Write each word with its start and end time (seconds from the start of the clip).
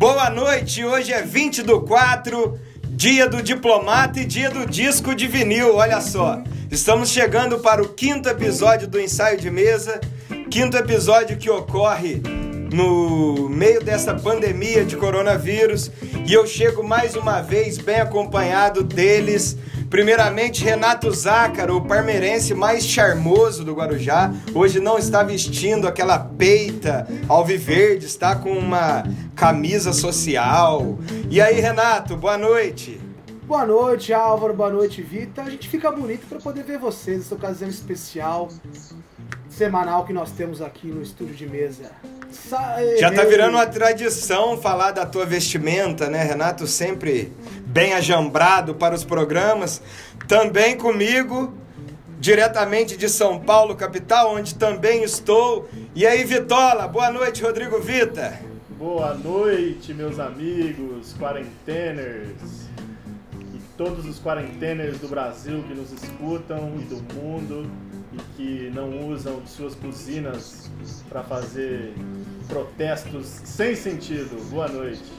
Boa 0.00 0.30
noite, 0.30 0.82
hoje 0.82 1.12
é 1.12 1.20
20 1.20 1.62
do 1.62 1.82
4, 1.82 2.58
dia 2.88 3.28
do 3.28 3.42
diplomata 3.42 4.18
e 4.18 4.24
dia 4.24 4.48
do 4.48 4.64
disco 4.64 5.14
de 5.14 5.26
vinil, 5.26 5.74
olha 5.74 6.00
só. 6.00 6.42
Estamos 6.70 7.10
chegando 7.10 7.58
para 7.58 7.82
o 7.82 7.88
quinto 7.90 8.26
episódio 8.26 8.88
do 8.88 8.98
ensaio 8.98 9.38
de 9.38 9.50
mesa, 9.50 10.00
quinto 10.50 10.74
episódio 10.78 11.36
que 11.36 11.50
ocorre 11.50 12.22
no 12.72 13.50
meio 13.50 13.84
dessa 13.84 14.14
pandemia 14.14 14.86
de 14.86 14.96
coronavírus 14.96 15.90
e 16.26 16.32
eu 16.32 16.46
chego 16.46 16.82
mais 16.82 17.14
uma 17.14 17.42
vez 17.42 17.76
bem 17.76 18.00
acompanhado 18.00 18.82
deles. 18.82 19.54
Primeiramente, 19.90 20.62
Renato 20.62 21.10
Zácaro, 21.10 21.78
o 21.78 21.80
parmeirense 21.84 22.54
mais 22.54 22.86
charmoso 22.86 23.64
do 23.64 23.74
Guarujá. 23.74 24.32
Hoje 24.54 24.78
não 24.78 24.96
está 24.96 25.24
vestindo 25.24 25.88
aquela 25.88 26.16
peita 26.16 27.08
alviverde, 27.28 28.06
está 28.06 28.36
com 28.36 28.52
uma 28.52 29.02
camisa 29.34 29.92
social. 29.92 30.96
E 31.28 31.40
aí, 31.40 31.60
Renato, 31.60 32.16
boa 32.16 32.38
noite. 32.38 33.00
Boa 33.42 33.66
noite, 33.66 34.12
Álvaro. 34.12 34.54
Boa 34.54 34.70
noite, 34.70 35.02
Vita. 35.02 35.42
A 35.42 35.50
gente 35.50 35.68
fica 35.68 35.90
bonito 35.90 36.24
para 36.28 36.38
poder 36.38 36.62
ver 36.62 36.78
vocês 36.78 37.22
essa 37.22 37.34
ocasião 37.34 37.68
especial 37.68 38.48
semanal 39.48 40.04
que 40.04 40.12
nós 40.12 40.30
temos 40.30 40.62
aqui 40.62 40.86
no 40.86 41.02
estúdio 41.02 41.34
de 41.34 41.48
mesa. 41.48 41.90
Já 42.98 43.12
tá 43.12 43.24
virando 43.24 43.56
uma 43.56 43.66
tradição 43.66 44.56
falar 44.56 44.92
da 44.92 45.04
tua 45.04 45.26
vestimenta, 45.26 46.08
né, 46.08 46.22
Renato? 46.22 46.64
Sempre 46.66 47.32
bem 47.70 47.94
ajambrado 47.94 48.74
para 48.74 48.94
os 48.94 49.04
programas. 49.04 49.80
Também 50.26 50.76
comigo, 50.76 51.54
diretamente 52.18 52.96
de 52.96 53.08
São 53.08 53.38
Paulo, 53.38 53.76
capital, 53.76 54.34
onde 54.34 54.54
também 54.54 55.02
estou. 55.02 55.68
E 55.94 56.06
aí, 56.06 56.24
Vitola, 56.24 56.86
boa 56.88 57.10
noite, 57.10 57.42
Rodrigo 57.42 57.80
Vita. 57.80 58.38
Boa 58.76 59.14
noite, 59.14 59.94
meus 59.94 60.18
amigos, 60.18 61.14
quarenteners 61.18 62.68
e 63.54 63.60
todos 63.76 64.06
os 64.06 64.18
quarenteners 64.18 64.98
do 64.98 65.08
Brasil 65.08 65.62
que 65.68 65.74
nos 65.74 65.92
escutam 65.92 66.72
e 66.80 66.84
do 66.84 67.14
mundo 67.14 67.70
e 68.12 68.16
que 68.36 68.70
não 68.74 69.06
usam 69.08 69.42
suas 69.46 69.74
buzinas 69.74 70.70
para 71.08 71.22
fazer 71.22 71.92
protestos 72.48 73.26
sem 73.44 73.76
sentido. 73.76 74.42
Boa 74.50 74.66
noite. 74.66 75.12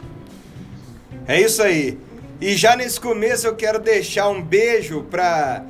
É 1.28 1.40
isso 1.40 1.62
aí. 1.62 2.00
E 2.42 2.56
já 2.58 2.76
nesse 2.76 3.00
começo 3.00 3.46
eu 3.46 3.56
quero 3.56 3.78
deixar 3.78 4.28
um 4.28 4.42
beijo 4.42 5.04
para 5.04 5.64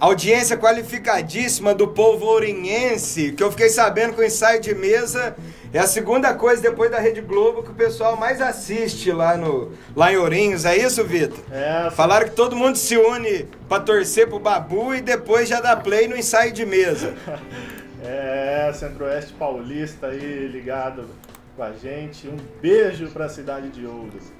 audiência 0.00 0.56
qualificadíssima 0.56 1.72
do 1.72 1.86
povo 1.86 2.26
ourinhense, 2.26 3.30
que 3.30 3.42
eu 3.42 3.52
fiquei 3.52 3.68
sabendo 3.68 4.14
que 4.14 4.20
o 4.20 4.24
ensaio 4.24 4.60
de 4.60 4.74
mesa 4.74 5.36
é 5.72 5.78
a 5.78 5.86
segunda 5.86 6.34
coisa 6.34 6.60
depois 6.60 6.90
da 6.90 6.98
Rede 6.98 7.20
Globo 7.20 7.62
que 7.62 7.70
o 7.70 7.74
pessoal 7.74 8.16
mais 8.16 8.40
assiste 8.40 9.12
lá, 9.12 9.36
no, 9.36 9.70
lá 9.94 10.12
em 10.12 10.16
Ourinhos. 10.16 10.64
É 10.64 10.76
isso, 10.76 11.04
Vitor? 11.04 11.38
É. 11.52 11.88
Falaram 11.92 12.28
que 12.28 12.34
todo 12.34 12.56
mundo 12.56 12.76
se 12.76 12.96
une 12.96 13.46
para 13.68 13.84
torcer 13.84 14.28
pro 14.28 14.40
Babu 14.40 14.96
e 14.96 15.00
depois 15.00 15.48
já 15.48 15.60
dá 15.60 15.76
play 15.76 16.08
no 16.08 16.16
ensaio 16.16 16.52
de 16.52 16.66
mesa. 16.66 17.14
é, 18.02 18.72
Centro-Oeste 18.74 19.34
Paulista 19.34 20.08
aí 20.08 20.48
ligado 20.48 21.04
com 21.54 21.62
a 21.62 21.72
gente. 21.72 22.26
Um 22.26 22.38
beijo 22.60 23.06
para 23.10 23.26
a 23.26 23.28
cidade 23.28 23.68
de 23.68 23.86
Ouros. 23.86 24.37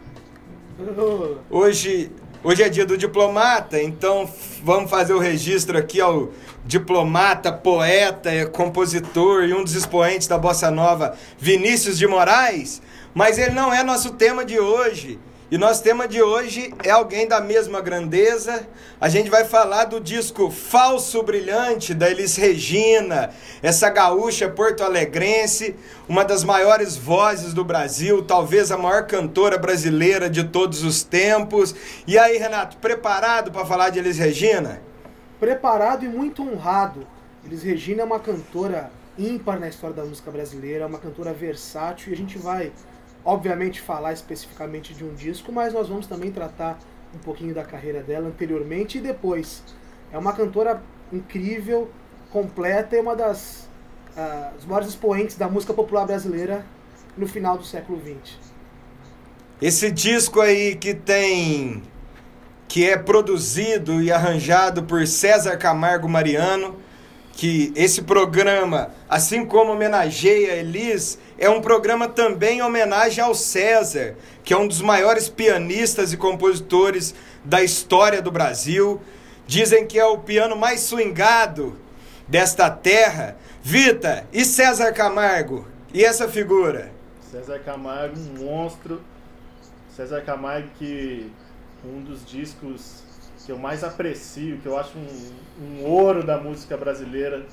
Hoje, 1.50 2.10
hoje 2.42 2.62
é 2.62 2.68
dia 2.68 2.86
do 2.86 2.96
diplomata, 2.96 3.82
então 3.82 4.30
vamos 4.62 4.88
fazer 4.88 5.12
o 5.12 5.18
registro 5.18 5.76
aqui 5.76 6.00
ao 6.00 6.30
diplomata, 6.64 7.52
poeta, 7.52 8.46
compositor 8.46 9.44
e 9.44 9.54
um 9.54 9.64
dos 9.64 9.74
expoentes 9.74 10.28
da 10.28 10.38
bossa 10.38 10.70
nova, 10.70 11.16
Vinícius 11.38 11.98
de 11.98 12.06
Moraes. 12.06 12.80
Mas 13.12 13.38
ele 13.38 13.52
não 13.52 13.72
é 13.72 13.82
nosso 13.82 14.12
tema 14.12 14.44
de 14.44 14.60
hoje. 14.60 15.18
E 15.50 15.56
nosso 15.56 15.82
tema 15.82 16.06
de 16.06 16.20
hoje 16.20 16.74
é 16.84 16.90
alguém 16.90 17.26
da 17.26 17.40
mesma 17.40 17.80
grandeza. 17.80 18.68
A 19.00 19.08
gente 19.08 19.30
vai 19.30 19.46
falar 19.46 19.86
do 19.86 19.98
disco 19.98 20.50
Falso 20.50 21.22
Brilhante 21.22 21.94
da 21.94 22.10
Elis 22.10 22.36
Regina, 22.36 23.30
essa 23.62 23.88
gaúcha 23.88 24.46
porto-alegrense, 24.50 25.74
uma 26.06 26.22
das 26.22 26.44
maiores 26.44 26.98
vozes 26.98 27.54
do 27.54 27.64
Brasil, 27.64 28.22
talvez 28.22 28.70
a 28.70 28.76
maior 28.76 29.06
cantora 29.06 29.56
brasileira 29.56 30.28
de 30.28 30.44
todos 30.44 30.82
os 30.82 31.02
tempos. 31.02 31.74
E 32.06 32.18
aí, 32.18 32.36
Renato, 32.36 32.76
preparado 32.76 33.50
para 33.50 33.64
falar 33.64 33.88
de 33.88 34.00
Elis 34.00 34.18
Regina? 34.18 34.82
Preparado 35.40 36.04
e 36.04 36.08
muito 36.08 36.42
honrado. 36.42 37.06
Elis 37.42 37.62
Regina 37.62 38.02
é 38.02 38.04
uma 38.04 38.20
cantora 38.20 38.90
ímpar 39.18 39.58
na 39.58 39.68
história 39.70 39.96
da 39.96 40.04
música 40.04 40.30
brasileira, 40.30 40.84
é 40.84 40.86
uma 40.86 40.98
cantora 40.98 41.32
versátil 41.32 42.10
e 42.10 42.14
a 42.14 42.16
gente 42.18 42.36
vai 42.36 42.70
obviamente 43.28 43.78
falar 43.82 44.14
especificamente 44.14 44.94
de 44.94 45.04
um 45.04 45.12
disco, 45.12 45.52
mas 45.52 45.74
nós 45.74 45.86
vamos 45.86 46.06
também 46.06 46.32
tratar 46.32 46.78
um 47.14 47.18
pouquinho 47.18 47.54
da 47.54 47.62
carreira 47.62 48.02
dela 48.02 48.28
anteriormente 48.28 48.96
e 48.96 49.00
depois. 49.02 49.62
É 50.10 50.16
uma 50.16 50.32
cantora 50.32 50.82
incrível, 51.12 51.90
completa 52.30 52.96
e 52.96 53.00
uma 53.00 53.14
das 53.14 53.68
uh, 54.16 54.66
maiores 54.66 54.88
expoentes 54.88 55.36
da 55.36 55.46
música 55.46 55.74
popular 55.74 56.06
brasileira 56.06 56.64
no 57.18 57.28
final 57.28 57.58
do 57.58 57.64
século 57.64 58.00
XX. 58.00 58.34
Esse 59.60 59.90
disco 59.90 60.40
aí 60.40 60.74
que 60.74 60.94
tem 60.94 61.82
que 62.66 62.88
é 62.88 62.96
produzido 62.96 64.02
e 64.02 64.10
arranjado 64.10 64.84
por 64.84 65.06
César 65.06 65.58
Camargo 65.58 66.08
Mariano, 66.08 66.76
que 67.38 67.72
esse 67.76 68.02
programa, 68.02 68.90
assim 69.08 69.46
como 69.46 69.70
homenageia 69.70 70.56
Elis, 70.56 71.20
é 71.38 71.48
um 71.48 71.60
programa 71.60 72.08
também 72.08 72.58
em 72.58 72.62
homenagem 72.62 73.22
ao 73.22 73.32
César, 73.32 74.16
que 74.42 74.52
é 74.52 74.58
um 74.58 74.66
dos 74.66 74.80
maiores 74.80 75.28
pianistas 75.28 76.12
e 76.12 76.16
compositores 76.16 77.14
da 77.44 77.62
história 77.62 78.20
do 78.20 78.32
Brasil. 78.32 79.00
Dizem 79.46 79.86
que 79.86 79.96
é 79.96 80.04
o 80.04 80.18
piano 80.18 80.56
mais 80.56 80.80
swingado 80.80 81.78
desta 82.26 82.68
terra. 82.68 83.36
Vita, 83.62 84.26
e 84.32 84.44
César 84.44 84.92
Camargo? 84.92 85.64
E 85.94 86.04
essa 86.04 86.26
figura? 86.28 86.90
César 87.30 87.60
Camargo, 87.60 88.18
um 88.18 88.44
monstro. 88.46 89.00
César 89.94 90.22
Camargo 90.22 90.70
que 90.76 91.30
um 91.84 92.02
dos 92.02 92.26
discos 92.26 93.04
que 93.48 93.52
eu 93.52 93.56
mais 93.58 93.82
aprecio, 93.82 94.58
que 94.58 94.66
eu 94.66 94.76
acho 94.78 94.98
um, 94.98 95.32
um 95.64 95.84
ouro 95.86 96.22
da 96.22 96.36
música 96.36 96.76
brasileira 96.76 97.46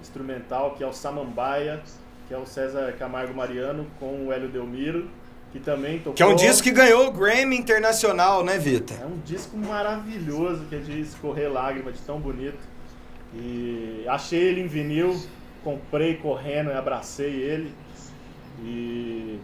instrumental, 0.00 0.76
que 0.76 0.84
é 0.84 0.86
o 0.86 0.92
Samambaia 0.92 1.82
que 2.28 2.32
é 2.32 2.38
o 2.38 2.46
César 2.46 2.92
Camargo 2.96 3.34
Mariano 3.34 3.84
com 3.98 4.28
o 4.28 4.32
Hélio 4.32 4.48
Delmiro, 4.48 5.10
que 5.50 5.58
também 5.58 5.98
tocou... 5.98 6.14
Que 6.14 6.22
é 6.22 6.26
um 6.26 6.36
disco 6.36 6.62
que 6.62 6.70
ganhou 6.70 7.08
o 7.08 7.10
Grammy 7.10 7.56
Internacional, 7.58 8.44
né, 8.44 8.56
Vitor? 8.56 8.96
É 9.02 9.04
um 9.04 9.18
disco 9.18 9.56
maravilhoso, 9.56 10.64
que 10.66 10.76
é 10.76 10.78
de 10.78 11.00
escorrer 11.00 11.52
lágrima, 11.52 11.90
de 11.90 11.98
tão 11.98 12.20
bonito. 12.20 12.60
E 13.34 14.04
achei 14.08 14.40
ele 14.40 14.60
em 14.60 14.68
vinil, 14.68 15.20
comprei 15.64 16.18
correndo 16.18 16.70
e 16.70 16.72
abracei 16.72 17.34
ele. 17.34 17.74
E 18.62 19.40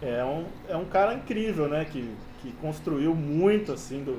é 0.00 0.24
um, 0.24 0.46
é 0.70 0.76
um 0.76 0.86
cara 0.86 1.12
incrível, 1.12 1.68
né, 1.68 1.84
que, 1.84 2.10
que 2.40 2.50
construiu 2.62 3.14
muito, 3.14 3.72
assim, 3.72 4.02
do, 4.02 4.18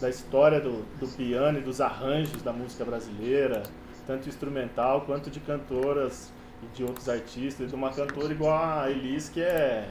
da 0.00 0.10
história 0.10 0.60
do, 0.60 0.84
do 0.98 1.08
piano 1.08 1.58
e 1.58 1.62
dos 1.62 1.80
arranjos 1.80 2.42
da 2.42 2.52
música 2.52 2.84
brasileira, 2.84 3.62
tanto 4.06 4.28
instrumental 4.28 5.02
quanto 5.02 5.30
de 5.30 5.40
cantoras 5.40 6.32
e 6.62 6.76
de 6.76 6.84
outros 6.84 7.08
artistas, 7.08 7.70
de 7.70 7.74
uma 7.74 7.90
cantora 7.90 8.32
igual 8.32 8.80
a 8.80 8.90
Elis, 8.90 9.28
que 9.28 9.40
é, 9.40 9.88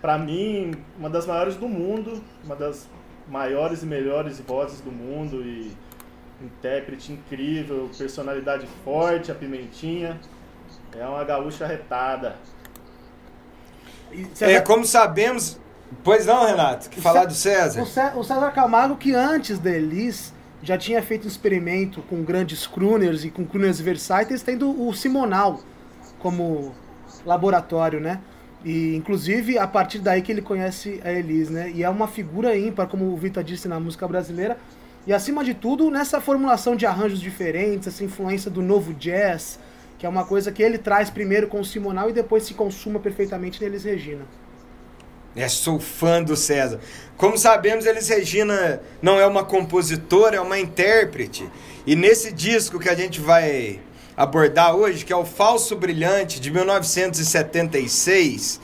para 0.00 0.16
mim, 0.18 0.72
uma 0.98 1.10
das 1.10 1.26
maiores 1.26 1.56
do 1.56 1.68
mundo, 1.68 2.22
uma 2.44 2.56
das 2.56 2.88
maiores 3.28 3.82
e 3.82 3.86
melhores 3.86 4.40
vozes 4.40 4.80
do 4.80 4.90
mundo 4.90 5.42
e 5.42 5.76
intérprete 6.40 7.12
incrível, 7.12 7.90
personalidade 7.96 8.66
forte, 8.84 9.30
a 9.30 9.34
Pimentinha. 9.34 10.18
É 10.96 11.04
uma 11.06 11.22
gaúcha 11.22 11.66
retada. 11.66 12.36
É, 14.40 14.60
como 14.60 14.84
sabemos. 14.84 15.59
Pois 16.02 16.26
não, 16.26 16.46
Renato, 16.46 16.88
que 16.88 17.00
falar 17.00 17.24
do 17.24 17.34
César. 17.34 17.82
O 18.16 18.24
César 18.24 18.50
Camargo, 18.52 18.96
que 18.96 19.12
antes 19.14 19.58
da 19.58 19.70
Elis 19.70 20.32
já 20.62 20.76
tinha 20.76 21.02
feito 21.02 21.24
um 21.24 21.28
experimento 21.28 22.02
com 22.02 22.22
grandes 22.22 22.66
crooners 22.66 23.24
e 23.24 23.30
com 23.30 23.44
crooners 23.44 23.80
versáteis, 23.80 24.42
tendo 24.42 24.86
o 24.86 24.92
Simonal 24.94 25.60
como 26.18 26.74
laboratório, 27.24 28.00
né? 28.00 28.20
E 28.64 28.94
inclusive 28.94 29.58
a 29.58 29.66
partir 29.66 29.98
daí 30.00 30.20
que 30.20 30.30
ele 30.30 30.42
conhece 30.42 31.00
a 31.04 31.10
Elis, 31.10 31.48
né? 31.48 31.70
E 31.70 31.82
é 31.82 31.88
uma 31.88 32.06
figura 32.06 32.56
ímpar, 32.56 32.86
como 32.88 33.06
o 33.06 33.16
Vita 33.16 33.42
disse 33.42 33.68
na 33.68 33.80
música 33.80 34.06
brasileira. 34.06 34.58
E 35.06 35.12
acima 35.12 35.42
de 35.42 35.54
tudo, 35.54 35.90
nessa 35.90 36.20
formulação 36.20 36.76
de 36.76 36.84
arranjos 36.84 37.20
diferentes, 37.20 37.88
essa 37.88 38.04
influência 38.04 38.50
do 38.50 38.60
novo 38.60 38.92
jazz, 38.92 39.58
que 39.98 40.04
é 40.04 40.08
uma 40.08 40.24
coisa 40.24 40.52
que 40.52 40.62
ele 40.62 40.76
traz 40.76 41.08
primeiro 41.08 41.48
com 41.48 41.60
o 41.60 41.64
Simonal 41.64 42.10
e 42.10 42.12
depois 42.12 42.42
se 42.42 42.52
consuma 42.52 43.00
perfeitamente 43.00 43.62
neles 43.62 43.84
Regina. 43.84 44.24
É, 45.36 45.48
sou 45.48 45.78
fã 45.78 46.22
do 46.22 46.36
César. 46.36 46.80
Como 47.16 47.38
sabemos, 47.38 47.86
Elis 47.86 48.08
Regina 48.08 48.80
não 49.00 49.20
é 49.20 49.26
uma 49.26 49.44
compositora, 49.44 50.36
é 50.36 50.40
uma 50.40 50.58
intérprete. 50.58 51.48
E 51.86 51.94
nesse 51.94 52.32
disco 52.32 52.80
que 52.80 52.88
a 52.88 52.94
gente 52.94 53.20
vai 53.20 53.80
abordar 54.16 54.74
hoje, 54.74 55.04
que 55.04 55.12
é 55.12 55.16
o 55.16 55.24
Falso 55.24 55.76
Brilhante 55.76 56.40
de 56.40 56.50
1976, 56.50 58.60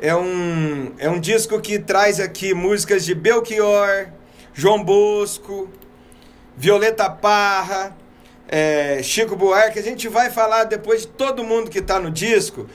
É 0.00 0.14
um, 0.14 0.92
é 0.98 1.10
um 1.10 1.18
disco 1.18 1.60
que 1.60 1.76
traz 1.78 2.20
aqui 2.20 2.54
músicas 2.54 3.04
de 3.04 3.14
Belchior, 3.16 4.06
João 4.54 4.84
Bosco, 4.84 5.68
Violeta 6.56 7.10
Parra, 7.10 7.96
é, 8.48 9.02
Chico 9.02 9.34
Buarque. 9.34 9.78
A 9.78 9.82
gente 9.82 10.06
vai 10.08 10.30
falar 10.30 10.64
depois 10.64 11.02
de 11.02 11.08
todo 11.08 11.42
mundo 11.42 11.70
que 11.70 11.80
está 11.80 11.98
no 11.98 12.10
disco. 12.10 12.68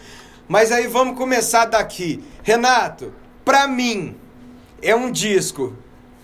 Mas 0.48 0.72
aí 0.72 0.88
vamos 0.88 1.18
começar 1.18 1.66
daqui. 1.66 2.24
Renato, 2.44 3.14
para 3.46 3.70
mim, 3.70 4.18
é 4.82 4.94
um 4.94 5.10
disco 5.10 5.74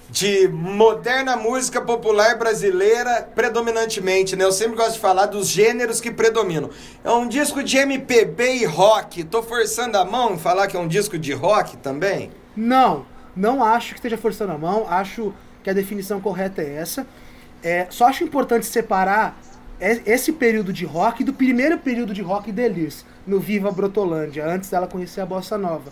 de 0.10 0.50
moderna 0.50 1.38
música 1.38 1.80
popular 1.80 2.38
brasileira 2.38 3.22
predominantemente, 3.34 4.36
né? 4.36 4.44
Eu 4.44 4.52
sempre 4.52 4.76
gosto 4.76 4.96
de 4.96 5.00
falar 5.00 5.28
dos 5.28 5.48
gêneros 5.48 6.02
que 6.02 6.12
predominam. 6.12 6.70
É 7.06 7.12
um 7.12 7.26
disco 7.26 7.64
de 7.64 7.78
MPB 7.78 8.58
e 8.58 8.66
rock. 8.66 9.24
Tô 9.24 9.42
forçando 9.42 9.98
a 9.98 10.04
mão 10.04 10.34
em 10.34 10.38
falar 10.38 10.68
que 10.68 10.76
é 10.76 10.80
um 10.80 10.90
disco 10.90 11.18
de 11.18 11.32
rock 11.32 11.78
também? 11.78 12.32
Não, 12.54 13.06
não 13.34 13.64
acho 13.64 13.90
que 13.94 14.00
esteja 14.00 14.18
forçando 14.18 14.52
a 14.52 14.58
mão. 14.58 14.86
Acho 14.90 15.34
que 15.64 15.70
a 15.70 15.74
definição 15.74 16.20
correta 16.20 16.62
é 16.62 16.76
essa. 16.76 17.08
É, 17.64 17.88
só 17.90 18.08
acho 18.08 18.26
importante 18.26 18.66
separar 18.66 19.40
esse 19.80 20.34
período 20.34 20.74
de 20.74 20.84
rock 20.84 21.24
do 21.24 21.32
primeiro 21.32 21.78
período 21.78 22.14
de 22.14 22.22
rock 22.22 22.52
de 22.52 22.62
Elis, 22.62 23.06
no 23.26 23.40
Viva 23.40 23.72
Brotolândia, 23.72 24.46
antes 24.46 24.70
dela 24.70 24.88
conhecer 24.88 25.22
a 25.22 25.26
bossa 25.26 25.58
nova. 25.58 25.90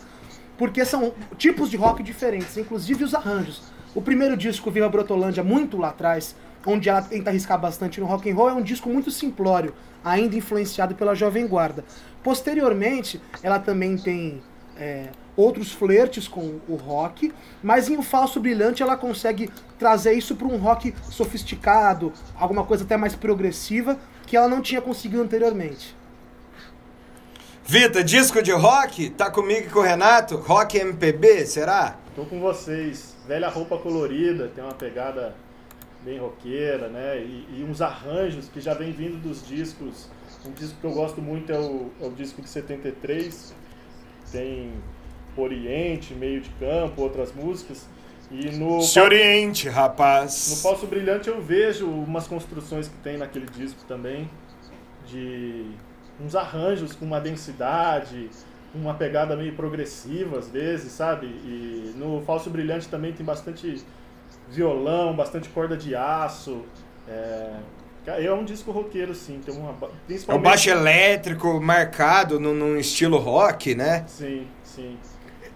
Porque 0.58 0.84
são 0.84 1.14
tipos 1.38 1.70
de 1.70 1.78
rock 1.78 2.02
diferentes, 2.02 2.58
inclusive 2.58 3.04
os 3.04 3.14
arranjos. 3.14 3.62
O 3.94 4.02
primeiro 4.02 4.38
disco, 4.38 4.72
Viva 4.72 4.90
Brotolândia, 4.90 5.44
muito 5.44 5.78
lá 5.78 5.90
atrás, 5.90 6.36
onde 6.66 6.90
ela 6.90 7.02
tenta 7.02 7.30
arriscar 7.30 7.60
bastante 7.60 8.00
no 8.00 8.06
rock 8.06 8.30
and 8.30 8.36
roll, 8.36 8.50
é 8.50 8.54
um 8.54 8.62
disco 8.62 8.90
muito 8.90 9.10
simplório, 9.10 9.74
ainda 10.04 10.36
influenciado 10.36 10.96
pela 10.96 11.16
Jovem 11.16 11.48
Guarda. 11.48 11.84
Posteriormente, 12.24 13.22
ela 13.42 13.58
também 13.58 13.98
tem 13.98 14.42
é, 14.78 15.08
outros 15.36 15.72
flertes 15.72 16.28
com 16.28 16.60
o 16.68 16.76
rock, 16.76 17.34
mas 17.64 17.90
em 17.90 17.98
O 17.98 18.04
Falso 18.04 18.40
Brilhante 18.40 18.84
ela 18.84 18.96
consegue 18.96 19.50
trazer 19.80 20.14
isso 20.14 20.36
para 20.36 20.48
um 20.48 20.58
rock 20.58 20.94
sofisticado, 21.10 22.14
alguma 22.36 22.64
coisa 22.64 22.84
até 22.84 22.98
mais 22.98 23.16
progressiva, 23.16 23.98
que 24.26 24.38
ela 24.38 24.48
não 24.48 24.62
tinha 24.62 24.82
conseguido 24.82 25.24
anteriormente. 25.24 25.97
Vita, 27.70 28.02
disco 28.02 28.42
de 28.42 28.54
rock? 28.54 29.10
Tá 29.10 29.30
comigo 29.30 29.68
e 29.68 29.70
com 29.70 29.80
o 29.80 29.82
Renato? 29.82 30.38
Rock 30.38 30.78
MPB, 30.78 31.46
será? 31.46 31.98
Tô 32.16 32.24
com 32.24 32.40
vocês. 32.40 33.14
Velha 33.28 33.50
roupa 33.50 33.78
colorida, 33.78 34.50
tem 34.56 34.64
uma 34.64 34.74
pegada 34.74 35.36
bem 36.02 36.18
roqueira, 36.18 36.88
né? 36.88 37.18
E, 37.18 37.46
e 37.58 37.68
uns 37.70 37.82
arranjos 37.82 38.48
que 38.48 38.62
já 38.62 38.74
vem 38.74 38.94
vindo 38.94 39.22
dos 39.22 39.46
discos. 39.46 40.10
Um 40.46 40.54
disco 40.54 40.78
que 40.80 40.88
eu 40.88 40.94
gosto 40.94 41.22
muito 41.22 41.52
é 41.52 41.60
o, 41.60 41.92
é 42.02 42.08
o 42.08 42.12
disco 42.12 42.42
de 42.42 42.48
73. 42.48 43.54
Tem 44.32 44.72
Oriente, 45.36 46.14
Meio 46.14 46.40
de 46.40 46.50
Campo, 46.52 47.02
outras 47.02 47.36
músicas. 47.36 47.86
E 48.32 48.50
no 48.52 48.82
Se 48.82 48.98
Oriente, 48.98 49.68
rapaz! 49.68 50.52
No 50.52 50.56
Falso 50.56 50.88
Brilhante 50.88 51.28
eu 51.28 51.42
vejo 51.42 51.86
umas 51.86 52.30
construções 52.30 52.88
que 52.88 52.96
tem 53.04 53.18
naquele 53.18 53.48
disco 53.48 53.82
também, 53.86 54.30
de 55.06 55.66
uns 56.20 56.36
arranjos 56.36 56.94
com 56.94 57.06
uma 57.06 57.20
densidade, 57.20 58.30
uma 58.74 58.94
pegada 58.94 59.36
meio 59.36 59.54
progressiva 59.54 60.40
às 60.40 60.50
vezes, 60.50 60.92
sabe? 60.92 61.28
E 61.28 61.94
no 61.96 62.22
Falso 62.26 62.50
Brilhante 62.50 62.88
também 62.88 63.14
tem 63.14 63.26
bastante 63.26 63.84
violão, 64.50 65.16
bastante 65.16 65.50
corda 65.50 65.76
de 65.76 65.96
aço. 65.96 66.64
É, 67.08 67.54
é 68.06 68.34
um 68.34 68.44
disco 68.44 68.72
roqueiro, 68.72 69.14
sim. 69.14 69.42
Tem 69.46 69.56
uma, 69.56 69.74
principalmente... 70.06 70.30
É 70.30 70.36
o 70.36 70.40
baixo 70.40 70.70
elétrico 70.70 71.60
marcado 71.60 72.40
no, 72.40 72.54
num 72.54 72.78
estilo 72.78 73.18
rock, 73.18 73.76
né? 73.76 74.06
Sim, 74.08 74.48
sim. 74.64 74.98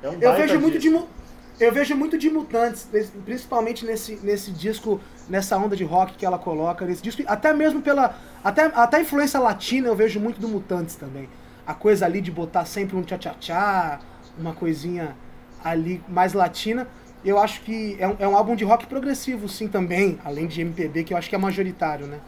É 0.04 0.10
um 0.10 0.19
eu 0.19 0.34
vejo 0.34 0.60
muito 0.60 0.80
disco. 0.80 1.00
de 1.00 1.22
eu 1.62 1.72
vejo 1.72 1.96
muito 1.96 2.18
de 2.18 2.28
mutantes, 2.28 2.90
principalmente 3.24 3.86
nesse, 3.86 4.16
nesse 4.24 4.50
disco, 4.50 5.00
nessa 5.31 5.57
onda 5.57 5.78
de 5.78 5.86
rock 5.86 6.16
que 6.16 6.25
ela 6.25 6.38
coloca 6.38 6.86
nesse 6.86 7.01
disco, 7.01 7.24
até 7.25 7.54
mesmo 7.54 7.81
pela 7.81 8.16
até, 8.44 8.66
até 8.66 8.98
a 8.98 9.01
influência 9.01 9.39
latina 9.39 9.88
eu 9.88 9.95
vejo 9.95 10.19
muito 10.19 10.42
do 10.42 10.48
mutantes 10.48 10.95
também. 10.95 11.30
A 11.66 11.74
coisa 11.74 12.06
ali 12.06 12.19
de 12.19 12.30
botar 12.30 12.66
sempre 12.66 12.98
um 12.98 13.01
tchá-tchá-tchá, 13.01 14.01
uma 14.38 14.54
coisinha 14.54 15.16
ali 15.63 16.04
mais 16.07 16.33
latina. 16.33 16.86
Eu 17.24 17.39
acho 17.39 17.62
que 17.62 17.95
é 17.98 18.07
um, 18.07 18.16
é 18.19 18.28
um 18.28 18.36
álbum 18.36 18.56
de 18.57 18.66
rock 18.66 18.86
progressivo, 18.88 19.48
sim, 19.48 19.69
também, 19.69 20.19
além 20.25 20.48
de 20.48 20.60
MPB, 20.60 21.06
que 21.06 21.13
eu 21.13 21.18
acho 21.18 21.30
que 21.30 21.36
é 21.36 21.38
majoritário, 21.38 22.07
né? 22.07 22.19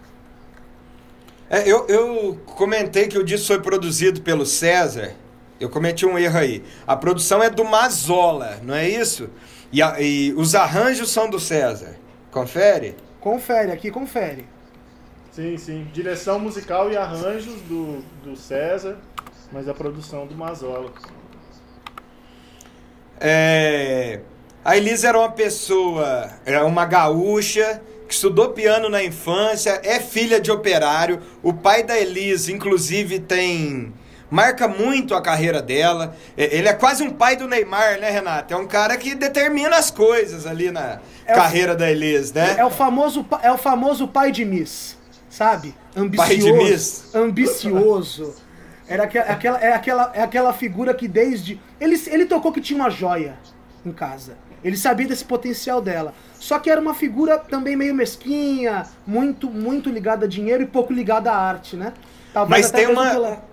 É, 1.50 1.70
eu, 1.70 1.86
eu 1.88 2.40
comentei 2.46 3.08
que 3.08 3.18
o 3.18 3.24
disco 3.24 3.48
foi 3.48 3.60
produzido 3.60 4.22
pelo 4.22 4.46
César, 4.46 5.14
eu 5.60 5.70
cometi 5.70 6.06
um 6.06 6.18
erro 6.18 6.38
aí. 6.38 6.64
A 6.88 6.96
produção 6.96 7.44
é 7.44 7.50
do 7.50 7.66
Mazola, 7.66 8.60
não 8.64 8.74
é 8.74 8.88
isso? 8.88 9.30
E, 9.72 9.82
a, 9.82 10.00
e 10.00 10.32
os 10.34 10.56
arranjos 10.56 11.10
são 11.10 11.30
do 11.30 11.40
César. 11.40 12.03
Confere? 12.34 12.96
Confere, 13.22 13.72
aqui 13.72 13.92
confere. 13.92 14.48
Sim, 15.32 15.56
sim. 15.56 15.88
Direção 15.94 16.40
musical 16.40 16.92
e 16.92 16.98
arranjos 16.98 17.62
do, 17.62 18.02
do 18.24 18.36
César, 18.36 18.98
mas 19.52 19.70
a 19.70 19.74
produção 19.74 20.26
do 20.26 20.36
Mazola. 20.36 20.92
É... 23.20 24.22
A 24.66 24.76
Elisa 24.76 25.10
era 25.10 25.20
uma 25.20 25.32
pessoa, 25.32 26.32
era 26.44 26.66
uma 26.66 26.86
gaúcha, 26.86 27.82
que 28.08 28.14
estudou 28.16 28.50
piano 28.50 28.90
na 28.90 29.04
infância, 29.04 29.80
é 29.84 30.00
filha 30.00 30.42
de 30.42 30.52
operário. 30.52 31.22
O 31.44 31.54
pai 31.54 31.84
da 31.84 32.00
Elisa, 32.00 32.52
inclusive, 32.52 33.20
tem 33.20 33.94
marca 34.30 34.68
muito 34.68 35.16
a 35.16 35.22
carreira 35.22 35.62
dela. 35.62 36.16
Ele 36.38 36.68
é 36.68 36.74
quase 36.74 37.04
um 37.04 37.10
pai 37.10 37.36
do 37.36 37.48
Neymar, 37.48 38.00
né, 38.00 38.10
Renato? 38.10 38.54
É 38.54 38.58
um 38.58 38.68
cara 38.68 38.98
que 38.98 39.16
determina 39.16 39.78
as 39.78 39.92
coisas 39.92 40.46
ali 40.46 40.72
na 40.72 41.00
é 41.26 41.34
carreira 41.34 41.74
o, 41.74 41.78
da 41.78 41.90
Elis, 41.92 42.32
né? 42.34 42.56
É 42.58 42.66
o 42.66 42.70
famoso 42.70 43.26
é 43.42 43.52
o 43.52 43.58
famoso 43.58 44.08
pai 44.08 44.32
de 44.32 44.44
Miss, 44.44 44.98
sabe? 45.30 45.76
Ambicioso. 45.96 46.30
Pai 46.30 46.38
de 46.38 46.54
Miss. 46.54 47.16
Ambicioso. 47.16 48.36
Era 48.88 49.04
aquela, 49.04 49.60
é, 49.60 49.74
aquela, 49.74 50.12
é 50.14 50.22
aquela 50.22 50.54
figura 50.54 50.94
que 50.94 51.08
desde. 51.08 51.60
Ele, 51.80 52.02
ele 52.08 52.26
tocou 52.26 52.52
que 52.52 52.62
tinha 52.62 52.80
uma 52.80 52.90
joia 52.90 53.38
em 53.86 53.92
casa. 53.92 54.38
Ele 54.64 54.78
sabia 54.78 55.08
desse 55.08 55.26
potencial 55.26 55.82
dela. 55.82 56.14
Só 56.40 56.58
que 56.58 56.70
era 56.70 56.80
uma 56.80 56.94
figura 56.94 57.38
também 57.38 57.76
meio 57.76 57.94
mesquinha, 57.94 58.86
muito, 59.06 59.50
muito 59.50 59.90
ligada 59.90 60.26
a 60.26 60.30
dinheiro 60.30 60.64
e 60.64 60.66
pouco 60.66 60.94
ligada 60.94 61.32
à 61.32 61.36
arte, 61.36 61.76
né? 61.76 61.94
Talvez 62.34 62.62
Mas 62.64 62.72
tem 62.72 62.88
uma. 62.88 63.10
Pela 63.10 63.53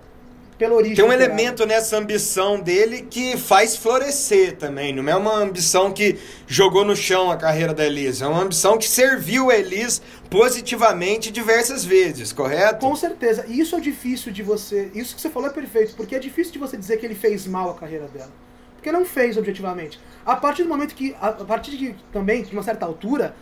pela 0.61 0.75
origem. 0.75 0.95
Tem 0.95 1.03
um 1.03 1.11
elemento 1.11 1.65
nessa 1.65 1.97
ambição 1.97 2.59
dele 2.59 3.01
que 3.09 3.35
faz 3.35 3.75
florescer 3.75 4.55
também. 4.57 4.93
Não 4.93 5.11
é 5.11 5.15
uma 5.15 5.35
ambição 5.35 5.91
que 5.91 6.19
jogou 6.45 6.85
no 6.85 6.95
chão 6.95 7.31
a 7.31 7.35
carreira 7.35 7.73
da 7.73 7.83
Elis. 7.83 8.21
É 8.21 8.27
uma 8.27 8.43
ambição 8.43 8.77
que 8.77 8.87
serviu 8.87 9.49
a 9.49 9.55
Elis 9.55 9.99
positivamente 10.29 11.31
diversas 11.31 11.83
vezes, 11.83 12.31
correto? 12.31 12.85
Com 12.85 12.95
certeza. 12.95 13.43
E 13.47 13.59
isso 13.59 13.75
é 13.75 13.79
difícil 13.79 14.31
de 14.31 14.43
você. 14.43 14.91
Isso 14.93 15.15
que 15.15 15.21
você 15.21 15.31
falou 15.31 15.49
é 15.49 15.51
perfeito, 15.51 15.95
porque 15.95 16.13
é 16.15 16.19
difícil 16.19 16.53
de 16.53 16.59
você 16.59 16.77
dizer 16.77 16.97
que 16.97 17.07
ele 17.07 17.15
fez 17.15 17.47
mal 17.47 17.71
a 17.71 17.73
carreira 17.73 18.07
dela. 18.07 18.31
Porque 18.75 18.91
não 18.91 19.03
fez 19.03 19.37
objetivamente. 19.37 19.99
A 20.23 20.35
partir 20.35 20.61
do 20.61 20.69
momento 20.69 20.93
que. 20.93 21.15
A 21.19 21.31
partir 21.31 21.75
de 21.75 21.95
também, 22.13 22.43
de 22.43 22.53
uma 22.53 22.63
certa 22.63 22.85
altura, 22.85 23.35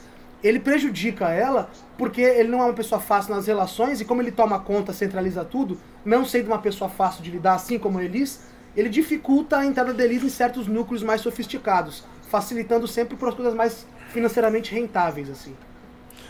ele 0.44 0.60
prejudica 0.60 1.30
ela 1.30 1.70
porque 1.98 2.22
ele 2.22 2.50
não 2.50 2.62
é 2.62 2.66
uma 2.66 2.74
pessoa 2.74 3.00
fácil 3.00 3.36
nas 3.36 3.48
relações 3.48 4.00
e 4.00 4.06
como 4.06 4.22
ele 4.22 4.32
toma 4.32 4.60
conta, 4.60 4.94
centraliza 4.94 5.44
tudo, 5.44 5.78
não 6.06 6.24
sendo 6.26 6.48
uma 6.48 6.60
pessoa 6.60 6.90
fácil 6.90 7.22
de 7.24 7.32
lidar 7.32 7.56
assim 7.56 7.78
como 7.78 8.00
Elis, 8.00 8.42
ele 8.76 8.90
dificulta 8.90 9.58
a 9.58 9.66
entrada 9.66 9.94
da 9.94 10.04
Elis 10.04 10.24
em 10.24 10.30
certos 10.30 10.68
núcleos 10.68 11.04
mais 11.04 11.22
sofisticados, 11.22 12.04
facilitando 12.30 12.88
sempre 12.88 13.18
para 13.18 13.30
as 13.30 13.36
coisas 13.36 13.54
mais 13.54 13.86
financeiramente 14.10 14.74
rentáveis 14.74 15.30
assim. 15.30 15.56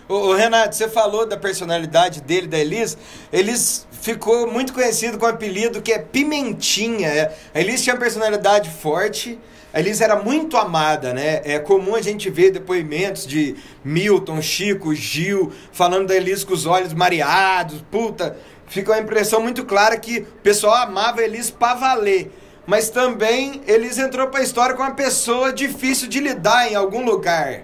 Ô, 0.08 0.34
Renato, 0.34 0.75
você 0.75 0.89
falou 0.89 1.28
da 1.28 1.38
personalidade 1.38 2.22
dele, 2.22 2.48
da 2.48 2.58
Elis. 2.58 2.98
Elis 3.32 3.88
ficou 3.92 4.51
muito 4.51 4.74
conhecido 4.74 5.20
com 5.20 5.25
o 5.28 5.30
apelido 5.30 5.84
que 5.84 5.92
é 5.92 6.00
Pimentinha. 6.00 7.32
A 7.54 7.60
Elis 7.60 7.84
tinha 7.84 7.94
uma 7.94 8.00
personalidade 8.00 8.72
forte, 8.72 9.39
a 9.72 9.80
Elis 9.80 10.02
era 10.02 10.16
muito 10.16 10.58
amada, 10.58 11.14
né? 11.14 11.42
É 11.44 11.60
comum 11.60 11.94
a 11.94 12.02
gente 12.02 12.28
ver 12.30 12.50
depoimentos 12.50 13.28
de 13.28 13.56
Milton, 13.84 14.42
Chico, 14.42 14.96
Gil, 14.96 15.52
falando 15.72 16.08
da 16.08 16.16
Elis 16.16 16.44
com 16.44 16.54
os 16.54 16.66
olhos 16.66 16.92
mareados. 16.92 17.80
Puta, 17.92 18.36
fica 18.66 18.92
uma 18.92 19.00
impressão 19.00 19.40
muito 19.40 19.64
clara 19.66 19.96
que 19.98 20.22
o 20.22 20.26
pessoal 20.42 20.76
amava 20.76 21.22
a 21.22 21.24
Elis 21.24 21.52
pra 21.52 21.76
valer. 21.76 22.32
Mas 22.66 22.90
também 22.90 23.62
Elis 23.68 24.00
entrou 24.00 24.28
pra 24.28 24.42
história 24.42 24.76
com 24.76 24.82
uma 24.82 24.96
pessoa 24.96 25.54
difícil 25.54 26.08
de 26.08 26.20
lidar 26.20 26.72
em 26.72 26.76
algum 26.76 27.06
lugar. 27.06 27.64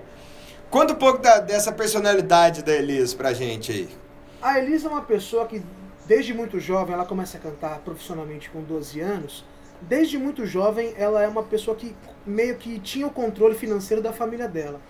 Conta 0.70 0.94
um 0.94 0.98
pouco 0.98 1.20
da, 1.24 1.40
dessa 1.40 1.72
personalidade 1.72 2.64
da 2.64 2.74
Elis 2.74 3.16
pra 3.16 3.34
gente 3.34 3.72
aí. 3.72 3.90
A 4.40 4.60
Elis 4.60 4.86
é 4.86 4.88
uma 4.88 5.02
pessoa 5.02 5.48
que, 5.48 5.64
desde 6.06 6.36
muito 6.36 6.60
jovem, 6.60 6.94
ela 6.94 7.06
começa 7.06 7.38
a 7.38 7.40
cantar 7.40 7.80
profissionalmente 7.80 8.48
com 8.52 8.62
12 8.62 9.00
anos 9.00 9.44
desde 9.88 10.18
muito 10.18 10.46
jovem, 10.46 10.94
ela 10.98 11.22
é 11.22 11.28
uma 11.28 11.44
pessoa 11.44 11.76
que 11.76 11.96
meio 12.26 12.56
que 12.58 12.80
tinha 12.80 13.08
o 13.08 13.12
controle 13.12 13.56
financeiro 13.56 14.02
da 14.02 14.12
família 14.12 14.48
dela. 14.48 14.82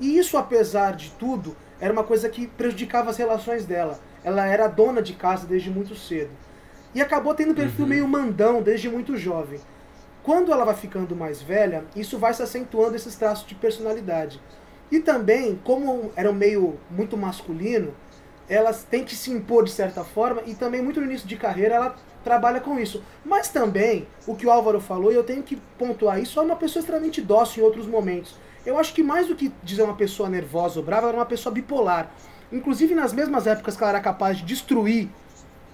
E 0.00 0.18
isso, 0.18 0.36
apesar 0.36 0.94
de 0.94 1.10
tudo, 1.12 1.56
era 1.80 1.92
uma 1.92 2.04
coisa 2.04 2.28
que 2.28 2.46
prejudicava 2.46 3.10
as 3.10 3.16
relações 3.16 3.64
dela. 3.64 3.98
Ela 4.24 4.46
era 4.46 4.66
dona 4.68 5.02
de 5.02 5.14
casa 5.14 5.46
desde 5.46 5.70
muito 5.70 5.94
cedo. 5.94 6.30
E 6.94 7.00
acabou 7.00 7.34
tendo 7.34 7.52
um 7.52 7.54
perfil 7.54 7.84
uhum. 7.84 7.90
meio 7.90 8.08
mandão 8.08 8.62
desde 8.62 8.88
muito 8.88 9.16
jovem. 9.16 9.60
quando 10.22 10.52
ela 10.52 10.64
vai 10.64 10.74
ficando 10.74 11.16
mais 11.16 11.40
velha, 11.40 11.84
isso 11.96 12.18
vai 12.18 12.34
se 12.34 12.42
acentuando 12.42 12.94
esses 12.94 13.16
traços 13.16 13.46
de 13.46 13.54
personalidade. 13.54 14.40
E 14.90 15.00
também, 15.00 15.58
como 15.64 16.10
era 16.16 16.30
um 16.30 16.34
meio 16.34 16.78
muito 16.90 17.16
masculino, 17.16 17.94
elas 18.48 18.84
têm 18.84 19.04
que 19.04 19.14
se 19.16 19.30
impor 19.30 19.64
de 19.64 19.70
certa 19.70 20.04
forma 20.04 20.42
e 20.46 20.54
também 20.54 20.82
muito 20.82 21.00
no 21.00 21.06
início 21.06 21.28
de 21.28 21.36
carreira 21.36 21.74
ela 21.74 21.96
trabalha 22.28 22.60
com 22.60 22.78
isso. 22.78 23.02
Mas 23.24 23.48
também, 23.48 24.06
o 24.26 24.36
que 24.36 24.46
o 24.46 24.50
Álvaro 24.50 24.80
falou, 24.80 25.10
e 25.10 25.14
eu 25.14 25.24
tenho 25.24 25.42
que 25.42 25.56
pontuar 25.78 26.20
isso, 26.20 26.38
é 26.38 26.42
uma 26.42 26.56
pessoa 26.56 26.80
extremamente 26.80 27.22
dócil 27.22 27.62
em 27.62 27.66
outros 27.66 27.86
momentos. 27.86 28.36
Eu 28.66 28.78
acho 28.78 28.92
que 28.92 29.02
mais 29.02 29.26
do 29.26 29.34
que 29.34 29.50
dizer 29.62 29.82
uma 29.82 29.94
pessoa 29.94 30.28
nervosa 30.28 30.78
ou 30.78 30.84
brava, 30.84 31.08
era 31.08 31.16
uma 31.16 31.24
pessoa 31.24 31.50
bipolar. 31.50 32.10
Inclusive 32.52 32.94
nas 32.94 33.14
mesmas 33.14 33.46
épocas 33.46 33.76
que 33.76 33.82
ela 33.82 33.92
era 33.92 34.00
capaz 34.00 34.36
de 34.36 34.44
destruir 34.44 35.08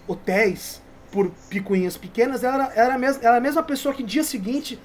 hotéis 0.06 0.80
por 1.10 1.30
picuinhas 1.48 1.96
pequenas, 1.96 2.44
ela 2.44 2.72
era, 2.74 2.74
ela 2.74 3.16
era 3.20 3.36
a 3.36 3.40
mesma 3.40 3.62
pessoa 3.62 3.92
que 3.92 4.02
dia 4.02 4.22
seguinte 4.22 4.78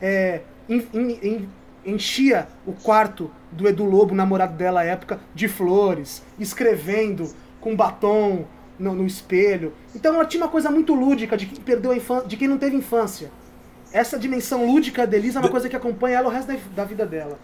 é, 0.00 0.40
in, 0.68 0.86
in, 0.94 1.18
in, 1.22 1.48
enchia 1.84 2.48
o 2.66 2.72
quarto 2.72 3.30
do 3.52 3.68
Edu 3.68 3.84
Lobo, 3.84 4.14
namorado 4.14 4.54
dela 4.54 4.80
à 4.80 4.84
época, 4.84 5.20
de 5.34 5.48
flores, 5.48 6.22
escrevendo 6.38 7.30
com 7.60 7.76
batom 7.76 8.46
no, 8.80 8.94
no, 8.94 9.06
espelho. 9.06 9.72
Então 9.94 10.14
ela 10.14 10.24
tinha 10.24 10.42
uma 10.42 10.50
coisa 10.50 10.70
muito 10.70 10.94
lúdica 10.94 11.36
de 11.36 11.46
quem 11.46 11.62
perdeu 11.62 11.90
a 11.90 11.96
infância, 11.96 12.26
de 12.26 12.36
quem 12.36 12.48
não 12.48 12.58
teve 12.58 12.74
infância. 12.76 13.30
Essa 13.92 14.18
dimensão 14.18 14.66
lúdica 14.66 15.06
da 15.06 15.16
Elisa 15.16 15.38
é 15.38 15.42
uma 15.42 15.48
coisa 15.48 15.68
que 15.68 15.76
acompanha 15.76 16.18
ela 16.18 16.28
o 16.28 16.30
resto 16.30 16.48
da, 16.48 16.58
da 16.74 16.84
vida 16.84 17.04
dela. 17.04 17.38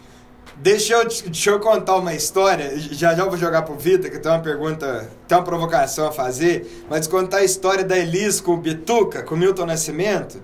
Deixa 0.56 0.94
eu, 0.94 1.06
deixa 1.06 1.50
eu 1.50 1.60
contar 1.60 1.96
uma 1.96 2.14
história. 2.14 2.78
Já 2.78 3.14
já 3.14 3.24
vou 3.24 3.36
jogar 3.36 3.62
pro 3.62 3.74
Vitor, 3.74 4.10
que 4.10 4.18
tem 4.18 4.30
uma 4.30 4.40
pergunta, 4.40 5.10
tem 5.28 5.36
uma 5.36 5.44
provocação 5.44 6.08
a 6.08 6.12
fazer. 6.12 6.84
Mas 6.88 7.06
contar 7.06 7.38
a 7.38 7.44
história 7.44 7.84
da 7.84 7.98
Elis 7.98 8.40
com 8.40 8.52
o 8.52 8.56
Bituca, 8.56 9.22
com 9.22 9.34
o 9.34 9.38
Milton 9.38 9.66
Nascimento. 9.66 10.40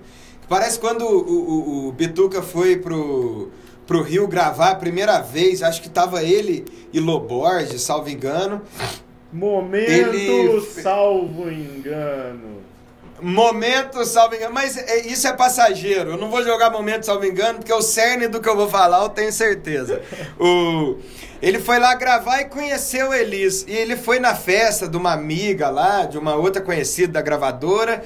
Parece 0.47 0.79
quando 0.79 1.03
o, 1.03 1.07
o, 1.07 1.87
o 1.87 1.91
Bituca 1.93 2.41
foi 2.43 2.77
pro, 2.77 3.49
pro 3.87 4.01
Rio 4.03 4.27
gravar 4.27 4.71
a 4.71 4.75
primeira 4.75 5.19
vez, 5.19 5.63
acho 5.63 5.81
que 5.81 5.89
tava 5.89 6.21
ele 6.21 6.65
e 6.91 6.99
Loborges, 6.99 7.81
salvo 7.81 8.09
engano. 8.09 8.61
Momento, 9.33 9.89
ele... 9.89 10.61
salvo 10.61 11.49
engano. 11.49 12.61
Momento, 13.19 14.05
salvo 14.05 14.35
engano. 14.35 14.53
Mas 14.53 14.77
é, 14.77 15.07
isso 15.07 15.27
é 15.27 15.33
passageiro. 15.33 16.11
Eu 16.11 16.17
não 16.17 16.29
vou 16.29 16.43
jogar 16.43 16.69
momento, 16.69 17.05
salvo 17.05 17.25
engano, 17.25 17.57
porque 17.57 17.73
o 17.73 17.81
cerne 17.81 18.27
do 18.27 18.39
que 18.39 18.47
eu 18.47 18.55
vou 18.55 18.69
falar 18.69 19.01
eu 19.01 19.09
tenho 19.09 19.31
certeza. 19.31 20.03
o, 20.39 20.97
ele 21.41 21.59
foi 21.59 21.79
lá 21.79 21.95
gravar 21.95 22.41
e 22.41 22.45
conheceu 22.45 23.09
o 23.09 23.13
Elis. 23.13 23.65
E 23.67 23.71
ele 23.71 23.97
foi 23.97 24.19
na 24.19 24.35
festa 24.35 24.87
de 24.87 24.95
uma 24.95 25.13
amiga 25.13 25.69
lá, 25.69 26.05
de 26.05 26.17
uma 26.17 26.35
outra 26.35 26.61
conhecida 26.61 27.13
da 27.13 27.21
gravadora 27.21 28.03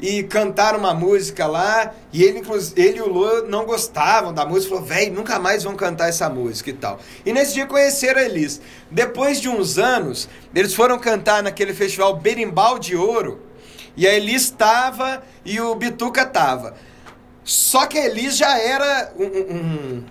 e 0.00 0.22
cantaram 0.22 0.78
uma 0.78 0.94
música 0.94 1.46
lá, 1.46 1.92
e 2.12 2.22
ele, 2.22 2.42
ele 2.76 2.98
e 2.98 3.02
o 3.02 3.08
Lô 3.08 3.42
não 3.42 3.64
gostavam 3.64 4.32
da 4.32 4.46
música, 4.46 4.74
falou, 4.74 4.84
velho, 4.84 5.12
nunca 5.12 5.38
mais 5.38 5.64
vão 5.64 5.74
cantar 5.74 6.08
essa 6.08 6.28
música 6.28 6.70
e 6.70 6.72
tal. 6.72 7.00
E 7.26 7.32
nesse 7.32 7.54
dia 7.54 7.66
conheceram 7.66 8.20
a 8.20 8.24
Elis. 8.24 8.60
Depois 8.90 9.40
de 9.40 9.48
uns 9.48 9.78
anos, 9.78 10.28
eles 10.54 10.74
foram 10.74 10.98
cantar 10.98 11.42
naquele 11.42 11.74
festival 11.74 12.16
Berimbau 12.16 12.78
de 12.78 12.96
Ouro, 12.96 13.42
e 13.96 14.06
a 14.06 14.14
Elis 14.14 14.42
estava 14.42 15.22
e 15.44 15.60
o 15.60 15.74
Bituca 15.74 16.22
estava. 16.22 16.74
Só 17.42 17.86
que 17.86 17.98
a 17.98 18.06
Elis 18.06 18.36
já 18.36 18.58
era 18.58 19.12
um, 19.18 19.24
um 19.24 20.04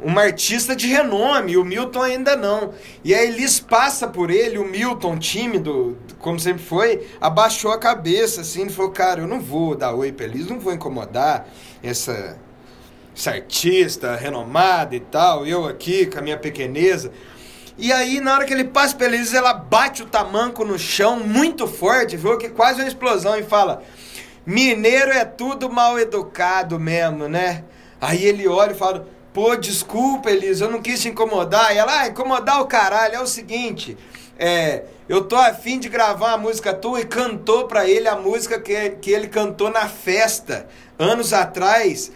uma 0.00 0.22
artista 0.22 0.76
de 0.76 0.86
renome, 0.86 1.56
o 1.56 1.64
Milton 1.64 2.02
ainda 2.02 2.36
não. 2.36 2.72
E 3.04 3.14
aí 3.14 3.28
Elis 3.28 3.58
passa 3.58 4.06
por 4.06 4.30
ele, 4.30 4.58
o 4.58 4.64
Milton, 4.64 5.18
tímido, 5.18 5.98
como 6.18 6.38
sempre 6.38 6.62
foi, 6.62 7.06
abaixou 7.20 7.70
a 7.72 7.78
cabeça, 7.78 8.40
assim, 8.40 8.66
e 8.66 8.70
falou, 8.70 8.90
cara, 8.90 9.20
eu 9.20 9.26
não 9.26 9.40
vou 9.40 9.74
dar 9.74 9.94
oi 9.94 10.12
pra 10.12 10.26
Elis, 10.26 10.46
não 10.46 10.58
vou 10.58 10.72
incomodar 10.72 11.46
essa, 11.82 12.38
essa 13.16 13.30
artista 13.30 14.16
renomada 14.16 14.96
e 14.96 15.00
tal, 15.00 15.46
eu 15.46 15.66
aqui 15.66 16.06
com 16.06 16.18
a 16.18 16.22
minha 16.22 16.38
pequeneza. 16.38 17.12
E 17.76 17.92
aí, 17.92 18.20
na 18.20 18.34
hora 18.34 18.44
que 18.44 18.52
ele 18.52 18.64
passa 18.64 18.96
pela 18.96 19.14
Elis, 19.14 19.32
ela 19.32 19.54
bate 19.54 20.02
o 20.02 20.06
tamanco 20.06 20.64
no 20.64 20.78
chão 20.78 21.20
muito 21.20 21.66
forte, 21.66 22.16
viu, 22.16 22.36
que 22.36 22.48
quase 22.48 22.80
uma 22.80 22.88
explosão, 22.88 23.36
e 23.36 23.44
fala, 23.44 23.82
mineiro 24.44 25.12
é 25.12 25.24
tudo 25.24 25.70
mal 25.70 25.98
educado 25.98 26.78
mesmo, 26.78 27.28
né? 27.28 27.64
Aí 28.00 28.24
ele 28.24 28.46
olha 28.46 28.72
e 28.72 28.76
fala 28.76 29.06
Pô, 29.38 29.54
desculpa, 29.54 30.32
Elisa, 30.32 30.64
eu 30.64 30.70
não 30.72 30.82
quis 30.82 31.00
te 31.00 31.08
incomodar. 31.08 31.72
E 31.72 31.78
ela, 31.78 32.00
ah, 32.00 32.08
incomodar 32.08 32.60
o 32.60 32.66
caralho, 32.66 33.14
é 33.14 33.20
o 33.20 33.26
seguinte. 33.26 33.96
É, 34.36 34.82
eu 35.08 35.24
tô 35.24 35.36
afim 35.36 35.78
de 35.78 35.88
gravar 35.88 36.28
uma 36.28 36.38
música 36.38 36.74
tua 36.74 37.00
e 37.00 37.04
cantou 37.04 37.66
pra 37.66 37.88
ele 37.88 38.06
a 38.06 38.16
música 38.16 38.60
que, 38.60 38.90
que 38.90 39.10
ele 39.10 39.28
cantou 39.28 39.70
na 39.70 39.88
festa, 39.88 40.68
anos 40.98 41.32
atrás. 41.32 42.12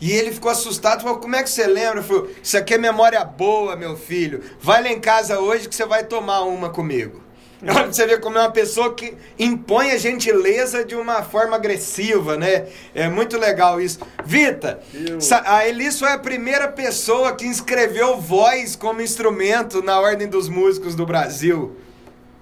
E 0.00 0.12
ele 0.12 0.30
ficou 0.30 0.50
assustado, 0.50 1.02
falou, 1.02 1.18
como 1.18 1.34
é 1.34 1.42
que 1.42 1.50
você 1.50 1.66
lembra? 1.66 2.02
Falou, 2.02 2.30
isso 2.40 2.56
aqui 2.56 2.74
é 2.74 2.78
memória 2.78 3.24
boa, 3.24 3.74
meu 3.74 3.96
filho. 3.96 4.42
Vai 4.60 4.82
lá 4.82 4.88
em 4.88 5.00
casa 5.00 5.40
hoje 5.40 5.68
que 5.68 5.74
você 5.74 5.84
vai 5.84 6.04
tomar 6.04 6.42
uma 6.42 6.70
comigo. 6.70 7.28
Olha 7.66 7.86
você 7.86 8.06
ver 8.06 8.20
como 8.20 8.38
é 8.38 8.42
uma 8.42 8.52
pessoa 8.52 8.94
que 8.94 9.14
impõe 9.36 9.90
a 9.90 9.98
gentileza 9.98 10.84
de 10.84 10.94
uma 10.94 11.24
forma 11.24 11.56
agressiva, 11.56 12.36
né? 12.36 12.66
É 12.94 13.08
muito 13.08 13.36
legal 13.36 13.80
isso. 13.80 13.98
Vita, 14.24 14.80
Eu... 14.94 15.18
a 15.44 15.66
Elis 15.66 15.98
foi 15.98 16.12
a 16.12 16.18
primeira 16.18 16.68
pessoa 16.68 17.34
que 17.34 17.44
inscreveu 17.44 18.20
voz 18.20 18.76
como 18.76 19.02
instrumento 19.02 19.82
na 19.82 19.98
Ordem 19.98 20.28
dos 20.28 20.48
Músicos 20.48 20.94
do 20.94 21.04
Brasil. 21.04 21.76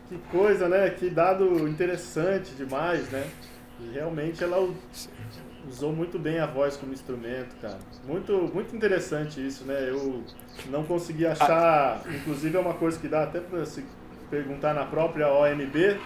Que 0.09 0.19
coisa, 0.31 0.69
né? 0.69 0.89
Que 0.91 1.11
dado 1.11 1.69
interessante 1.69 2.53
demais, 2.55 3.09
né? 3.11 3.27
E 3.81 3.93
realmente 3.93 4.43
ela 4.43 4.69
usou 5.69 5.93
muito 5.93 6.19
bem 6.19 6.39
a 6.39 6.47
voz 6.47 6.77
como 6.77 6.93
instrumento, 6.93 7.57
cara. 7.61 7.79
Muito, 8.07 8.51
muito 8.55 8.75
interessante 8.75 9.45
isso, 9.45 9.65
né? 9.65 9.89
Eu 9.89 10.23
não 10.71 10.85
consegui 10.85 11.27
achar, 11.27 12.03
inclusive 12.09 12.57
é 12.57 12.61
uma 12.61 12.75
coisa 12.75 12.99
que 12.99 13.09
dá 13.09 13.25
até 13.25 13.41
para 13.41 13.67
se 13.67 13.85
perguntar 14.31 14.75
na 14.75 14.85
própria 14.85 15.29
OMB 15.29 15.99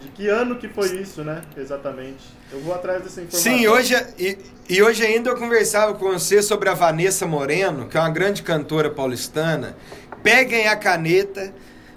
de 0.00 0.08
que 0.08 0.28
ano 0.28 0.56
que 0.56 0.68
foi 0.68 0.96
isso, 0.96 1.22
né? 1.22 1.42
Exatamente. 1.56 2.24
Eu 2.52 2.60
vou 2.60 2.74
atrás 2.74 3.02
dessa 3.02 3.22
informação. 3.22 3.52
Sim, 3.52 3.66
hoje 3.66 3.94
e, 4.18 4.38
e 4.68 4.82
hoje 4.82 5.04
ainda 5.04 5.30
eu 5.30 5.36
conversava 5.36 5.94
com 5.94 6.12
você 6.12 6.42
sobre 6.42 6.68
a 6.68 6.74
Vanessa 6.74 7.26
Moreno, 7.26 7.88
que 7.88 7.96
é 7.96 8.00
uma 8.00 8.10
grande 8.10 8.42
cantora 8.42 8.90
paulistana. 8.90 9.76
Peguem 10.22 10.68
a 10.68 10.76
caneta, 10.76 11.54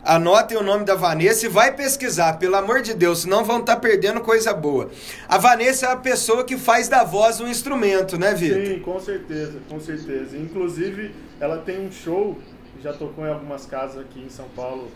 anotem 0.08 0.58
o 0.58 0.64
nome 0.64 0.86
da 0.86 0.96
Vanessa 0.96 1.46
e 1.46 1.50
vai 1.50 1.76
pesquisar, 1.76 2.40
pelo 2.40 2.56
amor 2.56 2.82
de 2.82 2.94
Deus, 2.94 3.20
senão 3.20 3.44
vão 3.44 3.60
estar 3.60 3.76
tá 3.76 3.82
perdendo 3.82 4.22
coisa 4.22 4.54
boa. 4.54 4.90
A 5.28 5.38
Vanessa 5.38 5.88
é 5.88 5.92
a 5.92 5.98
pessoa 5.98 6.46
que 6.46 6.58
faz 6.58 6.88
da 6.88 7.04
voz 7.04 7.42
um 7.42 7.48
instrumento, 7.48 8.18
né, 8.18 8.34
Vitor? 8.34 8.66
Sim, 8.66 8.80
com 8.80 9.00
certeza, 9.00 9.60
com 9.70 9.80
certeza. 9.80 10.38
Inclusive, 10.38 11.14
ela 11.42 11.58
tem 11.58 11.86
um 11.86 11.92
show, 11.92 12.40
já 12.82 12.94
tocou 12.94 13.26
em 13.26 13.30
algumas 13.30 13.66
casas 13.66 14.00
aqui 14.00 14.22
em 14.22 14.30
São 14.30 14.48
Paulo, 14.56 14.90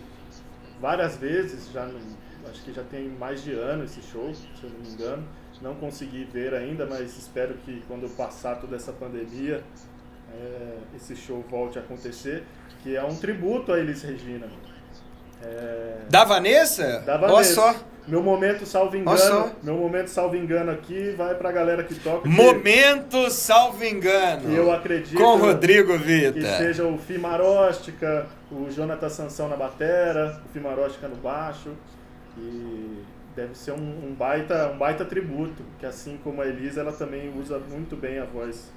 várias 0.80 1.18
vezes, 1.18 1.70
já 1.74 1.90
acho 2.50 2.64
que 2.64 2.74
já 2.74 2.84
tem 2.84 3.10
mais 3.10 3.44
de 3.44 3.52
ano 3.52 3.84
esse 3.84 4.02
show, 4.02 4.34
se 4.34 4.64
eu 4.64 4.70
não 4.70 4.80
me 4.80 4.94
engano. 4.94 5.24
Não 5.62 5.76
consegui 5.76 6.24
ver 6.24 6.56
ainda, 6.56 6.88
mas 6.88 7.16
espero 7.16 7.54
que 7.64 7.84
quando 7.88 8.10
passar 8.16 8.56
toda 8.56 8.76
essa 8.76 8.92
pandemia, 8.92 9.64
é, 10.34 10.78
esse 10.96 11.16
show 11.16 11.46
volte 11.48 11.78
a 11.78 11.84
acontecer, 11.84 12.44
que 12.82 12.96
é 12.96 13.04
um 13.04 13.16
tributo 13.16 13.72
a 13.72 13.80
Elis 13.80 14.02
Regina. 14.02 14.48
É... 15.44 15.98
Da 16.10 16.24
Vanessa? 16.24 17.00
Da 17.06 17.18
Vanessa. 17.18 17.54
só. 17.54 17.76
Meu 18.08 18.22
momento, 18.22 18.66
salvo 18.66 18.98
engano. 18.98 19.52
Meu 19.62 19.78
momento, 19.78 20.10
salvo 20.10 20.36
engano, 20.36 20.72
aqui 20.72 21.12
vai 21.12 21.36
pra 21.36 21.52
galera 21.52 21.84
que 21.84 21.96
toca. 21.96 22.28
Momento, 22.28 23.30
salvo 23.30 23.84
engano. 23.86 24.50
Que 24.50 24.56
eu 24.56 24.72
acredito. 24.72 25.18
Com 25.18 25.38
Rodrigo 25.38 25.98
Vita. 25.98 26.34
Que 26.34 26.58
seja 26.58 26.86
o 26.86 26.98
Fimaróstica, 26.98 28.26
o 28.52 28.70
Jonathan 28.72 29.10
Sansão 29.10 29.48
na 29.48 29.56
batera, 29.56 30.42
o 30.46 30.50
Fimaróstica 30.52 31.08
no 31.08 31.16
baixo. 31.16 31.70
E 32.38 33.04
deve 33.36 33.56
ser 33.56 33.72
um, 33.72 33.78
um, 33.78 34.16
baita, 34.18 34.72
um 34.74 34.78
baita 34.78 35.06
tributo, 35.06 35.64
que 35.80 35.86
assim 35.86 36.20
como 36.24 36.42
a 36.42 36.48
Elisa, 36.48 36.82
ela 36.82 36.92
também 36.92 37.32
usa 37.40 37.60
muito 37.60 37.96
bem 37.96 38.20
a 38.20 38.26
voz 38.26 38.72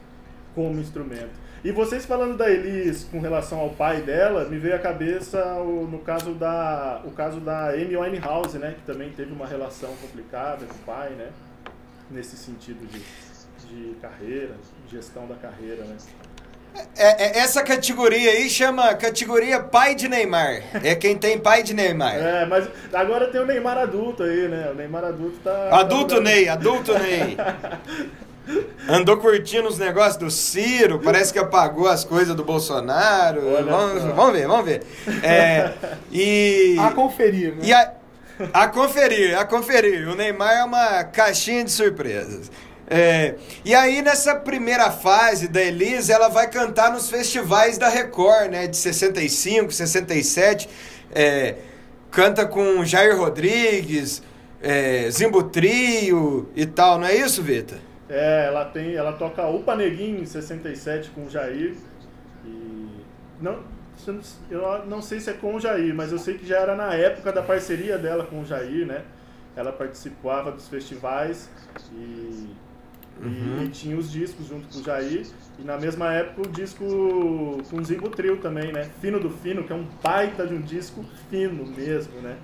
como 0.55 0.79
instrumento. 0.79 1.44
E 1.65 1.73
vocês 1.73 2.05
falando 2.05 2.37
da 2.37 2.51
Elis 2.51 3.05
com 3.11 3.19
relação 3.19 3.59
ao 3.59 3.71
pai 3.71 4.03
dela, 4.03 4.45
me 4.45 4.59
veio 4.59 4.77
à 4.77 4.79
cabeça 4.79 5.43
o, 5.63 5.89
no 5.91 5.99
caso 6.01 6.35
da 6.35 7.01
o 7.07 7.11
caso 7.11 7.41
da 7.41 7.71
Amy 7.71 7.97
Winehouse, 7.97 8.59
né, 8.59 8.75
que 8.77 8.83
também 8.83 9.11
teve 9.13 9.33
uma 9.33 9.47
relação 9.47 9.89
complicada 9.97 10.67
com 10.67 10.75
o 10.75 10.79
pai, 10.85 11.09
né, 11.11 11.29
nesse 12.11 12.37
sentido 12.37 12.87
de, 12.87 13.01
de 13.67 13.95
carreira, 13.95 14.53
gestão 14.91 15.27
da 15.27 15.37
carreira, 15.37 15.85
né. 15.85 15.97
É, 16.97 17.25
é, 17.25 17.39
essa 17.39 17.63
categoria 17.63 18.33
aí 18.33 18.51
chama 18.51 18.95
categoria 18.97 19.61
pai 19.61 19.95
de 19.95 20.07
Neymar. 20.07 20.61
É 20.83 20.95
quem 20.95 21.17
tem 21.17 21.39
pai 21.39 21.63
de 21.63 21.73
Neymar. 21.73 22.17
É, 22.17 22.45
mas 22.45 22.69
agora 22.93 23.29
tem 23.29 23.41
o 23.41 23.47
Neymar 23.47 23.79
adulto 23.79 24.25
aí, 24.25 24.49
né? 24.49 24.71
O 24.71 24.75
Neymar 24.75 25.05
adulto 25.05 25.39
tá. 25.39 25.69
Adulto 25.79 26.21
Ney, 26.21 26.49
adulto 26.49 26.93
Ney. 26.99 27.37
Andou 28.89 29.17
curtindo 29.17 29.69
os 29.69 29.79
negócios 29.79 30.17
do 30.17 30.31
Ciro, 30.31 31.01
parece 31.03 31.33
que 31.33 31.39
apagou 31.39 31.89
as 31.89 32.05
coisas 32.05 32.35
do 32.35 32.45
Bolsonaro. 32.45 33.41
Vamos, 33.65 34.03
vamos, 34.03 34.33
ver, 34.33 34.47
vamos 34.47 34.65
ver. 34.65 34.83
É, 35.23 35.73
e, 36.13 36.77
a 36.79 36.91
conferir, 36.91 37.55
né? 37.55 37.61
E 37.63 37.73
a, 37.73 37.93
a 38.53 38.69
conferir, 38.69 39.39
a 39.39 39.45
conferir. 39.47 40.07
O 40.09 40.15
Neymar 40.15 40.53
é 40.53 40.65
uma 40.65 41.05
caixinha 41.05 41.65
de 41.65 41.71
surpresas. 41.71 42.51
É, 42.87 43.37
e 43.65 43.75
aí, 43.75 44.03
nessa 44.03 44.35
primeira 44.35 44.91
fase 44.91 45.49
da 45.49 45.63
Elise, 45.63 46.13
ela 46.13 46.29
vai 46.29 46.49
cantar 46.51 46.93
nos 46.93 47.09
festivais 47.09 47.79
da 47.79 47.89
Record, 47.89 48.51
né? 48.51 48.67
De 48.67 48.77
65, 48.77 49.73
67. 49.73 50.69
É, 51.15 51.55
canta 52.11 52.45
com 52.45 52.85
Jair 52.85 53.17
Rodrigues, 53.17 54.23
é, 54.63 55.11
Zimbo 55.11 55.45
Trio 55.45 56.49
e 56.55 56.67
tal, 56.67 56.99
não 56.99 57.07
é 57.07 57.15
isso, 57.15 57.43
Vitor? 57.43 57.79
É, 58.09 58.47
ela 58.47 58.65
tem, 58.67 58.95
ela 58.95 59.13
toca 59.13 59.47
Upa 59.49 59.75
Neguinho 59.75 60.21
em 60.21 60.27
67 60.27 61.11
com 61.11 61.25
o 61.25 61.31
Jair. 61.31 61.75
E 62.45 62.89
não, 63.41 63.61
eu 64.51 64.87
não 64.87 65.01
sei 65.01 65.21
se 65.21 65.31
é 65.31 65.33
com 65.33 65.55
o 65.55 65.61
Jair, 65.61 65.95
mas 65.95 66.13
eu 66.13 66.19
sei 66.19 66.37
que 66.37 66.47
já 66.47 66.59
era 66.59 66.75
na 66.75 66.95
época 66.95 67.33
da 67.33 67.43
parceria 67.43 67.97
dela 67.97 68.25
com 68.25 68.41
o 68.41 68.45
Jair, 68.45 68.87
né? 68.87 69.03
Ela 69.57 69.73
participava 69.73 70.51
dos 70.53 70.69
festivais 70.69 71.49
e 71.93 72.55
Uhum. 73.23 73.65
E, 73.65 73.69
tinha 73.69 73.97
os 73.97 74.11
discos 74.11 74.47
junto 74.47 74.67
com 74.69 74.81
o 74.81 74.83
Jair. 74.83 75.27
E 75.59 75.63
na 75.63 75.79
mesma 75.79 76.13
época 76.13 76.49
o 76.49 76.51
disco 76.51 76.85
com 77.71 77.77
o 77.77 77.85
Zimbo 77.85 78.11
Trio 78.11 78.39
também, 78.39 78.73
né? 78.73 78.91
Fino 79.01 79.21
do 79.21 79.31
Fino, 79.31 79.65
que 79.65 79.73
é 79.73 79.77
um 79.77 79.87
baita 80.03 80.47
de 80.47 80.55
um 80.55 80.61
disco 80.61 81.05
fino 81.31 81.65
mesmo, 81.67 82.21
né? 82.21 82.37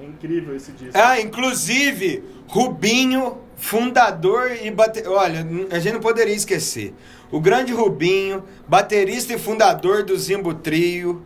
É 0.00 0.04
incrível 0.04 0.56
esse 0.56 0.72
disco. 0.72 0.92
Ah, 0.94 1.20
inclusive, 1.20 2.22
Rubinho, 2.46 3.38
fundador 3.56 4.52
e 4.62 4.70
baterista. 4.70 5.10
Olha, 5.10 5.46
a 5.70 5.78
gente 5.78 5.94
não 5.94 6.00
poderia 6.00 6.34
esquecer. 6.34 6.94
O 7.30 7.40
grande 7.40 7.72
Rubinho, 7.72 8.44
baterista 8.68 9.32
e 9.32 9.38
fundador 9.38 10.02
do 10.02 10.16
Zimbo 10.16 10.54
Trio, 10.54 11.22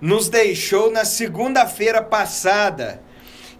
nos 0.00 0.28
deixou 0.28 0.90
na 0.90 1.04
segunda-feira 1.04 2.02
passada 2.02 3.02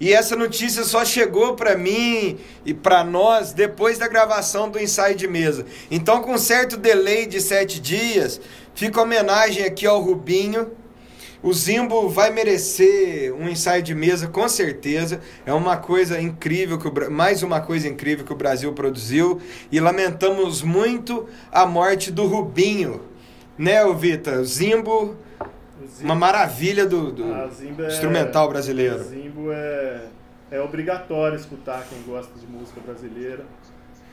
e 0.01 0.15
essa 0.15 0.35
notícia 0.35 0.83
só 0.83 1.05
chegou 1.05 1.55
para 1.55 1.77
mim 1.77 2.39
e 2.65 2.73
para 2.73 3.05
nós 3.05 3.53
depois 3.53 3.99
da 3.99 4.09
gravação 4.09 4.71
do 4.71 4.81
ensaio 4.81 5.15
de 5.15 5.29
mesa. 5.29 5.67
Então, 5.91 6.23
com 6.23 6.39
certo 6.39 6.79
delay 6.79 7.27
de 7.27 7.39
sete 7.39 7.79
dias, 7.79 8.41
fica 8.75 9.03
homenagem 9.03 9.63
aqui 9.63 9.87
ao 9.87 10.01
Rubinho. 10.01 10.71
O 11.43 11.55
Zimbo 11.55 12.09
vai 12.09 12.31
merecer 12.31 13.35
um 13.35 13.49
ensaio 13.49 13.83
de 13.83 13.95
mesa, 13.95 14.29
com 14.29 14.47
certeza. 14.49 15.21
É 15.47 15.55
uma 15.55 15.77
coisa 15.77 16.21
incrível, 16.21 16.79
que 16.79 16.87
o, 16.87 17.11
mais 17.11 17.43
uma 17.43 17.61
coisa 17.61 17.89
incrível 17.89 18.25
que 18.25 18.33
o 18.33 18.37
Brasil 18.37 18.73
produziu. 18.75 19.41
E 19.73 19.81
lamentamos 19.81 20.63
muito 20.63 21.27
a 21.51 21.65
morte 21.65 22.11
do 22.11 22.27
Rubinho. 22.27 23.03
Né, 23.57 23.83
Vitor? 23.95 24.41
O 24.41 24.45
Zimbo 24.45 25.17
uma 26.01 26.15
maravilha 26.15 26.87
do, 26.87 27.13
do 27.13 27.25
é, 27.35 27.49
instrumental 27.89 28.49
brasileiro. 28.49 29.03
Zimbo 29.05 29.53
é, 29.53 30.07
é 30.51 30.61
obrigatório 30.61 31.37
escutar 31.37 31.87
quem 31.89 32.03
gosta 32.03 32.39
de 32.39 32.47
música 32.47 32.81
brasileira. 32.81 33.45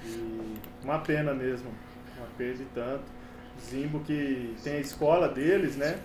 E 0.05 0.57
uma 0.84 1.00
pena 1.00 1.34
mesmo, 1.34 1.69
uma 2.17 2.27
perda 2.38 2.57
de 2.57 2.65
tanto. 2.65 3.03
Zimbo 3.69 4.00
que 4.01 4.55
tem 4.63 4.77
a 4.77 4.79
escola 4.79 5.27
deles, 5.27 5.75
né? 5.75 5.98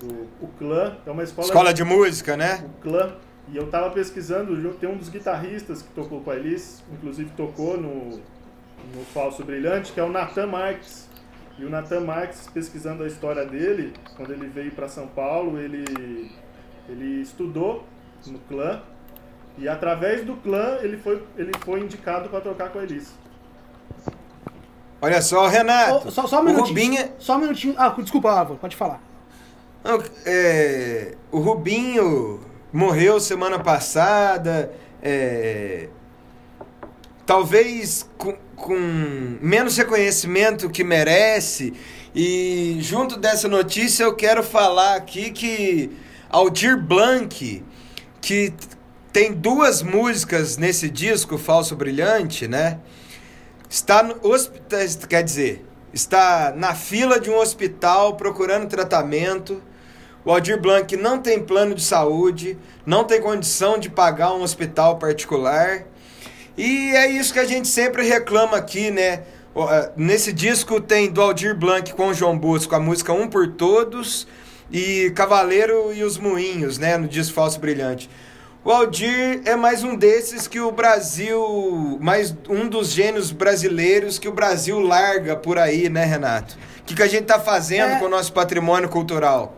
Do, 0.00 0.28
o 0.40 0.48
clã, 0.58 0.96
é 1.04 1.10
uma 1.10 1.22
escola... 1.22 1.46
Escola 1.46 1.74
de 1.74 1.84
música, 1.84 2.36
né? 2.36 2.64
O 2.64 2.80
clã. 2.80 3.12
E 3.52 3.56
eu 3.56 3.68
tava 3.68 3.90
pesquisando, 3.90 4.56
tem 4.74 4.88
um 4.88 4.96
dos 4.96 5.10
guitarristas 5.10 5.82
que 5.82 5.88
tocou 5.88 6.22
com 6.22 6.30
a 6.30 6.36
Elis, 6.36 6.82
inclusive 6.90 7.30
tocou 7.36 7.76
no, 7.76 8.18
no 8.94 9.04
Falso 9.12 9.44
Brilhante, 9.44 9.92
que 9.92 10.00
é 10.00 10.02
o 10.02 10.08
Nathan 10.08 10.46
Marques. 10.46 11.08
E 11.58 11.64
o 11.64 11.68
Nathan 11.68 12.00
Marques, 12.00 12.48
pesquisando 12.54 13.02
a 13.02 13.06
história 13.06 13.44
dele, 13.44 13.92
quando 14.16 14.32
ele 14.32 14.46
veio 14.46 14.70
para 14.70 14.88
São 14.88 15.06
Paulo, 15.06 15.58
ele, 15.58 16.30
ele 16.88 17.20
estudou 17.20 17.84
no 18.26 18.38
clã 18.38 18.80
e 19.58 19.68
através 19.68 20.24
do 20.24 20.36
clã 20.36 20.78
ele 20.80 20.96
foi, 20.96 21.22
ele 21.36 21.52
foi 21.60 21.80
indicado 21.80 22.30
para 22.30 22.40
tocar 22.40 22.70
com 22.70 22.78
a 22.78 22.82
Elis. 22.82 23.12
Olha 25.02 25.20
só, 25.20 25.48
Renato. 25.48 26.08
Oh, 26.08 26.10
só, 26.10 26.26
só 26.26 26.40
um 26.40 26.44
minutinho. 26.44 26.68
Rubinho... 26.68 27.12
Só 27.18 27.36
um 27.36 27.40
minutinho. 27.40 27.74
Ah, 27.76 27.94
desculpa, 27.98 28.30
Álvaro, 28.30 28.58
pode 28.58 28.76
falar. 28.76 29.09
É, 30.26 31.14
o 31.32 31.38
Rubinho 31.38 32.40
morreu 32.72 33.18
semana 33.18 33.58
passada. 33.58 34.72
É, 35.02 35.88
talvez 37.24 38.08
com, 38.18 38.36
com 38.56 38.76
menos 39.40 39.76
reconhecimento 39.76 40.68
que 40.68 40.84
merece. 40.84 41.72
E 42.14 42.78
junto 42.80 43.16
dessa 43.16 43.48
notícia 43.48 44.04
eu 44.04 44.14
quero 44.14 44.42
falar 44.42 44.96
aqui 44.96 45.30
que 45.30 45.92
Aldir 46.28 46.76
Blanc, 46.76 47.64
que 48.20 48.52
tem 49.12 49.32
duas 49.32 49.82
músicas 49.82 50.56
nesse 50.56 50.90
disco, 50.90 51.38
Falso 51.38 51.74
Brilhante, 51.74 52.46
né? 52.46 52.80
Está 53.68 54.02
no 54.02 54.16
hospital, 54.28 54.80
quer 55.08 55.22
dizer, 55.22 55.64
está 55.92 56.52
na 56.56 56.74
fila 56.74 57.20
de 57.20 57.30
um 57.30 57.36
hospital 57.36 58.16
procurando 58.16 58.68
tratamento. 58.68 59.62
O 60.24 60.30
Aldir 60.30 60.60
Blanc 60.60 60.96
não 60.96 61.18
tem 61.18 61.40
plano 61.40 61.74
de 61.74 61.82
saúde, 61.82 62.58
não 62.84 63.04
tem 63.04 63.20
condição 63.20 63.78
de 63.78 63.88
pagar 63.88 64.34
um 64.34 64.42
hospital 64.42 64.98
particular 64.98 65.86
e 66.56 66.94
é 66.94 67.08
isso 67.08 67.32
que 67.32 67.38
a 67.38 67.46
gente 67.46 67.68
sempre 67.68 68.06
reclama 68.06 68.56
aqui, 68.56 68.90
né? 68.90 69.22
É, 69.56 69.90
nesse 69.96 70.32
disco 70.32 70.80
tem 70.80 71.10
do 71.10 71.22
Aldir 71.22 71.56
Blanc 71.56 71.92
com 71.94 72.08
o 72.08 72.14
João 72.14 72.38
Bosco 72.38 72.74
a 72.74 72.80
música 72.80 73.12
Um 73.12 73.28
por 73.28 73.48
Todos 73.48 74.26
e 74.70 75.10
Cavaleiro 75.16 75.92
e 75.92 76.04
os 76.04 76.18
Moinhos, 76.18 76.76
né? 76.76 76.98
No 76.98 77.08
disco 77.08 77.34
Falso 77.34 77.58
Brilhante. 77.58 78.10
O 78.62 78.70
Aldir 78.70 79.40
é 79.46 79.56
mais 79.56 79.82
um 79.82 79.96
desses 79.96 80.46
que 80.46 80.60
o 80.60 80.70
Brasil, 80.70 81.98
mais 81.98 82.36
um 82.46 82.68
dos 82.68 82.90
gênios 82.92 83.32
brasileiros 83.32 84.18
que 84.18 84.28
o 84.28 84.32
Brasil 84.32 84.78
larga 84.78 85.34
por 85.34 85.56
aí, 85.56 85.88
né, 85.88 86.04
Renato? 86.04 86.58
O 86.80 86.82
que, 86.84 86.94
que 86.94 87.02
a 87.02 87.08
gente 87.08 87.24
tá 87.24 87.40
fazendo 87.40 87.92
é... 87.92 87.98
com 87.98 88.04
o 88.04 88.08
nosso 88.10 88.34
patrimônio 88.34 88.90
cultural? 88.90 89.56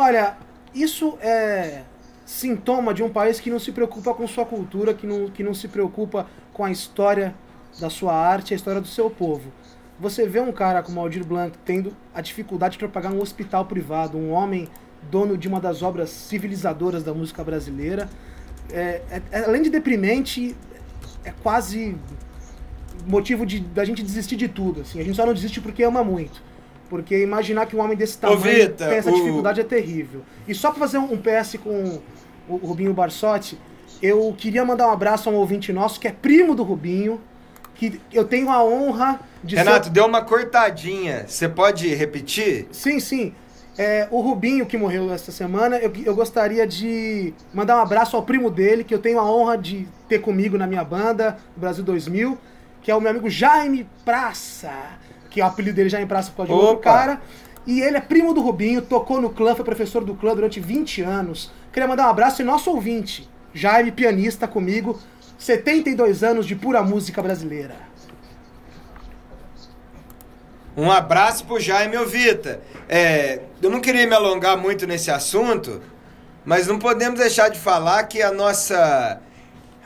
Olha, 0.00 0.36
isso 0.72 1.18
é 1.20 1.82
sintoma 2.24 2.94
de 2.94 3.02
um 3.02 3.10
país 3.10 3.40
que 3.40 3.50
não 3.50 3.58
se 3.58 3.72
preocupa 3.72 4.14
com 4.14 4.28
sua 4.28 4.46
cultura, 4.46 4.94
que 4.94 5.04
não, 5.04 5.28
que 5.28 5.42
não 5.42 5.52
se 5.52 5.66
preocupa 5.66 6.24
com 6.52 6.64
a 6.64 6.70
história 6.70 7.34
da 7.80 7.90
sua 7.90 8.14
arte, 8.14 8.54
a 8.54 8.56
história 8.56 8.80
do 8.80 8.86
seu 8.86 9.10
povo. 9.10 9.52
Você 9.98 10.24
vê 10.24 10.38
um 10.38 10.52
cara 10.52 10.84
como 10.84 11.00
Aldir 11.00 11.26
Blanc 11.26 11.58
tendo 11.64 11.96
a 12.14 12.20
dificuldade 12.20 12.78
para 12.78 12.86
pagar 12.86 13.10
um 13.10 13.20
hospital 13.20 13.64
privado, 13.64 14.16
um 14.16 14.30
homem 14.30 14.68
dono 15.10 15.36
de 15.36 15.48
uma 15.48 15.58
das 15.58 15.82
obras 15.82 16.10
civilizadoras 16.10 17.02
da 17.02 17.12
música 17.12 17.42
brasileira. 17.42 18.08
É, 18.70 19.02
é, 19.10 19.22
é 19.32 19.44
além 19.46 19.62
de 19.62 19.68
deprimente, 19.68 20.54
é 21.24 21.32
quase 21.42 21.96
motivo 23.04 23.44
de 23.44 23.58
da 23.58 23.84
gente 23.84 24.04
desistir 24.04 24.36
de 24.36 24.46
tudo. 24.46 24.82
Assim. 24.82 25.00
A 25.00 25.02
gente 25.02 25.16
só 25.16 25.26
não 25.26 25.34
desiste 25.34 25.60
porque 25.60 25.82
ama 25.82 26.04
muito. 26.04 26.40
Porque 26.88 27.22
imaginar 27.22 27.66
que 27.66 27.76
um 27.76 27.80
homem 27.80 27.96
desse 27.96 28.18
tamanho 28.18 28.40
Vita, 28.40 28.88
tem 28.88 28.98
essa 28.98 29.12
dificuldade 29.12 29.60
o... 29.60 29.62
é 29.62 29.64
terrível. 29.64 30.22
E 30.46 30.54
só 30.54 30.70
para 30.70 30.80
fazer 30.80 30.98
um 30.98 31.16
PS 31.16 31.56
com 31.62 32.00
o 32.48 32.56
Rubinho 32.56 32.94
Barsotti, 32.94 33.58
eu 34.02 34.34
queria 34.36 34.64
mandar 34.64 34.88
um 34.88 34.92
abraço 34.92 35.28
a 35.28 35.32
um 35.32 35.36
ouvinte 35.36 35.72
nosso 35.72 36.00
que 36.00 36.08
é 36.08 36.12
primo 36.12 36.54
do 36.54 36.62
Rubinho, 36.62 37.20
que 37.74 38.00
eu 38.12 38.24
tenho 38.24 38.50
a 38.50 38.64
honra 38.64 39.20
de 39.42 39.54
Renato, 39.54 39.86
ser... 39.86 39.92
deu 39.92 40.06
uma 40.06 40.22
cortadinha. 40.22 41.26
Você 41.28 41.48
pode 41.48 41.94
repetir? 41.94 42.66
Sim, 42.72 42.98
sim. 43.00 43.34
É, 43.76 44.08
o 44.10 44.20
Rubinho, 44.20 44.66
que 44.66 44.76
morreu 44.76 45.12
essa 45.12 45.30
semana, 45.30 45.78
eu, 45.78 45.92
eu 46.04 46.14
gostaria 46.14 46.66
de 46.66 47.32
mandar 47.54 47.76
um 47.76 47.80
abraço 47.80 48.16
ao 48.16 48.24
primo 48.24 48.50
dele, 48.50 48.82
que 48.82 48.92
eu 48.92 48.98
tenho 48.98 49.20
a 49.20 49.30
honra 49.30 49.56
de 49.56 49.86
ter 50.08 50.18
comigo 50.18 50.58
na 50.58 50.66
minha 50.66 50.82
banda, 50.82 51.38
Brasil 51.56 51.84
2000, 51.84 52.36
que 52.80 52.90
é 52.90 52.94
o 52.94 53.00
meu 53.00 53.10
amigo 53.10 53.28
Jaime 53.28 53.88
Praça, 54.04 54.72
que 55.30 55.40
é 55.40 55.44
o 55.44 55.46
apelido 55.46 55.76
dele 55.76 55.88
Jaime 55.88 56.06
Praça 56.06 56.30
por 56.30 56.46
causa 56.46 56.52
de 56.52 56.58
outro 56.58 56.78
cara. 56.78 57.20
E 57.66 57.80
ele 57.80 57.96
é 57.98 58.00
primo 58.00 58.32
do 58.32 58.40
Rubinho, 58.40 58.80
tocou 58.80 59.20
no 59.20 59.30
clã, 59.30 59.54
foi 59.54 59.64
professor 59.64 60.02
do 60.02 60.14
clã 60.14 60.34
durante 60.34 60.58
20 60.58 61.02
anos. 61.02 61.50
Queria 61.72 61.86
mandar 61.86 62.06
um 62.06 62.10
abraço 62.10 62.40
e 62.40 62.44
nosso 62.44 62.70
ouvinte, 62.70 63.28
Jaime, 63.52 63.92
pianista 63.92 64.48
comigo, 64.48 64.98
72 65.38 66.22
anos 66.22 66.46
de 66.46 66.56
pura 66.56 66.82
música 66.82 67.22
brasileira. 67.22 67.88
Um 70.78 70.92
abraço 70.92 71.44
pro 71.44 71.58
Jaime 71.58 71.96
Ovita. 71.96 72.60
É, 72.88 73.40
eu 73.60 73.68
não 73.68 73.80
queria 73.80 74.06
me 74.06 74.14
alongar 74.14 74.56
muito 74.56 74.86
nesse 74.86 75.10
assunto, 75.10 75.82
mas 76.44 76.68
não 76.68 76.78
podemos 76.78 77.18
deixar 77.18 77.48
de 77.48 77.58
falar 77.58 78.04
que 78.04 78.22
a 78.22 78.30
nossa. 78.30 79.20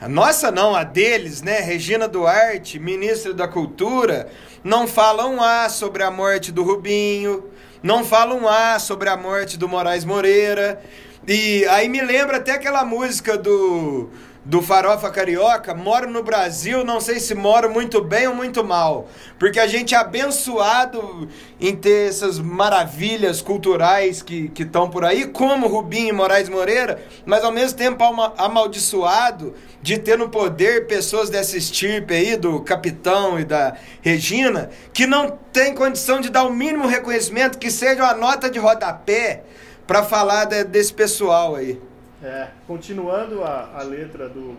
A 0.03 0.09
nossa 0.09 0.51
não, 0.51 0.75
a 0.75 0.83
deles, 0.83 1.41
né? 1.41 1.61
Regina 1.61 2.09
Duarte, 2.09 2.77
ministra 2.77 3.33
da 3.33 3.47
Cultura, 3.47 4.27
não 4.61 4.85
falam 4.85 5.41
A 5.41 5.69
sobre 5.69 6.03
a 6.03 6.11
morte 6.11 6.51
do 6.51 6.61
Rubinho, 6.61 7.45
não 7.81 8.03
falam 8.03 8.45
A 8.45 8.77
sobre 8.79 9.07
a 9.07 9.15
morte 9.15 9.57
do 9.57 9.65
Moraes 9.65 10.03
Moreira. 10.03 10.83
E 11.25 11.65
aí 11.67 11.87
me 11.87 12.01
lembra 12.01 12.35
até 12.35 12.51
aquela 12.51 12.83
música 12.83 13.37
do 13.37 14.09
do 14.45 14.61
Farofa 14.61 15.09
Carioca, 15.09 15.73
moro 15.73 16.09
no 16.09 16.21
Brasil, 16.21 16.83
não 16.83 16.99
sei 16.99 17.19
se 17.19 17.33
moro 17.33 17.69
muito 17.69 18.01
bem 18.01 18.27
ou 18.27 18.35
muito 18.35 18.61
mal, 18.63 19.07
porque 19.39 19.57
a 19.57 19.67
gente 19.67 19.95
é 19.95 19.97
abençoado 19.97 21.29
em 21.61 21.73
ter 21.73 22.09
essas 22.09 22.39
maravilhas 22.39 23.41
culturais 23.41 24.21
que 24.21 24.51
estão 24.59 24.89
por 24.89 25.05
aí, 25.05 25.27
como 25.27 25.67
Rubinho 25.67 26.09
e 26.09 26.11
Moraes 26.11 26.49
Moreira, 26.49 27.01
mas 27.25 27.43
ao 27.43 27.53
mesmo 27.53 27.77
tempo 27.77 28.03
amaldiçoado 28.37 29.53
de 29.81 29.97
ter 29.97 30.17
no 30.17 30.27
poder 30.27 30.87
pessoas 30.87 31.29
dessa 31.29 31.57
estirpe 31.57 32.13
aí, 32.13 32.35
do 32.35 32.59
Capitão 32.61 33.39
e 33.39 33.45
da 33.45 33.77
Regina, 34.01 34.69
que 34.93 35.07
não 35.07 35.37
tem 35.53 35.73
condição 35.73 36.19
de 36.19 36.29
dar 36.29 36.43
o 36.43 36.53
mínimo 36.53 36.85
reconhecimento, 36.85 37.57
que 37.57 37.71
seja 37.71 38.03
uma 38.03 38.13
nota 38.13 38.49
de 38.49 38.59
rodapé 38.59 39.43
para 39.87 40.03
falar 40.03 40.45
de, 40.45 40.65
desse 40.65 40.93
pessoal 40.93 41.55
aí. 41.55 41.79
É, 42.23 42.51
continuando 42.65 43.43
a, 43.43 43.79
a 43.79 43.83
letra 43.83 44.29
do 44.29 44.55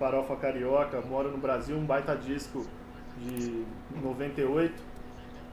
Farofa 0.00 0.34
Carioca, 0.34 1.00
Moro 1.00 1.30
no 1.30 1.38
Brasil, 1.38 1.76
um 1.76 1.84
baita 1.84 2.16
disco 2.16 2.66
de 3.20 3.64
98, 4.02 4.74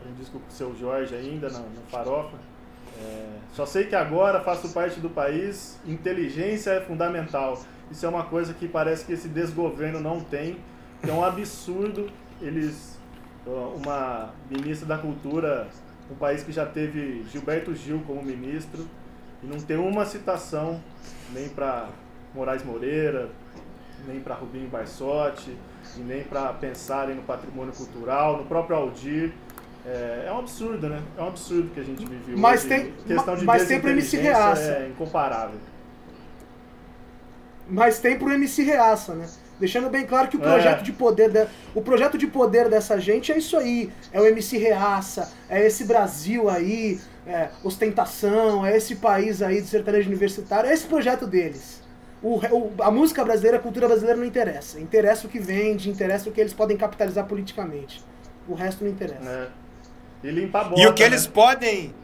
um 0.10 0.14
disco 0.16 0.40
com 0.40 0.48
o 0.48 0.52
seu 0.52 0.76
Jorge 0.76 1.14
ainda 1.14 1.52
na, 1.52 1.60
na 1.60 1.82
Farofa. 1.92 2.36
É, 3.00 3.38
só 3.54 3.64
sei 3.68 3.86
que 3.86 3.96
agora 3.96 4.42
faço 4.42 4.74
parte 4.74 5.00
do 5.00 5.08
país, 5.08 5.80
inteligência 5.86 6.72
é 6.72 6.82
fundamental. 6.82 7.62
Isso 7.92 8.08
é 8.08 8.10
uma 8.10 8.24
coisa 8.24 8.56
que 8.56 8.68
parece 8.68 9.06
que 9.06 9.14
esse 9.14 9.28
desgoverno 9.28 10.00
não 10.00 10.20
tem, 10.20 10.58
é 11.08 11.12
um 11.12 11.24
absurdo 11.24 12.10
eles, 12.42 12.98
uma 13.46 14.34
ministra 14.50 14.88
da 14.88 14.98
cultura, 14.98 15.68
um 16.10 16.16
país 16.16 16.44
que 16.44 16.52
já 16.52 16.66
teve 16.66 17.24
Gilberto 17.32 17.76
Gil 17.76 18.02
como 18.08 18.24
ministro, 18.24 18.88
e 19.44 19.46
não 19.46 19.60
ter 19.60 19.78
uma 19.78 20.06
citação 20.06 20.82
nem 21.34 21.50
para 21.50 21.90
Moraes 22.34 22.64
Moreira, 22.64 23.30
nem 24.08 24.20
para 24.20 24.36
Rubinho 24.36 24.68
Barsotti, 24.70 25.56
e 25.98 26.00
nem 26.00 26.24
para 26.24 26.54
pensarem 26.54 27.16
no 27.16 27.24
patrimônio 27.24 27.74
cultural, 27.74 28.38
no 28.38 28.46
próprio 28.46 28.76
Aldir. 28.76 29.34
É, 29.86 30.26
é, 30.28 30.32
um 30.32 30.40
absurdo, 30.40 30.88
né? 30.88 31.02
É 31.18 31.22
um 31.22 31.28
absurdo 31.28 31.70
que 31.74 31.80
a 31.80 31.84
gente 31.84 32.06
vive 32.06 32.36
mas 32.36 32.62
hoje. 32.62 32.70
Tem, 32.70 32.94
questão 33.08 33.36
de 33.36 33.46
mas 33.46 33.68
tem 33.68 33.80
pro 33.80 33.90
MC 33.90 34.18
Reaça. 34.18 34.62
É 34.62 34.90
incomparável. 34.90 35.60
Mas 37.68 38.00
tem 38.00 38.18
pro 38.18 38.32
MC 38.32 38.64
Reaça, 38.64 39.16
né? 39.16 39.28
Deixando 39.60 39.90
bem 39.90 40.06
claro 40.06 40.28
que 40.28 40.38
o 40.38 40.40
projeto 40.40 40.80
é. 40.80 40.84
de 40.84 40.92
poder 40.92 41.30
de, 41.30 41.48
o 41.76 41.82
projeto 41.84 42.18
de 42.18 42.26
poder 42.26 42.68
dessa 42.68 43.00
gente 43.00 43.32
é 43.32 43.38
isso 43.38 43.56
aí, 43.56 43.92
é 44.12 44.20
o 44.20 44.26
MC 44.26 44.58
Reaça, 44.58 45.32
é 45.48 45.64
esse 45.66 45.86
Brasil 45.86 46.50
aí, 46.50 47.00
é, 47.26 47.50
ostentação, 47.64 48.66
é 48.66 48.76
esse 48.76 48.96
país 48.96 49.42
aí 49.42 49.62
de 49.62 49.68
sertanejo 49.68 50.10
universitário, 50.10 50.70
é 50.70 50.74
esse 50.74 50.86
projeto 50.86 51.28
deles. 51.28 51.82
O, 52.22 52.38
o, 52.38 52.74
a 52.80 52.92
música 52.92 53.24
brasileira, 53.24 53.58
a 53.58 53.60
cultura 53.60 53.88
brasileira 53.88 54.18
não 54.18 54.26
interessa. 54.26 54.80
Interessa 54.80 55.26
o 55.26 55.30
que 55.30 55.40
vende, 55.40 55.90
interessa 55.90 56.30
o 56.30 56.32
que 56.32 56.40
eles 56.40 56.54
podem 56.54 56.78
capitalizar 56.78 57.26
politicamente. 57.26 58.04
O 58.48 58.54
resto 58.54 58.84
não 58.84 58.92
interessa. 58.92 59.30
É. 59.30 59.48
E 60.28 60.32
limpar 60.32 60.62
a 60.62 60.64
bota, 60.66 60.82
E 60.82 60.88
o 60.88 60.94
que 60.94 61.02
né? 61.02 61.10
eles 61.10 61.26
podem. 61.26 61.96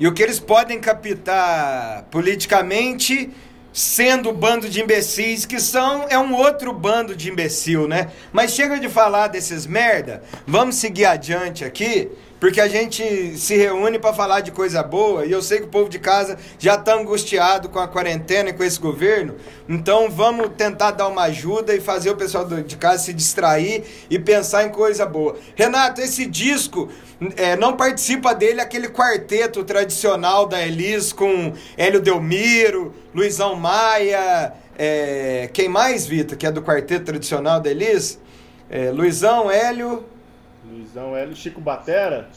E 0.00 0.06
o 0.06 0.14
que 0.14 0.22
eles 0.22 0.40
podem 0.40 0.80
captar 0.80 2.04
politicamente, 2.10 3.30
sendo 3.74 4.30
o 4.30 4.32
bando 4.32 4.70
de 4.70 4.80
imbecis 4.80 5.44
que 5.44 5.60
são, 5.60 6.06
é 6.08 6.18
um 6.18 6.34
outro 6.34 6.72
bando 6.72 7.14
de 7.14 7.30
imbecil, 7.30 7.86
né? 7.86 8.10
Mas 8.32 8.52
chega 8.52 8.80
de 8.80 8.88
falar 8.88 9.28
desses 9.28 9.66
merda. 9.66 10.22
Vamos 10.46 10.76
seguir 10.76 11.04
adiante 11.04 11.62
aqui 11.62 12.10
porque 12.42 12.60
a 12.60 12.66
gente 12.66 13.38
se 13.38 13.56
reúne 13.56 14.00
para 14.00 14.12
falar 14.12 14.40
de 14.40 14.50
coisa 14.50 14.82
boa 14.82 15.24
e 15.24 15.30
eu 15.30 15.40
sei 15.40 15.58
que 15.58 15.66
o 15.66 15.68
povo 15.68 15.88
de 15.88 16.00
casa 16.00 16.36
já 16.58 16.74
está 16.74 16.96
angustiado 16.96 17.68
com 17.68 17.78
a 17.78 17.86
quarentena 17.86 18.50
e 18.50 18.52
com 18.52 18.64
esse 18.64 18.80
governo. 18.80 19.36
Então 19.68 20.10
vamos 20.10 20.50
tentar 20.58 20.90
dar 20.90 21.06
uma 21.06 21.22
ajuda 21.22 21.72
e 21.72 21.80
fazer 21.80 22.10
o 22.10 22.16
pessoal 22.16 22.44
de 22.44 22.76
casa 22.76 23.04
se 23.04 23.14
distrair 23.14 23.84
e 24.10 24.18
pensar 24.18 24.64
em 24.64 24.70
coisa 24.70 25.06
boa. 25.06 25.36
Renato, 25.54 26.00
esse 26.00 26.26
disco 26.26 26.88
é, 27.36 27.54
não 27.54 27.76
participa 27.76 28.34
dele 28.34 28.60
aquele 28.60 28.88
quarteto 28.88 29.62
tradicional 29.62 30.44
da 30.44 30.66
Elis 30.66 31.12
com 31.12 31.52
Hélio 31.76 32.00
Delmiro, 32.00 32.92
Luizão 33.14 33.54
Maia, 33.54 34.52
é, 34.76 35.48
quem 35.52 35.68
mais, 35.68 36.08
Vitor, 36.08 36.36
que 36.36 36.44
é 36.44 36.50
do 36.50 36.60
quarteto 36.60 37.04
tradicional 37.04 37.60
da 37.60 37.70
Elis? 37.70 38.18
É, 38.68 38.90
Luizão, 38.90 39.48
Hélio. 39.48 40.10
Luizão 40.64 41.16
Hélio, 41.16 41.34
Chico 41.34 41.60
Batera. 41.60 42.28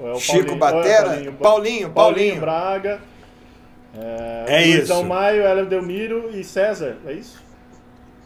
É 0.00 0.14
Chico 0.18 0.56
Paulinho, 0.56 0.58
Batera? 0.58 0.88
É 0.88 1.02
Paulinho, 1.02 1.32
Paulinho, 1.32 1.90
Paulinho, 1.90 2.40
Braga. 2.40 3.00
É, 3.96 4.44
é 4.48 4.76
Luizão 4.76 5.00
isso. 5.00 5.08
Maio, 5.08 5.42
Hélio 5.42 5.66
Delmiro 5.66 6.30
e 6.32 6.44
César, 6.44 6.96
é 7.06 7.12
isso? 7.12 7.42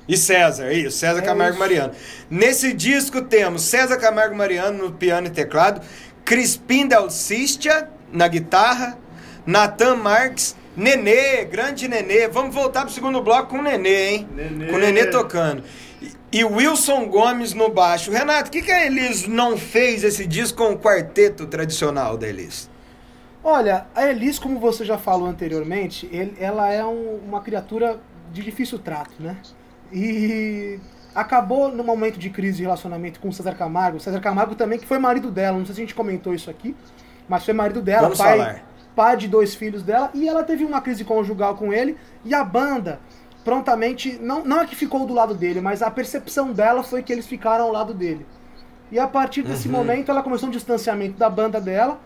E 0.09 0.17
César, 0.17 0.67
é 0.67 0.75
isso, 0.75 0.99
César 0.99 1.21
é 1.21 1.23
Camargo 1.23 1.53
isso. 1.53 1.61
Mariano. 1.61 1.93
Nesse 2.29 2.73
disco 2.73 3.23
temos 3.23 3.63
César 3.63 3.97
Camargo 3.99 4.35
Mariano 4.35 4.85
no 4.85 4.93
piano 4.93 5.29
e 5.29 5.31
teclado, 5.31 5.81
Crispim 6.25 6.87
Dalcistia 6.89 7.89
na 8.13 8.27
guitarra, 8.29 8.99
Natan 9.47 9.97
Marques, 9.97 10.57
Nenê, 10.77 11.45
grande 11.45 11.87
Nenê. 11.87 12.29
Vamos 12.29 12.55
voltar 12.55 12.83
pro 12.83 12.93
segundo 12.93 13.23
bloco 13.23 13.51
com 13.51 13.59
o 13.59 13.63
Nenê, 13.63 14.11
hein? 14.11 14.29
Nenê. 14.35 14.67
Com 14.67 14.77
o 14.77 14.79
Nenê 14.79 15.07
tocando 15.07 15.63
e 16.33 16.43
Wilson 16.45 17.09
Gomes 17.09 17.53
no 17.53 17.69
baixo. 17.69 18.11
Renato, 18.11 18.49
o 18.49 18.51
que, 18.51 18.63
que 18.63 18.73
a 18.73 18.87
Elis 18.87 19.29
não 19.29 19.59
fez 19.59 20.03
esse 20.03 20.27
disco 20.27 20.65
com 20.65 20.73
o 20.73 20.79
quarteto 20.79 21.47
tradicional 21.47 22.17
da 22.17 22.27
Elis? 22.27 22.71
Olha, 23.45 23.87
a 23.95 24.09
Elis, 24.09 24.39
como 24.39 24.59
você 24.59 24.85
já 24.85 24.97
falou 24.97 25.29
anteriormente, 25.29 26.09
ele, 26.11 26.35
ela 26.41 26.73
é 26.73 26.83
um, 26.85 27.17
uma 27.17 27.43
criatura 27.43 28.01
de 28.33 28.43
difícil 28.43 28.79
trato, 28.79 29.13
né? 29.21 29.37
E 29.93 30.81
acabou 31.15 31.69
no 31.69 31.85
momento 31.85 32.19
de 32.19 32.31
crise 32.31 32.59
de 32.59 32.63
relacionamento 32.63 33.21
com 33.21 33.29
o 33.29 33.33
César 33.33 33.55
Camargo. 33.55 33.99
O 33.99 34.01
César 34.01 34.21
Camargo 34.21 34.55
também, 34.55 34.79
que 34.79 34.87
foi 34.87 34.99
marido 34.99 35.31
dela, 35.31 35.59
não 35.59 35.67
sei 35.67 35.75
se 35.75 35.81
a 35.83 35.85
gente 35.85 35.95
comentou 35.95 36.33
isso 36.33 36.49
aqui, 36.49 36.75
mas 37.29 37.45
foi 37.45 37.53
marido 37.53 37.83
dela, 37.83 38.03
Vamos 38.03 38.19
pai, 38.19 38.39
falar. 38.39 38.65
pai 38.97 39.17
de 39.19 39.29
dois 39.29 39.55
filhos 39.55 39.83
dela, 39.83 40.11
e 40.15 40.27
ela 40.27 40.43
teve 40.45 40.65
uma 40.65 40.81
crise 40.81 41.05
conjugal 41.05 41.57
com 41.57 41.75
ele, 41.75 41.99
e 42.25 42.33
a 42.33 42.43
banda 42.43 43.01
prontamente, 43.45 44.19
não, 44.21 44.45
não 44.45 44.61
é 44.61 44.67
que 44.67 44.77
ficou 44.77 45.07
do 45.07 45.15
lado 45.15 45.35
dele, 45.35 45.61
mas 45.61 45.83
a 45.83 45.91
percepção 45.91 46.53
dela 46.53 46.83
foi 46.83 47.03
que 47.03 47.13
eles 47.13 47.27
ficaram 47.27 47.65
ao 47.65 47.73
lado 47.73 47.93
dele. 47.93 48.27
E 48.91 48.99
a 48.99 49.09
partir 49.09 49.43
desse 49.43 49.69
uhum. 49.69 49.75
momento 49.75 50.11
ela 50.11 50.23
começou 50.23 50.49
um 50.49 50.53
distanciamento 50.53 51.19
da 51.19 51.29
banda 51.29 51.61
dela. 51.61 51.99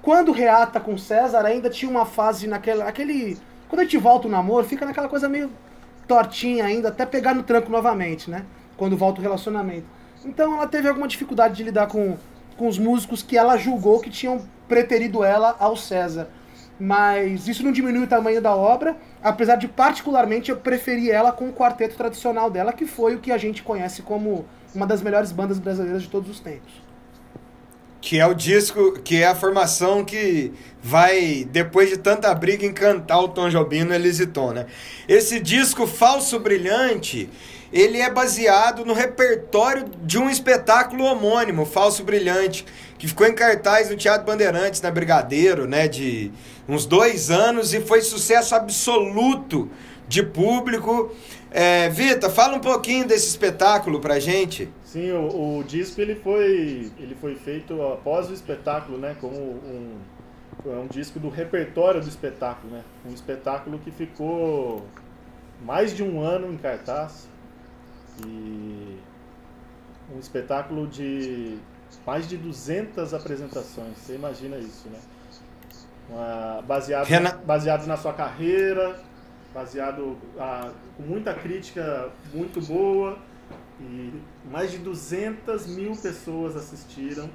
Quando 0.00 0.32
reata 0.32 0.80
com 0.80 0.96
César, 0.96 1.44
ainda 1.44 1.68
tinha 1.68 1.90
uma 1.90 2.06
fase 2.06 2.46
naquela. 2.46 2.86
Aquele, 2.86 3.38
quando 3.68 3.80
a 3.80 3.84
gente 3.84 3.98
volta 3.98 4.26
o 4.26 4.30
namoro, 4.30 4.66
fica 4.66 4.86
naquela 4.86 5.08
coisa 5.08 5.28
meio 5.28 5.50
tortinha 6.08 6.64
ainda, 6.64 6.88
até 6.88 7.06
pegar 7.06 7.34
no 7.34 7.42
tranco 7.42 7.70
novamente, 7.70 8.30
né? 8.30 8.44
Quando 8.76 8.96
volta 8.96 9.20
o 9.20 9.22
relacionamento. 9.22 9.86
Então 10.24 10.54
ela 10.54 10.66
teve 10.66 10.88
alguma 10.88 11.06
dificuldade 11.06 11.54
de 11.54 11.62
lidar 11.62 11.86
com, 11.86 12.16
com 12.56 12.68
os 12.68 12.78
músicos 12.78 13.22
que 13.22 13.36
ela 13.36 13.56
julgou 13.56 14.00
que 14.00 14.10
tinham 14.10 14.42
preterido 14.66 15.22
ela 15.22 15.54
ao 15.58 15.76
César 15.76 16.28
mas 16.78 17.46
isso 17.46 17.62
não 17.62 17.72
diminui 17.72 18.04
o 18.04 18.08
tamanho 18.08 18.40
da 18.40 18.54
obra, 18.54 18.96
apesar 19.22 19.56
de 19.56 19.68
particularmente 19.68 20.50
eu 20.50 20.56
preferir 20.56 21.10
ela 21.10 21.32
com 21.32 21.48
o 21.48 21.52
quarteto 21.52 21.96
tradicional 21.96 22.50
dela, 22.50 22.72
que 22.72 22.86
foi 22.86 23.14
o 23.14 23.20
que 23.20 23.30
a 23.30 23.38
gente 23.38 23.62
conhece 23.62 24.02
como 24.02 24.44
uma 24.74 24.86
das 24.86 25.00
melhores 25.00 25.30
bandas 25.30 25.58
brasileiras 25.58 26.02
de 26.02 26.08
todos 26.08 26.28
os 26.28 26.40
tempos. 26.40 26.82
Que 28.00 28.20
é 28.20 28.26
o 28.26 28.34
disco, 28.34 29.00
que 29.00 29.22
é 29.22 29.26
a 29.26 29.34
formação 29.34 30.04
que 30.04 30.52
vai, 30.82 31.46
depois 31.50 31.88
de 31.88 31.96
tanta 31.96 32.34
briga, 32.34 32.66
encantar 32.66 33.18
o 33.18 33.28
Tom 33.28 33.48
Jobim 33.48 33.84
no 33.84 33.94
Elisiton, 33.94 34.52
né? 34.52 34.66
Esse 35.08 35.40
disco 35.40 35.86
Falso 35.86 36.38
Brilhante, 36.38 37.30
ele 37.72 37.98
é 37.98 38.10
baseado 38.10 38.84
no 38.84 38.92
repertório 38.92 39.86
de 40.02 40.18
um 40.18 40.28
espetáculo 40.28 41.04
homônimo, 41.04 41.64
Falso 41.64 42.04
Brilhante, 42.04 42.66
que 42.98 43.08
ficou 43.08 43.26
em 43.26 43.34
cartaz 43.34 43.88
no 43.88 43.96
Teatro 43.96 44.26
Bandeirantes, 44.26 44.82
na 44.82 44.90
Brigadeiro, 44.90 45.66
né, 45.66 45.88
de 45.88 46.30
uns 46.68 46.86
dois 46.86 47.30
anos, 47.30 47.74
e 47.74 47.80
foi 47.80 48.00
sucesso 48.00 48.54
absoluto 48.54 49.70
de 50.08 50.22
público. 50.22 51.14
É, 51.50 51.88
Vita, 51.88 52.28
fala 52.28 52.56
um 52.56 52.60
pouquinho 52.60 53.06
desse 53.06 53.28
espetáculo 53.28 54.00
pra 54.00 54.18
gente. 54.18 54.68
Sim, 54.84 55.12
o, 55.12 55.58
o, 55.58 55.64
disco 55.64 56.00
ele 56.00 56.14
foi, 56.16 56.90
ele 56.98 57.16
foi 57.20 57.34
feito 57.34 57.80
após 57.82 58.30
o 58.30 58.34
espetáculo, 58.34 58.98
né, 58.98 59.16
como 59.20 59.36
um, 59.36 59.98
é 60.66 60.76
um 60.76 60.86
disco 60.86 61.18
do 61.18 61.28
repertório 61.28 62.00
do 62.00 62.08
espetáculo, 62.08 62.72
né, 62.72 62.82
um 63.08 63.12
espetáculo 63.12 63.78
que 63.78 63.90
ficou 63.90 64.86
mais 65.64 65.96
de 65.96 66.02
um 66.02 66.20
ano 66.20 66.52
em 66.52 66.56
cartaz 66.56 67.28
e 68.24 68.98
um 70.14 70.18
espetáculo 70.18 70.86
de 70.86 71.58
mais 72.06 72.28
de 72.28 72.36
200 72.36 73.14
apresentações. 73.14 73.96
Você 73.98 74.14
imagina 74.14 74.56
isso, 74.58 74.88
né? 74.88 74.98
Uma, 76.08 76.62
baseado, 76.62 77.08
baseado 77.44 77.86
na 77.86 77.96
sua 77.96 78.12
carreira, 78.12 79.00
baseado 79.54 80.18
a, 80.38 80.70
com 80.96 81.02
muita 81.02 81.32
crítica 81.32 82.10
muito 82.32 82.60
boa 82.60 83.16
e 83.80 84.12
mais 84.50 84.70
de 84.70 84.78
200 84.78 85.66
mil 85.68 85.96
pessoas 85.96 86.56
assistiram. 86.56 87.28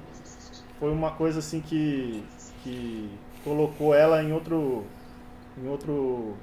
Foi 0.78 0.90
uma 0.90 1.10
coisa 1.10 1.40
assim 1.40 1.60
que, 1.60 2.24
que 2.62 3.10
colocou 3.44 3.94
ela 3.94 4.22
em 4.22 4.32
outro, 4.32 4.84
em 5.58 5.68
outro 5.68 6.36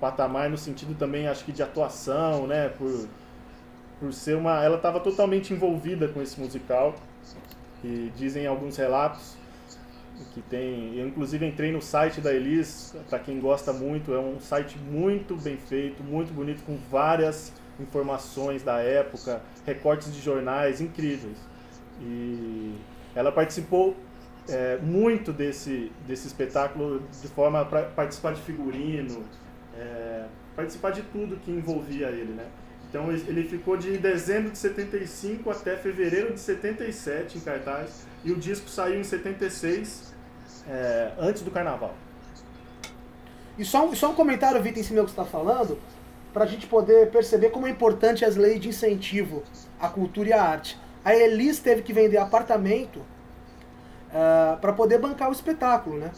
patamar 0.00 0.50
no 0.50 0.58
sentido 0.58 0.94
também, 0.94 1.26
acho 1.26 1.44
que 1.44 1.52
de 1.52 1.62
atuação, 1.62 2.46
né? 2.46 2.68
Por, 2.68 3.08
por 3.98 4.12
ser 4.12 4.36
uma... 4.36 4.62
Ela 4.62 4.76
estava 4.76 5.00
totalmente 5.00 5.52
envolvida 5.52 6.06
com 6.08 6.20
esse 6.20 6.38
musical. 6.38 6.94
E 7.82 8.12
dizem 8.16 8.46
alguns 8.46 8.76
relatos 8.76 9.36
que 10.34 10.40
tem... 10.42 10.98
Eu, 10.98 11.08
inclusive, 11.08 11.46
entrei 11.46 11.72
no 11.72 11.80
site 11.80 12.20
da 12.20 12.32
Elis, 12.32 12.94
para 13.08 13.18
quem 13.18 13.40
gosta 13.40 13.72
muito. 13.72 14.12
É 14.12 14.18
um 14.18 14.40
site 14.40 14.78
muito 14.78 15.36
bem 15.36 15.56
feito, 15.56 16.02
muito 16.02 16.32
bonito, 16.32 16.62
com 16.64 16.76
várias 16.90 17.52
informações 17.78 18.62
da 18.62 18.78
época, 18.80 19.42
recortes 19.64 20.12
de 20.12 20.20
jornais 20.20 20.80
incríveis. 20.80 21.38
E 22.00 22.74
ela 23.14 23.32
participou 23.32 23.96
é, 24.48 24.78
muito 24.78 25.32
desse, 25.32 25.90
desse 26.06 26.26
espetáculo 26.26 27.02
de 27.20 27.28
forma 27.28 27.64
para 27.64 27.82
participar 27.82 28.32
de 28.32 28.42
figurino, 28.42 29.24
é, 29.76 30.26
participar 30.54 30.90
de 30.90 31.02
tudo 31.02 31.36
que 31.36 31.50
envolvia 31.50 32.08
ele, 32.08 32.32
né? 32.32 32.46
Então 32.88 33.10
ele 33.10 33.44
ficou 33.44 33.76
de 33.76 33.98
dezembro 33.98 34.50
de 34.50 34.58
75 34.58 35.50
até 35.50 35.76
fevereiro 35.76 36.32
de 36.32 36.40
77 36.40 37.38
em 37.38 37.40
cartaz 37.40 38.06
e 38.24 38.30
o 38.30 38.36
disco 38.36 38.68
saiu 38.68 39.00
em 39.00 39.04
76, 39.04 40.05
é, 40.68 41.12
antes 41.18 41.42
do 41.42 41.50
carnaval. 41.50 41.94
E 43.58 43.64
só 43.64 43.86
um, 43.86 43.94
só 43.94 44.10
um 44.10 44.14
comentário, 44.14 44.62
Vitor, 44.62 44.80
em 44.80 44.82
cima 44.82 45.00
do 45.00 45.06
que 45.06 45.12
você 45.12 45.20
está 45.20 45.30
falando, 45.30 45.78
para 46.32 46.44
a 46.44 46.46
gente 46.46 46.66
poder 46.66 47.10
perceber 47.10 47.50
como 47.50 47.66
é 47.66 47.70
importante 47.70 48.24
as 48.24 48.36
leis 48.36 48.60
de 48.60 48.68
incentivo 48.68 49.42
à 49.80 49.88
cultura 49.88 50.28
e 50.28 50.32
à 50.32 50.42
arte. 50.42 50.78
A 51.02 51.14
Elis 51.14 51.58
teve 51.60 51.82
que 51.82 51.92
vender 51.92 52.18
apartamento 52.18 52.98
uh, 52.98 54.58
para 54.60 54.72
poder 54.72 54.98
bancar 54.98 55.30
o 55.30 55.32
espetáculo, 55.32 55.96
né? 55.98 56.10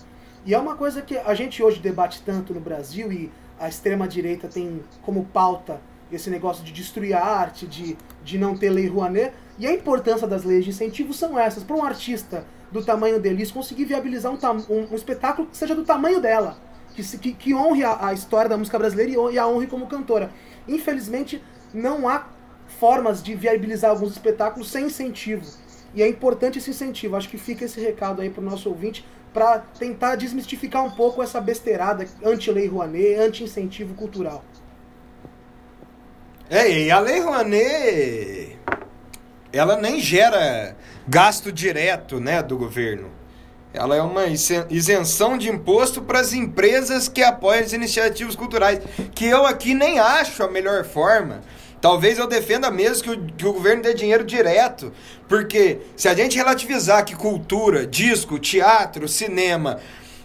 E 0.44 0.54
é 0.54 0.58
uma 0.58 0.74
coisa 0.74 1.02
que 1.02 1.16
a 1.16 1.34
gente 1.34 1.62
hoje 1.62 1.78
debate 1.78 2.22
tanto 2.22 2.54
no 2.54 2.60
Brasil 2.60 3.12
e 3.12 3.30
a 3.60 3.68
extrema-direita 3.68 4.48
tem 4.48 4.82
como 5.02 5.26
pauta 5.26 5.80
esse 6.10 6.30
negócio 6.30 6.64
de 6.64 6.72
destruir 6.72 7.14
a 7.14 7.22
arte, 7.22 7.66
de, 7.66 7.96
de 8.24 8.38
não 8.38 8.56
ter 8.56 8.70
lei 8.70 8.88
Rouanet. 8.88 9.32
E 9.58 9.66
a 9.66 9.72
importância 9.72 10.26
das 10.26 10.44
leis 10.44 10.64
de 10.64 10.70
incentivo 10.70 11.12
são 11.12 11.38
essas. 11.38 11.62
Para 11.62 11.76
um 11.76 11.84
artista 11.84 12.44
do 12.70 12.84
tamanho 12.84 13.20
deles 13.20 13.50
conseguir 13.50 13.84
viabilizar 13.84 14.32
um, 14.32 14.38
um, 14.68 14.92
um, 14.92 14.94
espetáculo 14.94 15.48
que 15.48 15.56
seja 15.56 15.74
do 15.74 15.84
tamanho 15.84 16.20
dela, 16.20 16.58
que, 16.94 17.02
que, 17.18 17.32
que 17.32 17.54
honre 17.54 17.84
a, 17.84 18.08
a, 18.08 18.12
história 18.12 18.48
da 18.48 18.56
música 18.56 18.78
brasileira 18.78 19.12
e, 19.12 19.34
e 19.34 19.38
a 19.38 19.46
honre 19.46 19.66
como 19.66 19.86
cantora. 19.86 20.30
Infelizmente, 20.66 21.42
não 21.72 22.08
há 22.08 22.26
formas 22.66 23.22
de 23.22 23.34
viabilizar 23.34 23.90
alguns 23.90 24.12
espetáculos 24.12 24.70
sem 24.70 24.86
incentivo. 24.86 25.46
E 25.94 26.02
é 26.02 26.08
importante 26.08 26.58
esse 26.58 26.70
incentivo. 26.70 27.16
Acho 27.16 27.28
que 27.28 27.38
fica 27.38 27.64
esse 27.64 27.80
recado 27.80 28.20
aí 28.20 28.28
para 28.28 28.42
o 28.42 28.44
nosso 28.44 28.68
ouvinte 28.68 29.04
para 29.32 29.58
tentar 29.58 30.16
desmistificar 30.16 30.84
um 30.84 30.90
pouco 30.90 31.22
essa 31.22 31.40
besteirada 31.40 32.06
anti-lei 32.24 32.66
Rouanet, 32.66 33.14
anti-incentivo 33.14 33.94
cultural. 33.94 34.44
É, 36.50 36.70
e 36.70 36.90
a 36.90 36.98
lei 36.98 37.20
Rouanet, 37.20 38.57
ela 39.52 39.76
nem 39.76 40.00
gera 40.00 40.76
gasto 41.06 41.50
direto, 41.50 42.20
né, 42.20 42.42
do 42.42 42.56
governo. 42.56 43.10
Ela 43.72 43.96
é 43.96 44.02
uma 44.02 44.24
isenção 44.70 45.36
de 45.36 45.48
imposto 45.50 46.02
para 46.02 46.20
as 46.20 46.32
empresas 46.32 47.08
que 47.08 47.22
apoiam 47.22 47.62
as 47.62 47.72
iniciativas 47.72 48.34
culturais, 48.34 48.80
que 49.14 49.26
eu 49.26 49.46
aqui 49.46 49.74
nem 49.74 49.98
acho 49.98 50.42
a 50.42 50.50
melhor 50.50 50.84
forma. 50.84 51.42
Talvez 51.80 52.18
eu 52.18 52.26
defenda 52.26 52.70
mesmo 52.70 53.04
que 53.04 53.10
o, 53.10 53.26
que 53.26 53.46
o 53.46 53.52
governo 53.52 53.82
dê 53.82 53.94
dinheiro 53.94 54.24
direto, 54.24 54.92
porque 55.28 55.78
se 55.96 56.08
a 56.08 56.14
gente 56.14 56.36
relativizar 56.36 57.04
que 57.04 57.14
cultura, 57.14 57.86
disco, 57.86 58.38
teatro, 58.38 59.06
cinema 59.06 59.78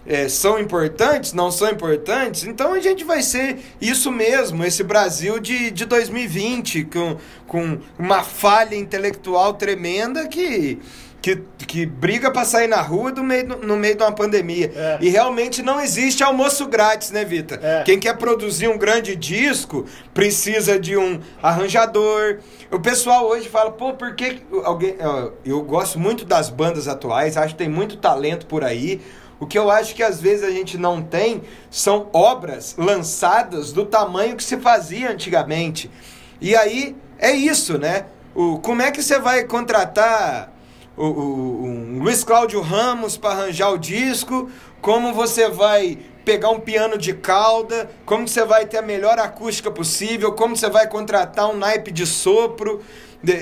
é, 0.05 0.27
são 0.27 0.59
importantes, 0.59 1.33
não 1.33 1.51
são 1.51 1.69
importantes, 1.69 2.43
então 2.43 2.73
a 2.73 2.79
gente 2.79 3.03
vai 3.03 3.21
ser 3.21 3.59
isso 3.79 4.11
mesmo, 4.11 4.63
esse 4.63 4.83
Brasil 4.83 5.39
de, 5.39 5.71
de 5.71 5.85
2020, 5.85 6.85
com, 6.85 7.17
com 7.47 7.79
uma 7.97 8.23
falha 8.23 8.75
intelectual 8.75 9.53
tremenda 9.53 10.27
que 10.27 10.79
que, 11.23 11.41
que 11.65 11.85
briga 11.85 12.29
para 12.29 12.43
sair 12.43 12.67
na 12.67 12.81
rua 12.81 13.09
do 13.09 13.23
meio, 13.23 13.47
no 13.47 13.77
meio 13.77 13.95
de 13.95 14.03
uma 14.03 14.11
pandemia. 14.11 14.69
É. 14.75 14.97
E 14.99 15.07
realmente 15.07 15.61
não 15.61 15.79
existe 15.79 16.21
almoço 16.21 16.67
grátis, 16.67 17.11
né, 17.11 17.23
Vitor? 17.23 17.59
É. 17.61 17.81
Quem 17.83 17.97
quer 17.97 18.17
produzir 18.17 18.67
um 18.67 18.77
grande 18.77 19.15
disco 19.15 19.85
precisa 20.13 20.77
de 20.77 20.97
um 20.97 21.21
arranjador. 21.41 22.39
O 22.69 22.77
pessoal 22.77 23.25
hoje 23.25 23.47
fala, 23.47 23.71
pô, 23.71 23.93
por 23.93 24.13
que 24.15 24.41
alguém. 24.65 24.97
Eu 25.45 25.61
gosto 25.61 25.97
muito 25.97 26.25
das 26.25 26.49
bandas 26.49 26.89
atuais, 26.89 27.37
acho 27.37 27.53
que 27.53 27.59
tem 27.59 27.69
muito 27.69 27.95
talento 27.95 28.45
por 28.45 28.61
aí. 28.61 28.99
O 29.39 29.45
que 29.45 29.57
eu 29.57 29.69
acho 29.69 29.95
que 29.95 30.03
às 30.03 30.21
vezes 30.21 30.43
a 30.43 30.51
gente 30.51 30.77
não 30.77 31.01
tem 31.01 31.41
são 31.69 32.09
obras 32.13 32.75
lançadas 32.77 33.71
do 33.71 33.85
tamanho 33.85 34.35
que 34.35 34.43
se 34.43 34.57
fazia 34.57 35.11
antigamente. 35.11 35.89
E 36.39 36.55
aí 36.55 36.95
é 37.17 37.31
isso, 37.31 37.77
né? 37.77 38.05
O, 38.35 38.59
como 38.59 38.81
é 38.81 38.91
que 38.91 39.01
você 39.01 39.19
vai 39.19 39.43
contratar 39.43 40.51
o, 40.95 41.05
o, 41.05 41.65
um 41.65 41.99
Luiz 41.99 42.23
Cláudio 42.23 42.61
Ramos 42.61 43.17
para 43.17 43.31
arranjar 43.31 43.71
o 43.71 43.77
disco, 43.77 44.49
como 44.81 45.13
você 45.13 45.49
vai 45.49 45.97
pegar 46.23 46.49
um 46.49 46.59
piano 46.59 46.97
de 46.97 47.13
cauda, 47.13 47.89
como 48.05 48.27
você 48.27 48.45
vai 48.45 48.65
ter 48.65 48.77
a 48.77 48.81
melhor 48.81 49.19
acústica 49.19 49.69
possível, 49.69 50.33
como 50.33 50.55
você 50.55 50.69
vai 50.69 50.87
contratar 50.87 51.49
um 51.49 51.57
naipe 51.57 51.91
de 51.91 52.05
sopro. 52.05 52.81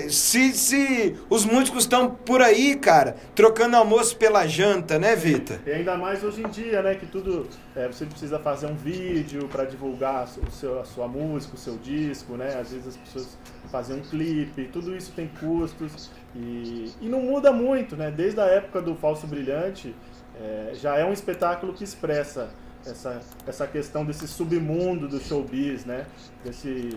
Se, 0.10 0.54
se 0.54 1.16
os 1.28 1.44
músicos 1.44 1.84
estão 1.84 2.12
por 2.12 2.40
aí, 2.42 2.76
cara, 2.76 3.16
trocando 3.34 3.76
almoço 3.76 4.16
pela 4.16 4.46
janta, 4.46 5.00
né, 5.00 5.16
Vita? 5.16 5.60
E 5.66 5.72
ainda 5.72 5.98
mais 5.98 6.24
hoje 6.24 6.44
em 6.44 6.48
dia, 6.50 6.84
né, 6.84 6.94
que 6.94 7.08
tudo 7.08 7.48
é, 7.76 7.88
você 7.88 8.06
precisa 8.06 8.38
fazer 8.38 8.68
um 8.68 8.76
vídeo 8.76 9.48
para 9.48 9.66
divulgar 9.66 10.28
o 10.48 10.52
seu, 10.52 10.80
a 10.80 10.86
sua 10.86 11.08
música, 11.08 11.56
o 11.56 11.58
seu 11.58 11.78
disco, 11.78 12.36
né? 12.38 12.60
Às 12.60 12.72
vezes 12.72 12.90
as 12.90 12.98
pessoas 12.98 13.38
fazem 13.72 13.98
um 13.98 14.02
clipe, 14.02 14.70
tudo 14.72 14.96
isso 14.96 15.12
tem 15.16 15.28
custos 15.40 16.12
e, 16.36 16.92
e 17.02 17.10
não 17.10 17.22
muda 17.22 17.52
muito, 17.52 17.96
né? 17.96 18.12
Desde 18.12 18.40
a 18.40 18.46
época 18.46 18.82
do 18.82 18.94
Falso 18.96 19.26
Brilhante, 19.26 19.96
é, 20.40 20.72
já 20.74 20.96
é 20.96 21.06
um 21.06 21.14
espetáculo 21.14 21.74
que 21.74 21.84
expressa 21.84 22.52
essa, 22.86 23.22
essa 23.46 23.68
questão 23.68 24.06
desse 24.06 24.28
submundo 24.28 25.08
do 25.08 25.20
showbiz, 25.20 25.86
né? 25.86 26.06
Desse, 26.44 26.90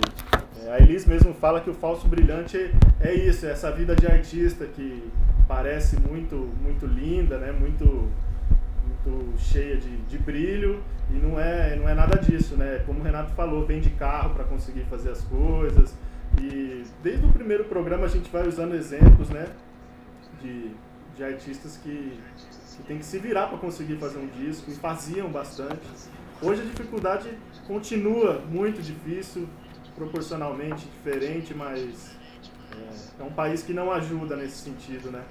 é, 0.65 0.73
a 0.73 0.79
Elis 0.79 1.05
mesmo 1.05 1.35
fala 1.35 1.61
que 1.61 1.71
o 1.71 1.75
falso 1.75 2.09
brilhante 2.09 2.71
é 3.01 3.13
isso, 3.13 3.47
é 3.47 3.51
essa 3.51 3.71
vida 3.71 3.95
de 3.95 4.07
artista 4.07 4.67
que 4.67 5.11
parece 5.47 5.97
muito, 6.01 6.37
muito 6.63 6.87
linda, 6.87 7.39
né? 7.39 7.53
Muito, 7.53 7.85
muito 7.85 9.39
cheia 9.39 9.77
de, 9.77 9.97
de 9.97 10.19
brilho 10.19 10.83
e 11.11 11.15
não 11.15 11.39
é, 11.39 11.77
não 11.77 11.89
é 11.89 11.95
nada 11.95 12.19
disso, 12.19 12.57
né? 12.57 12.83
Como 12.87 13.01
o 13.01 13.03
Renato 13.03 13.33
falou, 13.33 13.67
vem 13.67 13.81
de 13.81 13.91
carro 13.91 14.35
para 14.35 14.45
conseguir 14.45 14.85
fazer 14.85 15.11
as 15.11 15.23
coisas 15.23 15.95
e 16.41 16.85
desde 17.03 17.25
o 17.27 17.33
primeiro 17.33 17.65
programa 17.65 18.07
a 18.07 18.09
gente 18.09 18.31
vai 18.31 18.47
usando 18.49 18.75
exemplos, 18.75 19.29
né? 19.29 19.47
De, 20.41 20.71
de 21.17 21.25
artistas 21.25 21.79
que 21.83 22.19
que 22.77 22.83
tem 22.83 22.99
que 22.99 23.05
se 23.05 23.19
virar 23.19 23.47
para 23.47 23.59
conseguir 23.59 23.97
fazer 23.97 24.19
um 24.19 24.27
disco 24.27 24.71
e 24.71 24.75
faziam 24.75 25.29
bastante. 25.29 25.81
Hoje 26.43 26.63
a 26.63 26.65
dificuldade 26.65 27.31
continua 27.67 28.43
muito 28.51 28.83
difícil, 28.83 29.49
proporcionalmente 29.95 30.87
diferente, 30.87 31.55
mas 31.55 32.11
é, 32.73 33.23
é 33.23 33.25
um 33.25 33.33
país 33.33 33.63
que 33.63 33.73
não 33.73 33.93
ajuda 33.93 34.37
nesse 34.37 34.57
sentido, 34.57 35.11
né? 35.11 35.23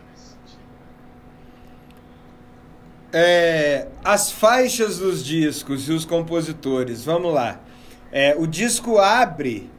É, 3.11 3.89
as 4.03 4.31
faixas 4.31 4.97
dos 4.97 5.23
discos 5.23 5.87
e 5.87 5.91
os 5.91 6.03
compositores, 6.03 7.05
vamos 7.05 7.31
lá. 7.31 7.59
É, 8.11 8.35
o 8.35 8.47
disco 8.47 8.97
abre 8.97 9.69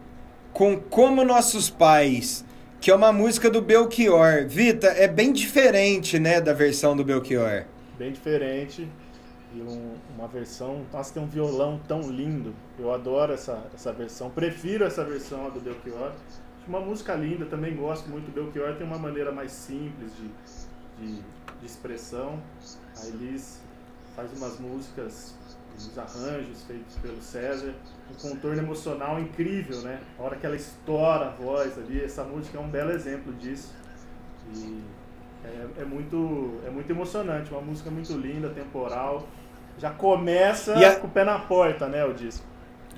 com 0.52 0.78
Como 0.78 1.24
Nossos 1.24 1.68
Pais 1.68 2.43
que 2.84 2.90
é 2.90 2.94
uma 2.94 3.10
música 3.10 3.48
do 3.48 3.62
Belchior. 3.62 4.46
Vita, 4.46 4.88
é 4.88 5.08
bem 5.08 5.32
diferente, 5.32 6.18
né, 6.18 6.38
da 6.38 6.52
versão 6.52 6.94
do 6.94 7.02
Belchior. 7.02 7.64
Bem 7.96 8.12
diferente. 8.12 8.86
E 9.54 9.62
um, 9.62 9.94
uma 10.14 10.28
versão. 10.28 10.84
Nossa, 10.92 11.14
tem 11.14 11.22
um 11.22 11.26
violão 11.26 11.80
tão 11.88 12.02
lindo. 12.02 12.54
Eu 12.78 12.92
adoro 12.92 13.32
essa, 13.32 13.64
essa 13.74 13.90
versão. 13.90 14.28
Prefiro 14.28 14.84
essa 14.84 15.02
versão 15.02 15.48
do 15.48 15.60
Belchior. 15.60 16.12
Uma 16.68 16.78
música 16.78 17.14
linda, 17.14 17.46
também 17.46 17.74
gosto 17.74 18.06
muito 18.10 18.26
do 18.26 18.32
Belchior. 18.32 18.76
Tem 18.76 18.86
uma 18.86 18.98
maneira 18.98 19.32
mais 19.32 19.52
simples 19.52 20.12
de, 20.18 21.06
de, 21.06 21.22
de 21.60 21.66
expressão. 21.66 22.38
A 23.02 23.06
Elis 23.06 23.62
faz 24.14 24.30
umas 24.36 24.60
músicas, 24.60 25.34
uns 25.74 25.96
arranjos 25.96 26.64
feitos 26.64 26.96
pelo 26.96 27.22
César 27.22 27.74
um 28.10 28.28
contorno 28.28 28.58
emocional 28.58 29.18
incrível, 29.18 29.78
né? 29.82 30.00
A 30.18 30.22
hora 30.22 30.36
que 30.36 30.44
ela 30.44 30.56
estoura 30.56 31.26
a 31.26 31.30
voz 31.30 31.78
ali, 31.78 32.02
essa 32.02 32.22
música 32.24 32.58
é 32.58 32.60
um 32.60 32.68
belo 32.68 32.90
exemplo 32.90 33.32
disso. 33.32 33.72
E 34.54 34.82
é, 35.44 35.82
é 35.82 35.84
muito, 35.84 36.60
é 36.66 36.70
muito 36.70 36.90
emocionante, 36.90 37.50
uma 37.50 37.60
música 37.60 37.90
muito 37.90 38.12
linda, 38.16 38.48
temporal. 38.50 39.26
Já 39.78 39.90
começa 39.90 40.74
a... 40.74 40.96
com 40.96 41.06
o 41.06 41.10
pé 41.10 41.24
na 41.24 41.38
porta, 41.38 41.88
né, 41.88 42.04
o 42.04 42.12
disco. 42.12 42.44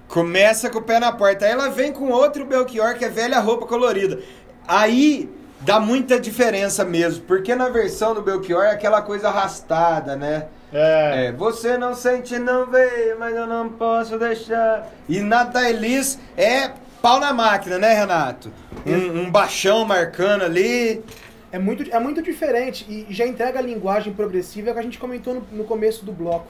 Começa 0.09 0.71
com 0.71 0.79
o 0.79 0.83
pé 0.83 1.01
na 1.01 1.13
porta. 1.13 1.45
Aí 1.45 1.53
ela 1.53 1.69
vem 1.69 1.93
com 1.93 2.11
outro 2.11 2.45
Belchior, 2.45 2.97
que 2.97 3.05
é 3.05 3.09
velha 3.09 3.41
roupa 3.41 3.67
colorida. 3.67 4.21
Aí 4.69 5.29
dá 5.61 5.81
muita 5.81 6.21
diferença 6.21 6.85
mesmo, 6.85 7.25
porque 7.25 7.55
na 7.55 7.69
versão 7.69 8.15
do 8.15 8.23
Belchior 8.23 8.65
é 8.65 8.71
aquela 8.71 9.03
coisa 9.03 9.29
arrastada, 9.29 10.15
né? 10.15 10.49
É. 10.73 11.27
É, 11.27 11.33
você 11.33 11.79
não 11.79 11.95
sente, 11.95 12.39
não 12.39 12.67
vê, 12.67 13.15
mas 13.19 13.35
eu 13.35 13.47
não 13.47 13.69
posso 13.69 14.19
deixar. 14.19 14.91
E 15.09 15.21
na 15.21 15.45
da 15.45 15.69
Elis 15.69 16.19
é 16.37 16.73
pau 17.01 17.21
na 17.21 17.33
máquina, 17.33 17.79
né, 17.79 17.95
Renato? 17.95 18.53
Um, 18.85 19.21
um 19.23 19.31
baixão 19.31 19.85
marcando 19.85 20.43
ali. 20.43 21.05
É 21.53 21.59
muito, 21.59 21.83
é 21.91 21.99
muito 21.99 22.21
diferente 22.21 22.85
e 22.89 23.07
já 23.15 23.25
entrega 23.25 23.61
a 23.61 23.63
linguagem 23.63 24.13
progressiva 24.13 24.73
que 24.73 24.79
a 24.79 24.83
gente 24.83 24.99
comentou 24.99 25.35
no, 25.35 25.47
no 25.53 25.65
começo 25.65 26.05
do 26.05 26.13
bloco. 26.13 26.49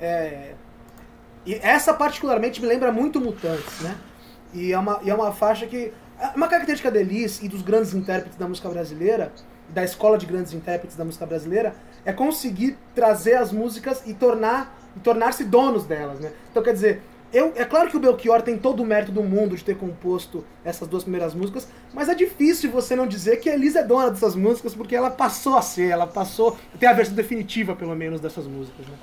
É, 0.00 0.54
e 1.44 1.54
essa 1.54 1.92
particularmente 1.92 2.60
me 2.60 2.66
lembra 2.66 2.90
muito 2.90 3.20
Mutantes, 3.20 3.80
né? 3.80 3.96
E 4.54 4.72
é 4.72 4.78
uma, 4.78 5.00
e 5.02 5.10
é 5.10 5.14
uma 5.14 5.32
faixa 5.32 5.66
que... 5.66 5.92
é 6.18 6.26
Uma 6.34 6.48
característica 6.48 6.90
da 6.90 7.00
Elis 7.00 7.42
e 7.42 7.48
dos 7.48 7.62
grandes 7.62 7.94
intérpretes 7.94 8.38
da 8.38 8.48
música 8.48 8.68
brasileira, 8.68 9.32
da 9.72 9.82
escola 9.84 10.18
de 10.18 10.26
grandes 10.26 10.52
intérpretes 10.52 10.96
da 10.96 11.04
música 11.04 11.24
brasileira, 11.26 11.74
é 12.04 12.12
conseguir 12.12 12.76
trazer 12.94 13.34
as 13.34 13.52
músicas 13.52 14.02
e 14.06 14.14
tornar 14.14 14.78
e 14.96 15.00
tornar-se 15.00 15.44
donos 15.44 15.84
delas, 15.86 16.20
né? 16.20 16.30
Então, 16.50 16.62
quer 16.62 16.74
dizer, 16.74 17.00
eu, 17.32 17.50
é 17.56 17.64
claro 17.64 17.88
que 17.88 17.96
o 17.96 18.00
Belchior 18.00 18.42
tem 18.42 18.58
todo 18.58 18.82
o 18.82 18.86
mérito 18.86 19.10
do 19.10 19.22
mundo 19.22 19.56
de 19.56 19.64
ter 19.64 19.74
composto 19.74 20.44
essas 20.62 20.86
duas 20.86 21.02
primeiras 21.02 21.32
músicas, 21.34 21.66
mas 21.94 22.10
é 22.10 22.14
difícil 22.14 22.70
você 22.70 22.94
não 22.94 23.06
dizer 23.06 23.38
que 23.38 23.48
a 23.48 23.54
Elisa 23.54 23.80
é 23.80 23.82
dona 23.82 24.10
dessas 24.10 24.36
músicas, 24.36 24.74
porque 24.74 24.94
ela 24.94 25.10
passou 25.10 25.56
a 25.56 25.62
ser, 25.62 25.88
ela 25.88 26.06
passou. 26.06 26.58
Tem 26.78 26.86
a 26.86 26.92
versão 26.92 27.14
definitiva, 27.14 27.74
pelo 27.74 27.96
menos, 27.96 28.20
dessas 28.20 28.46
músicas, 28.46 28.86
né? 28.86 28.94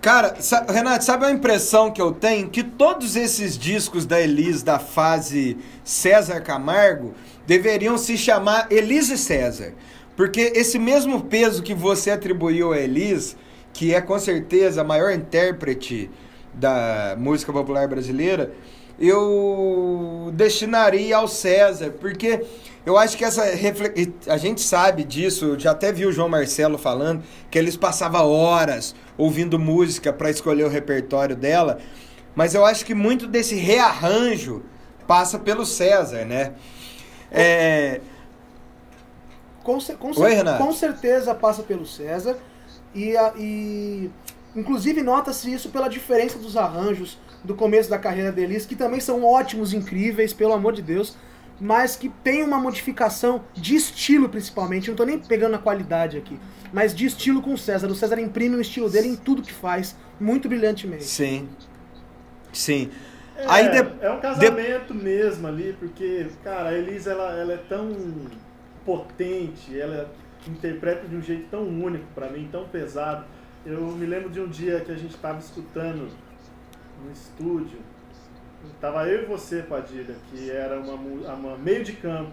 Cara, 0.00 0.36
sa- 0.40 0.66
Renato, 0.68 1.02
sabe 1.04 1.24
a 1.24 1.30
impressão 1.30 1.90
que 1.90 2.00
eu 2.00 2.12
tenho? 2.12 2.48
Que 2.50 2.62
todos 2.62 3.16
esses 3.16 3.56
discos 3.58 4.04
da 4.04 4.20
Elis 4.20 4.62
da 4.62 4.78
fase 4.78 5.56
César 5.82 6.40
Camargo 6.42 7.14
deveriam 7.46 7.96
se 7.98 8.16
chamar 8.16 8.66
Elis 8.70 9.10
e 9.10 9.18
César. 9.18 9.72
Porque 10.16 10.52
esse 10.54 10.78
mesmo 10.78 11.24
peso 11.24 11.62
que 11.62 11.74
você 11.74 12.10
atribuiu 12.10 12.72
a 12.72 12.78
Elis, 12.78 13.36
que 13.72 13.94
é 13.94 14.00
com 14.00 14.18
certeza 14.18 14.80
a 14.80 14.84
maior 14.84 15.12
intérprete 15.12 16.10
da 16.52 17.16
música 17.18 17.52
popular 17.52 17.88
brasileira, 17.88 18.52
eu 18.98 20.30
destinaria 20.34 21.16
ao 21.16 21.26
César, 21.26 21.90
porque 22.00 22.44
eu 22.86 22.96
acho 22.96 23.16
que 23.16 23.24
essa 23.24 23.42
a 24.28 24.36
gente 24.36 24.60
sabe 24.60 25.02
disso, 25.02 25.58
já 25.58 25.72
até 25.72 25.90
vi 25.90 26.06
o 26.06 26.12
João 26.12 26.28
Marcelo 26.28 26.78
falando 26.78 27.24
que 27.50 27.58
eles 27.58 27.76
passavam 27.76 28.30
horas 28.30 28.94
ouvindo 29.18 29.58
música 29.58 30.12
para 30.12 30.30
escolher 30.30 30.64
o 30.64 30.68
repertório 30.68 31.34
dela, 31.34 31.78
mas 32.36 32.54
eu 32.54 32.64
acho 32.64 32.84
que 32.84 32.94
muito 32.94 33.26
desse 33.26 33.56
rearranjo 33.56 34.62
passa 35.08 35.38
pelo 35.38 35.66
César, 35.66 36.24
né? 36.24 36.52
É, 37.34 38.00
Com, 39.62 39.78
com, 39.78 40.20
Oi, 40.20 40.34
com 40.58 40.72
certeza 40.72 41.34
passa 41.34 41.62
pelo 41.62 41.84
César. 41.86 42.36
E, 42.94 43.14
e 43.36 44.10
inclusive 44.54 45.02
nota-se 45.02 45.52
isso 45.52 45.70
pela 45.70 45.88
diferença 45.88 46.38
dos 46.38 46.56
arranjos 46.56 47.18
do 47.42 47.54
começo 47.54 47.90
da 47.90 47.98
carreira 47.98 48.30
da 48.30 48.40
Elis, 48.40 48.64
que 48.64 48.76
também 48.76 49.00
são 49.00 49.24
ótimos, 49.24 49.72
incríveis, 49.74 50.32
pelo 50.32 50.52
amor 50.52 50.72
de 50.72 50.80
Deus, 50.80 51.16
mas 51.60 51.96
que 51.96 52.08
tem 52.08 52.42
uma 52.42 52.58
modificação 52.58 53.42
de 53.52 53.74
estilo 53.74 54.28
principalmente. 54.28 54.88
Não 54.88 54.96
tô 54.96 55.04
nem 55.04 55.18
pegando 55.18 55.56
a 55.56 55.58
qualidade 55.58 56.16
aqui, 56.16 56.38
mas 56.72 56.94
de 56.94 57.06
estilo 57.06 57.42
com 57.42 57.54
o 57.54 57.58
César. 57.58 57.88
O 57.88 57.94
César 57.94 58.18
imprime 58.20 58.56
o 58.56 58.60
estilo 58.60 58.88
dele 58.88 59.08
em 59.08 59.16
tudo 59.16 59.42
que 59.42 59.52
faz, 59.52 59.96
muito 60.20 60.48
brilhantemente. 60.48 61.04
sim. 61.04 61.48
Sim. 62.52 62.90
É, 63.36 63.44
Aí 63.48 63.68
de- 63.70 64.04
é 64.04 64.10
um 64.10 64.20
casamento 64.20 64.94
mesmo 64.94 65.46
ali, 65.48 65.74
porque, 65.78 66.26
cara, 66.42 66.68
a 66.70 66.74
Elisa 66.78 67.10
ela, 67.12 67.32
ela 67.38 67.52
é 67.54 67.60
tão 67.68 67.90
potente, 68.84 69.78
ela 69.78 70.10
interpreta 70.46 71.06
de 71.08 71.16
um 71.16 71.22
jeito 71.22 71.46
tão 71.50 71.62
único 71.62 72.04
pra 72.14 72.28
mim, 72.28 72.48
tão 72.52 72.64
pesado. 72.68 73.24
Eu 73.64 73.80
me 73.80 74.06
lembro 74.06 74.28
de 74.30 74.40
um 74.40 74.46
dia 74.48 74.80
que 74.80 74.92
a 74.92 74.96
gente 74.96 75.16
tava 75.16 75.38
escutando 75.38 76.08
no 77.04 77.10
estúdio, 77.12 77.78
tava 78.80 79.08
eu 79.08 79.22
e 79.22 79.26
você, 79.26 79.62
Padilha, 79.62 80.14
que 80.30 80.50
era 80.50 80.78
uma, 80.78 80.94
uma 81.34 81.56
meio 81.56 81.82
de 81.82 81.92
campo. 81.94 82.32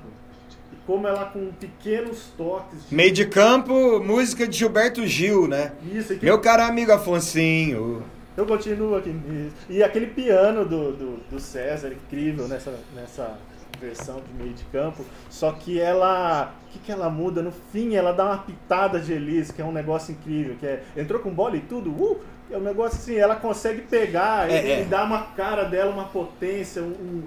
E 0.73 0.75
como 0.85 1.07
ela 1.07 1.25
com 1.25 1.51
pequenos 1.53 2.31
toques 2.37 2.87
de 2.89 2.95
Meio 2.95 3.11
de 3.11 3.25
campo, 3.25 3.99
música 4.01 4.47
de 4.47 4.57
Gilberto 4.57 5.05
Gil, 5.07 5.47
né? 5.47 5.71
isso, 5.93 6.15
que 6.17 6.25
Meu 6.25 6.39
caro 6.39 6.63
amigo 6.63 6.91
Afonsinho. 6.91 8.03
Eu 8.37 8.45
continuo 8.45 8.95
aqui 8.95 9.09
nisso. 9.09 9.55
E 9.69 9.83
aquele 9.83 10.07
piano 10.07 10.65
do, 10.65 10.91
do, 10.93 11.17
do 11.29 11.39
César, 11.39 11.91
incrível 11.91 12.47
nessa, 12.47 12.73
nessa 12.95 13.37
versão 13.79 14.21
de 14.21 14.33
meio 14.41 14.53
de 14.53 14.63
campo. 14.65 15.03
Só 15.29 15.51
que 15.51 15.79
ela. 15.79 16.53
O 16.67 16.71
que, 16.71 16.79
que 16.79 16.91
ela 16.91 17.09
muda? 17.09 17.41
No 17.41 17.51
fim, 17.51 17.95
ela 17.95 18.13
dá 18.13 18.25
uma 18.25 18.37
pitada 18.37 18.99
de 18.99 19.11
Elise, 19.13 19.51
que 19.53 19.61
é 19.61 19.65
um 19.65 19.71
negócio 19.73 20.13
incrível. 20.13 20.55
Que 20.59 20.65
é, 20.65 20.83
entrou 20.95 21.19
com 21.19 21.29
bola 21.29 21.57
e 21.57 21.61
tudo. 21.61 21.89
Uh, 21.89 22.21
é 22.49 22.57
um 22.57 22.61
negócio 22.61 22.97
assim, 22.97 23.15
ela 23.15 23.35
consegue 23.35 23.81
pegar 23.81 24.49
É, 24.49 24.53
e, 24.65 24.71
é. 24.71 24.81
e 24.81 24.85
dar 24.85 25.05
uma 25.05 25.23
cara 25.35 25.63
dela, 25.63 25.91
uma 25.91 26.05
potência, 26.05 26.81
um. 26.81 26.87
um- 26.87 27.23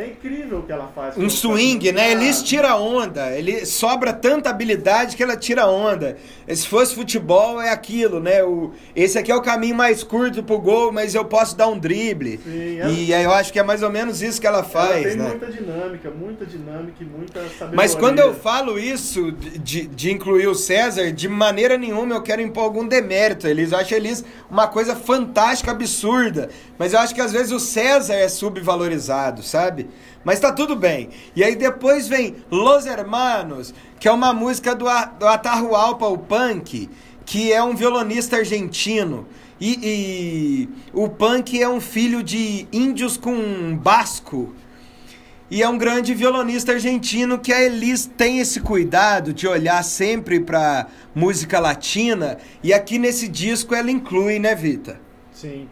é 0.00 0.06
incrível 0.08 0.58
o 0.58 0.62
que 0.62 0.72
ela 0.72 0.90
faz. 0.94 1.16
Um 1.16 1.28
swing, 1.28 1.92
né? 1.92 2.12
Elis 2.12 2.42
tira 2.42 2.76
onda. 2.76 3.30
Ele 3.36 3.64
sobra 3.66 4.12
tanta 4.12 4.50
habilidade 4.50 5.16
que 5.16 5.22
ela 5.22 5.36
tira 5.36 5.66
onda. 5.66 6.16
Se 6.48 6.66
fosse 6.66 6.94
futebol, 6.94 7.60
é 7.60 7.70
aquilo, 7.70 8.20
né? 8.20 8.42
O, 8.42 8.72
esse 8.96 9.18
aqui 9.18 9.30
é 9.30 9.36
o 9.36 9.42
caminho 9.42 9.74
mais 9.74 10.02
curto 10.02 10.42
pro 10.42 10.58
gol, 10.58 10.90
mas 10.92 11.14
eu 11.14 11.24
posso 11.24 11.56
dar 11.56 11.68
um 11.68 11.78
drible. 11.78 12.38
Sim, 12.42 12.78
ela- 12.78 12.90
E 12.90 13.12
aí 13.14 13.24
eu 13.24 13.32
acho 13.32 13.52
que 13.52 13.58
é 13.58 13.62
mais 13.62 13.82
ou 13.82 13.90
menos 13.90 14.22
isso 14.22 14.40
que 14.40 14.46
ela 14.46 14.58
Ela 14.58 14.64
faz, 14.66 15.02
tem 15.06 15.16
né? 15.16 15.28
muita 15.28 15.46
dinâmica, 15.46 16.10
muita 16.10 16.46
dinâmica 16.46 16.96
e 17.00 17.04
muita 17.04 17.40
sabedoria. 17.48 17.76
Mas 17.76 17.94
quando 17.94 18.18
eu 18.18 18.34
falo 18.34 18.78
isso, 18.78 19.32
de, 19.32 19.86
de- 19.86 20.10
incluir 20.10 20.46
o 20.48 20.54
César, 20.54 21.12
de 21.12 21.28
maneira 21.28 21.76
nenhuma 21.76 22.14
eu 22.14 22.22
quero 22.22 22.40
impor 22.40 22.64
algum 22.64 22.86
demérito 22.86 23.46
Elis. 23.46 23.72
Eu 23.72 23.78
acho 23.78 23.94
Elis 23.94 24.24
uma 24.50 24.66
coisa 24.68 24.96
fantástica, 24.96 25.70
absurda. 25.70 26.48
Mas 26.78 26.92
eu 26.92 27.00
acho 27.00 27.14
que 27.14 27.20
às 27.20 27.32
vezes 27.32 27.52
o 27.52 27.58
César 27.60 28.14
é 28.14 28.28
subvalorizado, 28.28 29.42
sabe? 29.42 29.87
Mas 30.24 30.40
tá 30.40 30.52
tudo 30.52 30.76
bem. 30.76 31.10
E 31.34 31.42
aí 31.42 31.56
depois 31.56 32.08
vem 32.08 32.36
Los 32.50 32.86
Hermanos, 32.86 33.72
que 33.98 34.08
é 34.08 34.12
uma 34.12 34.32
música 34.32 34.74
do, 34.74 34.88
A- 34.88 35.04
do 35.06 35.26
o 35.26 36.18
punk, 36.18 36.88
que 37.24 37.52
é 37.52 37.62
um 37.62 37.74
violonista 37.74 38.36
argentino. 38.36 39.26
E, 39.60 39.78
e 39.82 40.68
o 40.92 41.08
punk 41.08 41.60
é 41.60 41.68
um 41.68 41.80
filho 41.80 42.22
de 42.22 42.66
índios 42.72 43.16
com 43.16 43.76
basco. 43.76 44.54
E 45.50 45.62
é 45.62 45.68
um 45.68 45.78
grande 45.78 46.12
violonista 46.12 46.72
argentino 46.72 47.38
que 47.38 47.52
a 47.52 47.62
Elis 47.62 48.04
tem 48.04 48.38
esse 48.38 48.60
cuidado 48.60 49.32
de 49.32 49.48
olhar 49.48 49.82
sempre 49.82 50.40
pra 50.40 50.86
música 51.14 51.58
latina. 51.58 52.36
E 52.62 52.72
aqui 52.72 52.98
nesse 52.98 53.26
disco 53.26 53.74
ela 53.74 53.90
inclui, 53.90 54.38
né, 54.38 54.54
Vita? 54.54 55.00
Sim. 55.32 55.66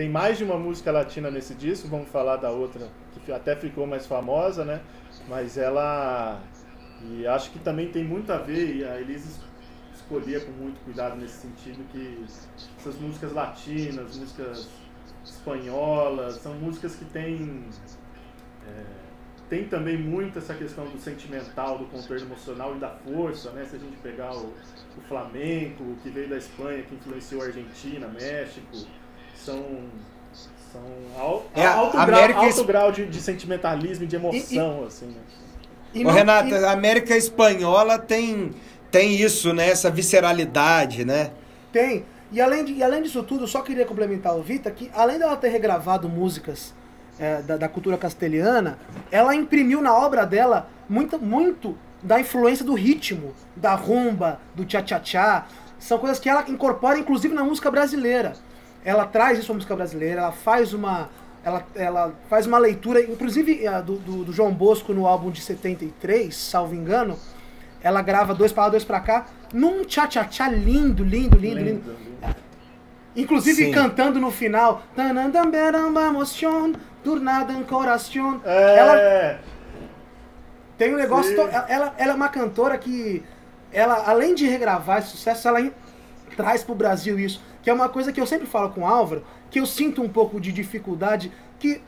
Tem 0.00 0.08
mais 0.08 0.38
de 0.38 0.44
uma 0.44 0.56
música 0.56 0.90
latina 0.90 1.30
nesse 1.30 1.54
disco, 1.54 1.86
vamos 1.86 2.08
falar 2.08 2.36
da 2.36 2.48
outra, 2.48 2.88
que 3.26 3.30
até 3.30 3.54
ficou 3.54 3.86
mais 3.86 4.06
famosa, 4.06 4.64
né? 4.64 4.80
Mas 5.28 5.58
ela. 5.58 6.40
E 7.02 7.26
acho 7.26 7.50
que 7.50 7.58
também 7.58 7.90
tem 7.92 8.02
muito 8.02 8.32
a 8.32 8.38
ver, 8.38 8.76
e 8.76 8.82
a 8.82 8.98
Elise 8.98 9.28
es- 9.28 9.40
escolhia 9.94 10.40
com 10.40 10.52
muito 10.52 10.82
cuidado 10.84 11.16
nesse 11.16 11.42
sentido, 11.46 11.86
que 11.92 12.24
essas 12.78 12.98
músicas 12.98 13.34
latinas, 13.34 14.16
músicas 14.16 14.68
espanholas, 15.22 16.36
são 16.36 16.54
músicas 16.54 16.96
que 16.96 17.04
têm. 17.04 17.62
é, 18.66 18.82
tem 19.50 19.64
também 19.68 19.98
muito 19.98 20.38
essa 20.38 20.54
questão 20.54 20.86
do 20.86 20.98
sentimental, 20.98 21.76
do 21.76 21.84
contorno 21.84 22.24
emocional 22.24 22.74
e 22.74 22.78
da 22.78 22.88
força, 22.88 23.50
né? 23.50 23.66
Se 23.68 23.76
a 23.76 23.78
gente 23.78 23.98
pegar 23.98 24.34
o, 24.34 24.46
o 24.96 25.00
flamenco, 25.06 25.84
que 26.02 26.08
veio 26.08 26.30
da 26.30 26.38
Espanha, 26.38 26.84
que 26.84 26.94
influenciou 26.94 27.42
a 27.42 27.46
Argentina, 27.46 28.08
México, 28.08 28.78
são, 29.44 29.62
são 30.72 30.82
al, 31.18 31.44
É, 31.54 31.66
alto, 31.66 31.96
América 31.98 32.32
grau, 32.34 32.44
alto 32.44 32.64
grau 32.64 32.92
de, 32.92 33.06
de 33.06 33.20
sentimentalismo 33.20 34.04
e 34.04 34.06
de 34.06 34.16
emoção, 34.16 34.84
assim, 34.86 35.06
né? 35.06 35.20
E 35.92 36.04
não- 36.04 36.12
Renata, 36.12 36.48
e- 36.48 36.64
a 36.64 36.70
América 36.72 37.16
Espanhola 37.16 37.98
tem, 37.98 38.52
tem 38.90 39.14
isso, 39.20 39.52
né? 39.52 39.68
Essa 39.68 39.90
visceralidade, 39.90 41.04
né? 41.04 41.30
Tem. 41.72 42.04
E 42.32 42.40
além, 42.40 42.64
de, 42.64 42.74
e 42.74 42.82
além 42.82 43.02
disso 43.02 43.22
tudo, 43.24 43.42
eu 43.44 43.48
só 43.48 43.60
queria 43.60 43.84
complementar 43.84 44.36
o 44.36 44.42
Vita 44.42 44.70
que, 44.70 44.88
além 44.94 45.18
dela 45.18 45.36
ter 45.36 45.48
regravado 45.48 46.08
músicas 46.08 46.72
é, 47.18 47.42
da, 47.42 47.56
da 47.56 47.68
cultura 47.68 47.98
castelhana, 47.98 48.78
ela 49.10 49.34
imprimiu 49.34 49.82
na 49.82 49.92
obra 49.96 50.24
dela 50.24 50.68
muito, 50.88 51.18
muito 51.18 51.76
da 52.02 52.20
influência 52.20 52.64
do 52.64 52.74
ritmo, 52.74 53.34
da 53.56 53.74
rumba, 53.74 54.40
do 54.54 54.64
tchá-tchá-tchá. 54.64 55.46
São 55.78 55.98
coisas 55.98 56.20
que 56.20 56.28
ela 56.28 56.44
incorpora, 56.48 56.98
inclusive, 56.98 57.34
na 57.34 57.42
música 57.42 57.68
brasileira. 57.70 58.34
Ela 58.84 59.04
traz 59.06 59.38
isso 59.38 59.52
à 59.52 59.54
música 59.54 59.74
brasileira, 59.76 60.20
ela 60.22 60.32
faz 60.32 60.72
uma. 60.72 61.08
Ela, 61.42 61.64
ela 61.74 62.14
faz 62.28 62.46
uma 62.46 62.58
leitura, 62.58 63.00
inclusive 63.02 63.66
a 63.66 63.80
do, 63.80 63.96
do, 63.96 64.24
do 64.24 64.32
João 64.32 64.52
Bosco 64.52 64.92
no 64.92 65.06
álbum 65.06 65.30
de 65.30 65.40
73, 65.40 66.34
salvo 66.36 66.74
engano, 66.74 67.18
ela 67.82 68.02
grava 68.02 68.34
dois 68.34 68.52
pra 68.52 68.64
lá, 68.64 68.68
dois 68.68 68.84
pra 68.84 69.00
cá, 69.00 69.26
num 69.52 69.82
tchá-tchá-tchá 69.84 70.48
lindo, 70.48 71.02
lindo, 71.02 71.36
lindo, 71.38 71.38
lindo. 71.38 71.64
Lindo, 71.64 71.96
lindo. 71.98 72.36
Inclusive 73.16 73.64
Sim. 73.64 73.70
cantando 73.72 74.20
no 74.20 74.30
final. 74.30 74.82
É, 78.44 78.76
Ela 78.78 79.40
tem 80.78 80.94
um 80.94 80.96
negócio. 80.98 81.34
To- 81.34 81.48
Ela, 81.68 81.94
ela 81.98 82.12
é 82.12 82.14
uma 82.14 82.28
cantora 82.28 82.76
que. 82.78 83.22
Ela, 83.72 84.04
além 84.08 84.34
de 84.34 84.46
regravar 84.46 84.98
esse 84.98 85.08
sucesso, 85.08 85.46
ela 85.48 85.70
traz 86.36 86.62
pro 86.62 86.74
Brasil 86.74 87.18
isso, 87.18 87.42
que 87.62 87.70
é 87.70 87.72
uma 87.72 87.88
coisa 87.88 88.12
que 88.12 88.20
eu 88.20 88.26
sempre 88.26 88.46
falo 88.46 88.70
com 88.70 88.82
o 88.82 88.86
Álvaro, 88.86 89.24
que 89.50 89.60
eu 89.60 89.66
sinto 89.66 90.02
um 90.02 90.08
pouco 90.08 90.40
de 90.40 90.52
dificuldade, 90.52 91.32
que 91.58 91.80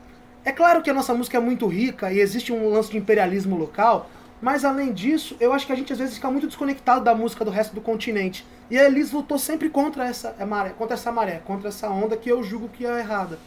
é 0.45 0.51
claro 0.51 0.81
que 0.81 0.89
a 0.89 0.93
nossa 0.93 1.13
música 1.13 1.37
é 1.37 1.41
muito 1.41 1.67
rica 1.67 2.11
e 2.11 2.19
existe 2.19 2.51
um 2.51 2.69
lance 2.69 2.91
de 2.91 2.97
imperialismo 2.97 3.57
local, 3.57 4.09
mas 4.41 4.65
além 4.65 4.91
disso, 4.91 5.37
eu 5.39 5.53
acho 5.53 5.65
que 5.65 5.71
a 5.71 5.75
gente 5.75 5.93
às 5.93 5.99
vezes 5.99 6.15
fica 6.15 6.29
muito 6.29 6.47
desconectado 6.47 7.05
da 7.05 7.15
música 7.15 7.45
do 7.45 7.51
resto 7.51 7.73
do 7.73 7.79
continente. 7.79 8.45
E 8.69 8.77
a 8.77 8.85
Elis 8.85 9.11
lutou 9.11 9.39
sempre 9.39 9.69
contra 9.69 10.05
essa 10.05 10.35
maré, 10.45 10.71
contra 10.71 10.95
essa 10.95 11.11
maré, 11.11 11.41
contra 11.45 11.69
essa 11.69 11.89
onda 11.89 12.17
que 12.17 12.29
eu 12.29 12.43
julgo 12.43 12.67
que 12.67 12.85
é 12.85 12.99
errada. 12.99 13.39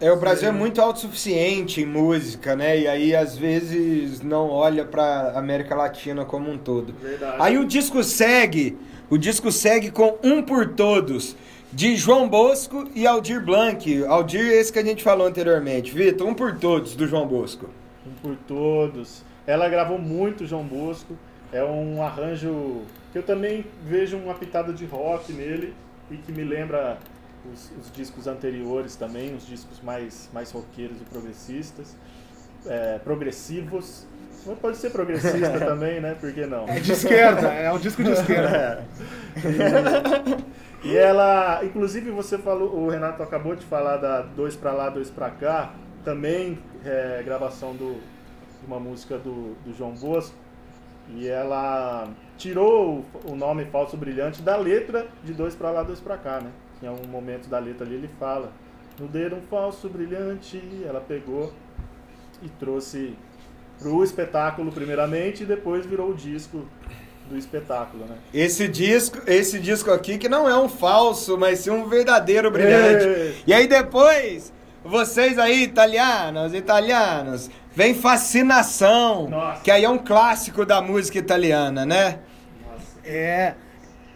É, 0.00 0.10
o 0.12 0.16
Brasil 0.16 0.48
é 0.48 0.52
muito 0.52 0.80
autossuficiente 0.80 1.80
em 1.80 1.86
música, 1.86 2.54
né? 2.54 2.78
E 2.78 2.88
aí 2.88 3.16
às 3.16 3.36
vezes 3.36 4.20
não 4.20 4.50
olha 4.50 4.84
pra 4.84 5.32
América 5.34 5.74
Latina 5.74 6.24
como 6.24 6.50
um 6.50 6.58
todo. 6.58 6.94
Verdade. 6.94 7.36
Aí 7.38 7.56
o 7.56 7.64
disco 7.64 8.02
segue, 8.04 8.78
o 9.08 9.16
disco 9.16 9.52
segue 9.52 9.90
com 9.90 10.18
Um 10.22 10.42
por 10.42 10.74
Todos, 10.74 11.36
de 11.72 11.94
João 11.94 12.28
Bosco 12.28 12.88
e 12.94 13.06
Aldir 13.06 13.44
Blanc. 13.44 14.04
Aldir 14.06 14.46
esse 14.52 14.72
que 14.72 14.78
a 14.78 14.84
gente 14.84 15.02
falou 15.02 15.26
anteriormente. 15.26 15.92
Vitor, 15.92 16.26
Um 16.26 16.34
por 16.34 16.58
Todos, 16.58 16.96
do 16.96 17.06
João 17.06 17.26
Bosco. 17.26 17.68
Um 18.06 18.14
por 18.20 18.36
todos. 18.48 19.22
Ela 19.46 19.68
gravou 19.68 19.98
muito 19.98 20.46
João 20.46 20.64
Bosco. 20.64 21.16
É 21.52 21.62
um 21.62 22.02
arranjo 22.02 22.82
que 23.12 23.18
eu 23.18 23.22
também 23.22 23.64
vejo 23.84 24.16
uma 24.16 24.34
pitada 24.34 24.72
de 24.72 24.84
rock 24.84 25.32
nele 25.32 25.72
e 26.10 26.16
que 26.16 26.32
me 26.32 26.42
lembra 26.42 26.98
os, 27.52 27.70
os 27.80 27.92
discos 27.92 28.26
anteriores 28.26 28.96
também, 28.96 29.34
os 29.34 29.46
discos 29.46 29.80
mais, 29.80 30.28
mais 30.32 30.50
roqueiros 30.50 31.00
e 31.00 31.04
progressistas. 31.04 31.96
É, 32.66 32.98
progressivos. 32.98 34.04
Mas 34.46 34.58
Pode 34.58 34.76
ser 34.76 34.90
progressista 34.90 35.58
também, 35.64 36.00
né? 36.00 36.16
Por 36.18 36.32
que 36.32 36.46
não? 36.46 36.68
É 36.68 36.78
de 36.78 36.92
esquerda, 36.92 37.48
é 37.48 37.72
um 37.72 37.78
disco 37.78 38.02
de 38.02 38.10
esquerda. 38.12 38.84
E, 40.84 40.88
e 40.88 40.96
ela, 40.96 41.64
inclusive 41.64 42.10
você 42.10 42.38
falou, 42.38 42.74
o 42.74 42.88
Renato 42.88 43.22
acabou 43.22 43.54
de 43.56 43.64
falar 43.66 43.96
da 43.96 44.22
Dois 44.22 44.54
Pra 44.54 44.72
Lá, 44.72 44.88
Dois 44.88 45.10
Pra 45.10 45.30
Cá, 45.30 45.74
também 46.04 46.58
é 46.84 47.22
gravação 47.24 47.74
do, 47.74 47.94
de 48.60 48.66
uma 48.66 48.78
música 48.78 49.18
do, 49.18 49.54
do 49.64 49.74
João 49.76 49.92
Bosco, 49.92 50.36
e 51.08 51.28
ela 51.28 52.08
tirou 52.36 53.04
o, 53.24 53.32
o 53.32 53.36
nome 53.36 53.64
Falso 53.66 53.96
Brilhante 53.96 54.42
da 54.42 54.56
letra 54.56 55.06
de 55.24 55.32
Dois 55.32 55.54
Pra 55.54 55.70
Lá, 55.70 55.82
Dois 55.82 56.00
Pra 56.00 56.16
Cá, 56.16 56.40
né? 56.40 56.50
Em 56.82 56.86
algum 56.86 57.08
momento 57.08 57.48
da 57.48 57.58
letra 57.58 57.86
ali 57.86 57.94
ele 57.94 58.10
fala, 58.20 58.52
no 58.98 59.08
dedo 59.08 59.36
um 59.36 59.42
falso 59.42 59.88
brilhante, 59.88 60.60
ela 60.86 61.00
pegou 61.00 61.52
e 62.42 62.48
trouxe 62.48 63.16
pro 63.78 64.02
espetáculo 64.02 64.72
primeiramente 64.72 65.42
e 65.42 65.46
depois 65.46 65.84
virou 65.86 66.10
o 66.10 66.14
disco 66.14 66.64
do 67.28 67.36
espetáculo, 67.36 68.04
né? 68.04 68.16
Esse 68.32 68.68
disco, 68.68 69.18
esse 69.26 69.58
disco 69.58 69.90
aqui 69.90 70.16
que 70.16 70.28
não 70.28 70.48
é 70.48 70.56
um 70.56 70.68
falso, 70.68 71.36
mas 71.36 71.60
sim 71.60 71.70
um 71.70 71.88
verdadeiro 71.88 72.50
brilhante. 72.50 73.04
Ei. 73.04 73.42
E 73.46 73.52
aí 73.52 73.66
depois, 73.66 74.52
vocês 74.84 75.38
aí, 75.38 75.64
italianos, 75.64 76.54
italianos, 76.54 77.50
vem 77.74 77.94
Fascinação, 77.94 79.28
Nossa. 79.28 79.60
que 79.62 79.70
aí 79.70 79.84
é 79.84 79.88
um 79.90 79.98
clássico 79.98 80.64
da 80.64 80.80
música 80.80 81.18
italiana, 81.18 81.84
né? 81.84 82.20
Nossa. 82.64 82.84
É. 83.04 83.54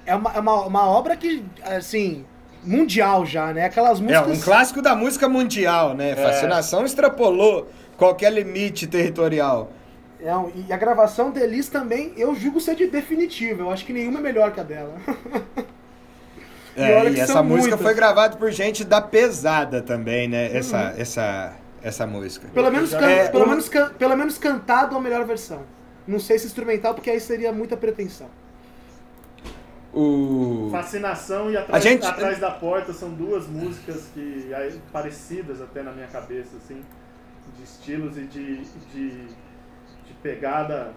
É 0.06 0.14
uma, 0.14 0.32
é 0.32 0.40
uma, 0.40 0.54
uma 0.66 0.84
obra 0.88 1.16
que, 1.16 1.44
assim, 1.62 2.24
mundial 2.64 3.26
já, 3.26 3.52
né? 3.52 3.64
Aquelas 3.64 3.98
É 3.98 4.02
músicas. 4.02 4.38
um 4.38 4.40
clássico 4.40 4.82
da 4.82 4.94
música 4.94 5.28
mundial, 5.28 5.94
né? 5.94 6.14
Fascinação 6.16 6.84
extrapolou 6.84 7.68
qualquer 8.01 8.32
limite 8.32 8.86
territorial. 8.86 9.70
É, 10.18 10.34
um- 10.36 10.51
e 10.55 10.72
a 10.72 10.76
gravação 10.76 11.30
deles 11.30 11.68
também, 11.68 12.12
eu 12.16 12.34
julgo 12.34 12.61
ser 12.61 12.74
de 12.74 12.86
definitiva. 12.88 13.62
Eu 13.62 13.70
acho 13.70 13.84
que 13.86 13.92
nenhuma 13.92 14.18
é 14.18 14.22
melhor 14.22 14.53
que 14.53 14.61
a 14.61 14.62
dela. 14.64 14.94
E 16.76 16.82
É, 16.82 17.11
e 17.11 17.18
essa 17.20 17.42
música 17.42 17.70
muitas. 17.76 17.80
foi 17.82 17.94
gravada 17.94 18.36
por 18.36 18.48
gente 18.53 18.84
da 18.84 19.01
pesada 19.03 19.82
também, 19.82 20.28
né? 20.28 20.57
Essa, 20.57 20.94
essa, 20.96 21.53
essa 21.82 22.07
música. 22.07 22.46
pelo, 22.55 22.70
menos 22.70 22.90
can- 22.94 23.11
É, 23.11 23.28
pelo, 23.28 23.42
uma- 23.44 23.51
menos 23.55 23.68
can- 23.68 23.90
pelo 23.98 24.16
menos 24.16 24.38
cantado 24.38 24.96
a 24.96 25.01
melhor 25.01 25.24
versão. 25.26 25.62
Não 26.07 26.20
sei 26.20 26.38
se 26.38 26.46
instrumental, 26.46 26.94
porque 26.94 27.11
aí 27.11 27.18
seria 27.20 27.53
muita 27.53 27.76
pretensão. 27.76 28.28
O... 29.92 30.68
Fascinação 30.70 31.51
e 31.51 31.57
Atrás, 31.57 31.84
A 31.84 31.88
gente- 31.88 32.07
Atrás 32.07 32.38
da 32.38 32.53
Porta 32.53 32.92
são 32.92 33.11
duas 33.11 33.48
músicas 33.48 34.05
que 34.14 34.48
parecidas 34.92 35.61
até 35.61 35.82
na 35.82 35.90
minha 35.90 36.07
cabeça, 36.07 36.51
assim, 36.64 36.80
de 37.57 37.62
estilos 37.62 38.16
e 38.18 38.26
de, 38.26 38.64
de, 38.92 39.26
de 40.07 40.14
pegada 40.22 40.94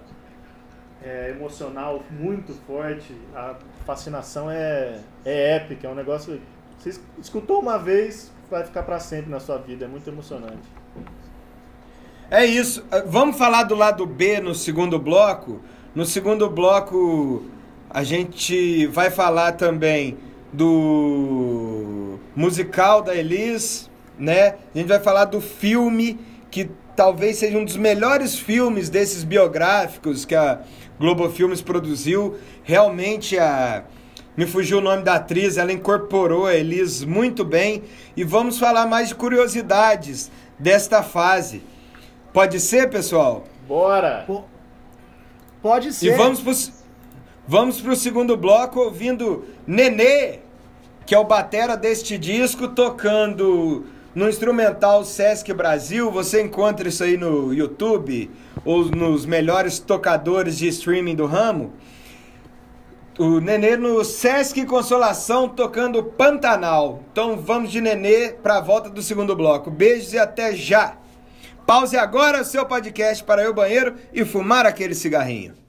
é, 1.01 1.31
emocional 1.31 2.03
muito 2.09 2.53
forte. 2.65 3.13
A 3.33 3.55
Fascinação 3.85 4.49
é, 4.49 5.03
é 5.25 5.55
épica, 5.57 5.87
é 5.87 5.89
um 5.91 5.95
negócio. 5.95 6.41
Você 6.77 6.89
es- 6.89 7.01
escutou 7.17 7.59
uma 7.61 7.77
vez, 7.77 8.31
vai 8.49 8.63
ficar 8.65 8.83
pra 8.83 8.99
sempre 8.99 9.29
na 9.31 9.39
sua 9.39 9.57
vida, 9.57 9.85
é 9.85 9.87
muito 9.87 10.09
emocionante. 10.09 10.69
É 12.29 12.45
isso. 12.45 12.83
Ah, 12.91 13.03
Vamos 13.05 13.37
falar 13.37 13.63
do 13.63 13.75
lado 13.75 14.05
B 14.05 14.39
no 14.39 14.55
segundo 14.55 14.97
bloco. 14.99 15.61
No 15.93 16.05
segundo 16.05 16.49
bloco, 16.49 17.43
a 17.89 18.03
gente 18.03 18.87
vai 18.87 19.11
falar 19.11 19.53
também 19.53 20.17
do 20.51 22.17
musical 22.35 23.01
da 23.01 23.15
Elis, 23.15 23.89
né? 24.17 24.55
A 24.73 24.77
gente 24.77 24.87
vai 24.87 24.99
falar 24.99 25.25
do 25.25 25.39
filme 25.41 26.19
que 26.53 26.69
talvez 26.95 27.37
seja 27.37 27.57
um 27.57 27.65
dos 27.65 27.75
melhores 27.75 28.37
filmes 28.37 28.87
desses 28.87 29.23
biográficos 29.23 30.23
que 30.23 30.35
a 30.35 30.59
Globo 30.99 31.27
Filmes 31.27 31.63
produziu. 31.63 32.35
Realmente 32.63 33.39
a 33.39 33.85
me 34.37 34.45
fugiu 34.45 34.77
o 34.77 34.81
nome 34.81 35.01
da 35.01 35.15
atriz, 35.15 35.57
ela 35.57 35.73
incorporou 35.73 36.45
a 36.45 36.53
Elis 36.53 37.03
muito 37.03 37.43
bem 37.43 37.81
e 38.15 38.23
vamos 38.23 38.59
falar 38.59 38.85
mais 38.85 39.09
de 39.09 39.15
curiosidades 39.15 40.29
desta 40.59 41.01
fase. 41.01 41.63
Pode 42.31 42.59
ser, 42.59 42.87
pessoal? 42.87 43.45
Bora! 43.67 44.23
Pô, 44.27 44.43
pode 45.59 45.87
E 45.87 45.93
ser. 45.93 46.15
vamos 46.15 46.39
pro, 46.39 46.53
vamos 47.47 47.81
pro 47.81 47.95
segundo 47.95 48.37
bloco 48.37 48.79
ouvindo 48.79 49.43
Nenê, 49.65 50.37
que 51.03 51.15
é 51.15 51.17
o 51.17 51.23
batera 51.23 51.75
deste 51.75 52.15
disco, 52.15 52.67
tocando 52.67 53.87
no 54.15 54.29
instrumental 54.29 55.03
Sesc 55.03 55.51
Brasil. 55.53 56.11
Você 56.11 56.41
encontra 56.41 56.87
isso 56.87 57.03
aí 57.03 57.17
no 57.17 57.53
YouTube 57.53 58.29
ou 58.63 58.85
nos 58.85 59.25
melhores 59.25 59.79
tocadores 59.79 60.57
de 60.57 60.67
streaming 60.67 61.15
do 61.15 61.25
ramo. 61.25 61.73
O 63.17 63.39
Nenê 63.39 63.77
no 63.77 64.03
Sesc 64.03 64.65
Consolação 64.65 65.47
tocando 65.47 66.03
Pantanal. 66.03 67.03
Então 67.11 67.37
vamos 67.37 67.71
de 67.71 67.79
Nenê 67.79 68.29
para 68.29 68.57
a 68.57 68.61
volta 68.61 68.89
do 68.89 69.01
segundo 69.01 69.35
bloco. 69.35 69.69
Beijos 69.69 70.13
e 70.13 70.19
até 70.19 70.55
já. 70.55 70.97
Pause 71.65 71.95
agora 71.95 72.41
o 72.41 72.45
seu 72.45 72.65
podcast 72.65 73.23
para 73.23 73.43
ir 73.43 73.47
ao 73.47 73.53
banheiro 73.53 73.95
e 74.11 74.25
fumar 74.25 74.65
aquele 74.65 74.95
cigarrinho. 74.95 75.62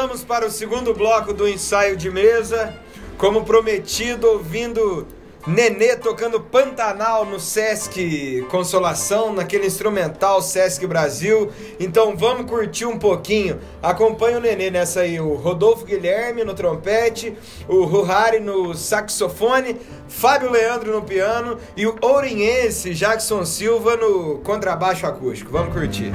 Voltamos 0.00 0.24
para 0.24 0.46
o 0.46 0.50
segundo 0.50 0.94
bloco 0.94 1.34
do 1.34 1.46
ensaio 1.46 1.94
de 1.94 2.10
mesa. 2.10 2.74
Como 3.18 3.44
prometido, 3.44 4.28
ouvindo 4.28 5.06
Nenê 5.46 5.94
tocando 5.94 6.40
Pantanal 6.40 7.26
no 7.26 7.38
Sesc 7.38 8.46
Consolação, 8.50 9.34
naquele 9.34 9.66
instrumental 9.66 10.40
Sesc 10.40 10.86
Brasil. 10.86 11.50
Então 11.78 12.16
vamos 12.16 12.50
curtir 12.50 12.86
um 12.86 12.98
pouquinho. 12.98 13.60
Acompanha 13.82 14.38
o 14.38 14.40
Nenê 14.40 14.70
nessa 14.70 15.00
aí, 15.00 15.20
o 15.20 15.34
Rodolfo 15.34 15.84
Guilherme 15.84 16.44
no 16.44 16.54
trompete, 16.54 17.36
o 17.68 17.84
Ruhari 17.84 18.40
no 18.40 18.74
saxofone, 18.74 19.76
Fábio 20.08 20.50
Leandro 20.50 20.92
no 20.92 21.02
piano 21.02 21.58
e 21.76 21.86
o 21.86 21.94
ourinhense 22.00 22.94
Jackson 22.94 23.44
Silva 23.44 23.98
no 23.98 24.38
contrabaixo 24.38 25.04
acústico. 25.04 25.52
Vamos 25.52 25.74
curtir. 25.74 26.10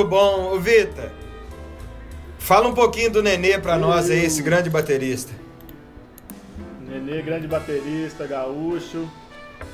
Muito 0.00 0.08
bom. 0.08 0.54
Ô, 0.54 0.58
Vita, 0.58 1.12
fala 2.38 2.66
um 2.66 2.72
pouquinho 2.72 3.10
do 3.10 3.22
Nenê 3.22 3.58
pra 3.58 3.76
nós 3.76 4.08
aí, 4.08 4.24
esse 4.24 4.42
grande 4.42 4.70
baterista. 4.70 5.30
Nenê, 6.88 7.20
grande 7.20 7.46
baterista, 7.46 8.26
gaúcho, 8.26 9.06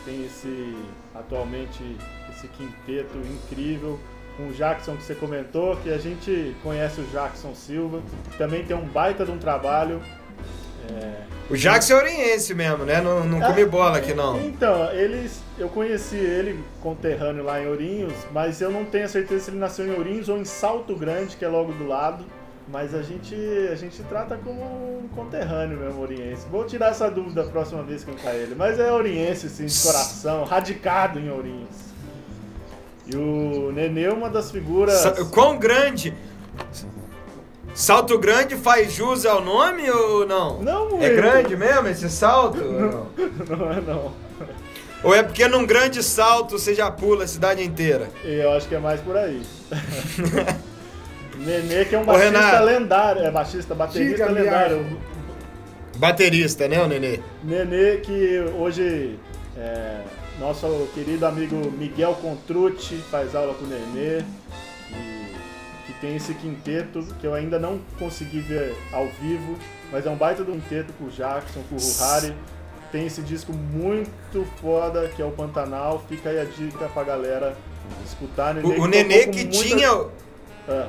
tem 0.04 0.26
esse, 0.26 0.76
atualmente, 1.14 1.80
esse 2.32 2.48
quinteto 2.48 3.16
incrível, 3.18 4.00
com 4.36 4.48
o 4.48 4.52
Jackson 4.52 4.96
que 4.96 5.04
você 5.04 5.14
comentou, 5.14 5.76
que 5.76 5.90
a 5.90 5.98
gente 5.98 6.56
conhece 6.60 7.00
o 7.00 7.04
Jackson 7.04 7.54
Silva, 7.54 8.02
também 8.36 8.64
tem 8.64 8.76
um 8.76 8.84
baita 8.84 9.24
de 9.24 9.30
um 9.30 9.38
trabalho. 9.38 10.02
É, 10.92 11.22
O 11.48 11.56
Jackson 11.56 11.94
é 11.94 11.96
oriense 11.96 12.54
mesmo, 12.54 12.84
né? 12.84 13.00
Não, 13.00 13.24
não 13.24 13.40
come 13.40 13.64
bola 13.64 13.98
aqui, 13.98 14.12
não. 14.14 14.40
Então, 14.40 14.90
eles, 14.92 15.40
eu 15.58 15.68
conheci 15.68 16.16
ele 16.16 16.62
conterrâneo 16.82 17.44
lá 17.44 17.60
em 17.62 17.66
Ourinhos, 17.66 18.14
mas 18.32 18.60
eu 18.60 18.70
não 18.70 18.84
tenho 18.84 19.04
a 19.04 19.08
certeza 19.08 19.44
se 19.44 19.50
ele 19.50 19.58
nasceu 19.58 19.86
em 19.86 19.94
Ourinhos 19.94 20.28
ou 20.28 20.38
em 20.38 20.44
Salto 20.44 20.94
Grande, 20.96 21.36
que 21.36 21.44
é 21.44 21.48
logo 21.48 21.72
do 21.72 21.86
lado. 21.86 22.24
Mas 22.68 22.92
a 22.94 23.02
gente, 23.02 23.36
a 23.70 23.76
gente 23.76 24.02
trata 24.02 24.36
como 24.42 24.60
um 24.60 25.08
conterrâneo 25.14 25.78
mesmo, 25.78 26.02
oriense. 26.02 26.44
Vou 26.50 26.64
tirar 26.64 26.88
essa 26.88 27.08
dúvida 27.08 27.42
a 27.42 27.44
próxima 27.44 27.80
vez 27.84 28.02
que 28.02 28.10
eu 28.10 28.14
encontrar 28.14 28.34
ele. 28.34 28.56
Mas 28.56 28.80
é 28.80 28.90
oriense, 28.90 29.48
sim, 29.48 29.66
de 29.66 29.82
coração, 29.82 30.42
radicado 30.42 31.20
em 31.20 31.30
Ourinhos. 31.30 31.86
E 33.06 33.14
o 33.14 33.70
Nenê 33.72 34.06
é 34.06 34.12
uma 34.12 34.28
das 34.28 34.50
figuras... 34.50 35.04
Quão 35.30 35.58
grande? 35.58 36.12
Salto 37.74 38.18
Grande 38.18 38.56
faz 38.56 38.92
jus 38.92 39.26
ao 39.26 39.42
nome 39.44 39.90
ou 39.90 40.26
não? 40.26 40.62
Não, 40.62 40.88
É 41.02 41.08
Will. 41.08 41.16
grande 41.16 41.56
mesmo 41.56 41.88
esse 41.88 42.08
salto? 42.08 42.58
ou 42.62 42.72
não? 42.72 43.06
Não 43.56 43.72
é 43.72 43.80
não. 43.80 44.12
Ou 45.04 45.14
é 45.14 45.22
porque 45.22 45.46
num 45.46 45.66
grande 45.66 46.02
salto 46.02 46.58
você 46.58 46.74
já 46.74 46.90
pula 46.90 47.24
a 47.24 47.26
cidade 47.28 47.62
inteira? 47.62 48.08
Eu 48.24 48.50
acho 48.52 48.66
que 48.66 48.74
é 48.74 48.78
mais 48.78 49.00
por 49.00 49.16
aí. 49.16 49.42
Nenê 51.38 51.84
que 51.84 51.94
é 51.94 51.98
um 51.98 52.02
Ô, 52.02 52.06
baixista 52.06 52.38
Renato. 52.40 52.64
lendário, 52.64 53.22
é 53.22 53.30
baixista, 53.30 53.74
baterista 53.74 54.26
Diga, 54.26 54.30
lendário. 54.40 54.98
Baterista, 55.96 56.66
né, 56.66 56.82
o 56.82 56.86
Nenê? 56.88 57.20
Nenê 57.44 57.98
que 57.98 58.40
hoje 58.58 59.18
é, 59.56 60.00
nosso 60.40 60.88
querido 60.94 61.26
amigo 61.26 61.70
Miguel 61.72 62.14
Contrucci 62.22 62.96
faz 63.10 63.34
aula 63.34 63.52
com 63.54 63.64
o 63.64 63.68
Nenê 63.68 64.24
e 64.90 65.15
tem 66.06 66.14
esse 66.14 66.32
quinteto 66.34 67.04
que 67.20 67.26
eu 67.26 67.34
ainda 67.34 67.58
não 67.58 67.80
consegui 67.98 68.38
ver 68.38 68.76
ao 68.92 69.08
vivo, 69.20 69.58
mas 69.90 70.06
é 70.06 70.10
um 70.10 70.14
baita 70.14 70.44
de 70.44 70.52
um 70.52 70.60
quinteto 70.60 70.92
com 70.92 71.06
o 71.06 71.10
Jackson, 71.10 71.60
com 71.68 71.74
o 71.74 71.78
Harry. 71.98 72.32
Tem 72.92 73.04
esse 73.06 73.20
disco 73.22 73.52
muito 73.52 74.46
foda 74.60 75.08
que 75.08 75.20
é 75.20 75.24
o 75.24 75.32
Pantanal. 75.32 76.04
Fica 76.08 76.30
aí 76.30 76.38
a 76.38 76.44
dica 76.44 76.88
pra 76.94 77.02
galera 77.02 77.56
escutar. 78.06 78.54
Nenê 78.54 78.68
O, 78.68 78.70
o 78.70 78.82
que 78.84 78.88
Nenê 78.88 79.26
que 79.26 79.44
muita- 79.44 79.58
tinha. 79.58 80.04
Ah, 80.68 80.86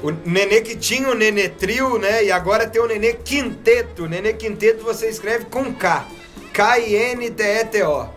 O 0.00 0.10
Nenê 0.24 0.60
que 0.60 0.76
tinha 0.76 1.08
o 1.08 1.14
Nenê 1.14 1.48
Trio, 1.48 1.98
né? 1.98 2.24
E 2.24 2.30
agora 2.30 2.68
tem 2.68 2.80
o 2.80 2.86
Nenê 2.86 3.14
Quinteto. 3.14 4.06
Nenê 4.06 4.34
Quinteto 4.34 4.84
você 4.84 5.08
escreve 5.08 5.46
com 5.46 5.74
K. 5.74 6.06
K-I-N-T-E-T-O. 6.52 8.08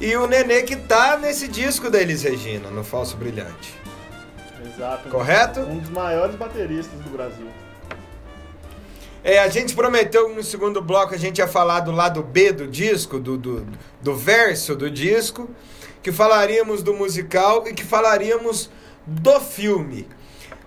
E 0.00 0.16
o 0.16 0.26
Nenê 0.28 0.62
que 0.62 0.76
tá 0.76 1.16
nesse 1.16 1.48
disco 1.48 1.90
da 1.90 2.00
Elis 2.00 2.22
Regina, 2.22 2.70
no 2.70 2.84
Falso 2.84 3.16
Brilhante. 3.16 3.74
Exato. 4.74 5.08
Correto? 5.08 5.60
Um 5.60 5.78
dos 5.78 5.90
maiores 5.90 6.36
bateristas 6.36 6.98
do 7.00 7.10
Brasil. 7.10 7.46
É, 9.22 9.38
a 9.38 9.48
gente 9.48 9.74
prometeu 9.74 10.28
que 10.28 10.34
no 10.34 10.42
segundo 10.42 10.82
bloco 10.82 11.14
a 11.14 11.16
gente 11.16 11.38
ia 11.38 11.48
falar 11.48 11.80
do 11.80 11.90
lado 11.90 12.22
B 12.22 12.52
do 12.52 12.66
disco, 12.66 13.18
do, 13.18 13.38
do, 13.38 13.66
do 14.02 14.14
verso 14.14 14.76
do 14.76 14.90
disco, 14.90 15.48
que 16.02 16.12
falaríamos 16.12 16.82
do 16.82 16.92
musical 16.92 17.66
e 17.66 17.72
que 17.72 17.82
falaríamos 17.82 18.70
do 19.06 19.40
filme. 19.40 20.06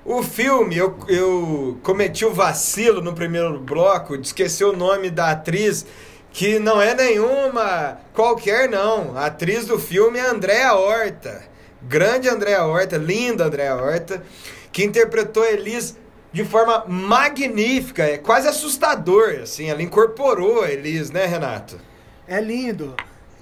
O 0.03 0.23
filme, 0.23 0.75
eu, 0.75 0.97
eu 1.07 1.77
cometi 1.83 2.25
o 2.25 2.33
vacilo 2.33 3.01
no 3.01 3.13
primeiro 3.13 3.59
bloco 3.59 4.17
de 4.17 4.25
esquecer 4.25 4.63
o 4.63 4.75
nome 4.75 5.11
da 5.11 5.31
atriz, 5.31 5.85
que 6.31 6.57
não 6.57 6.81
é 6.81 6.95
nenhuma 6.95 7.99
qualquer, 8.13 8.69
não. 8.69 9.15
A 9.17 9.25
atriz 9.27 9.67
do 9.67 9.77
filme 9.77 10.17
é 10.17 10.27
Andréa 10.27 10.73
Horta. 10.73 11.43
Grande 11.82 12.28
Andréa 12.30 12.63
Horta, 12.65 12.97
linda 12.97 13.45
Andréa 13.45 13.75
Horta, 13.75 14.23
que 14.71 14.84
interpretou 14.84 15.45
Elis 15.45 15.95
de 16.34 16.43
forma 16.43 16.84
magnífica, 16.88 18.03
é 18.03 18.17
quase 18.17 18.47
assustador, 18.47 19.39
assim, 19.41 19.69
ela 19.69 19.82
incorporou 19.82 20.61
a 20.63 20.69
Elis, 20.71 21.09
né, 21.09 21.25
Renato? 21.25 21.80
É 22.28 22.39
lindo. 22.41 22.95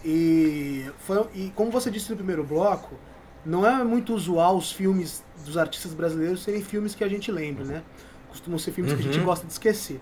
E, 0.04 0.86
foi, 1.00 1.26
e 1.34 1.52
como 1.56 1.72
você 1.72 1.90
disse 1.90 2.10
no 2.12 2.16
primeiro 2.16 2.44
bloco, 2.44 2.94
não 3.44 3.66
é 3.66 3.84
muito 3.84 4.14
usual 4.14 4.56
os 4.58 4.72
filmes 4.72 5.24
dos 5.44 5.58
artistas 5.58 5.94
brasileiros 5.94 6.44
serem 6.44 6.62
filmes 6.62 6.94
que 6.94 7.04
a 7.04 7.08
gente 7.08 7.32
lembra, 7.32 7.64
né? 7.66 7.82
Costumam 8.30 8.60
ser 8.60 8.72
filmes 8.72 8.94
que 8.94 9.00
a 9.00 9.04
gente 9.04 9.18
Uhum. 9.20 9.26
gosta 9.26 9.46
de 9.46 9.52
esquecer. 9.54 10.00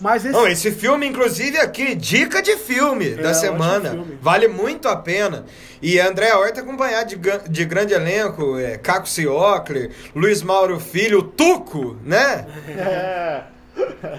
Mas 0.00 0.24
esse. 0.24 0.32
Não, 0.32 0.46
esse 0.46 0.70
filme, 0.70 1.06
inclusive, 1.06 1.58
aqui, 1.58 1.94
dica 1.94 2.42
de 2.42 2.56
filme 2.56 3.10
da 3.10 3.30
ótimo 3.30 3.34
semana. 3.34 3.90
filme. 3.90 4.18
Vale 4.20 4.48
muito 4.48 4.88
a 4.88 4.96
pena. 4.96 5.46
E 5.80 5.98
André 5.98 6.34
Horta 6.34 6.60
acompanhado 6.60 7.16
de, 7.16 7.48
de 7.48 7.64
grande 7.64 7.94
elenco, 7.94 8.58
é, 8.58 8.76
Caco 8.76 9.08
Ciocler, 9.08 9.90
Luiz 10.14 10.42
Mauro 10.42 10.78
Filho, 10.78 11.22
Tuco, 11.22 11.96
né? 12.04 12.46
É. 12.68 13.42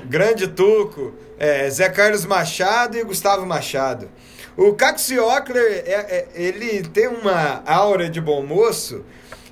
Grande 0.06 0.48
Tuco, 0.48 1.14
é, 1.40 1.70
Zé 1.70 1.90
Carlos 1.90 2.26
Machado 2.26 2.98
e 2.98 3.04
Gustavo 3.04 3.46
Machado. 3.46 4.10
O 4.56 4.74
Caco 4.74 5.00
Ciocler, 5.00 5.84
é, 5.86 5.92
é, 5.92 6.28
ele 6.34 6.82
tem 6.84 7.08
uma 7.08 7.62
aura 7.66 8.10
de 8.10 8.20
bom 8.20 8.44
moço 8.44 9.06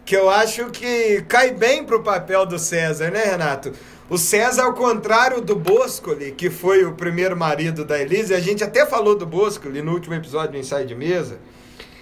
que 0.05 0.15
eu 0.15 0.29
acho 0.29 0.69
que 0.69 1.23
cai 1.27 1.51
bem 1.51 1.83
pro 1.83 2.03
papel 2.03 2.45
do 2.45 2.59
César, 2.59 3.09
né, 3.09 3.23
Renato? 3.23 3.73
O 4.07 4.19
César, 4.19 4.65
ao 4.65 4.73
contrário 4.73 5.41
do 5.41 5.55
Boscoli, 5.55 6.31
que 6.31 6.51
foi 6.51 6.85
o 6.85 6.93
primeiro 6.93 7.35
marido 7.35 7.83
da 7.83 7.99
Elise, 7.99 8.35
a 8.35 8.39
gente 8.39 8.63
até 8.63 8.85
falou 8.85 9.17
do 9.17 9.25
Boscoli 9.25 9.81
no 9.81 9.93
último 9.93 10.13
episódio 10.13 10.51
do 10.51 10.57
Ensaio 10.59 10.85
de 10.85 10.93
Mesa. 10.93 11.39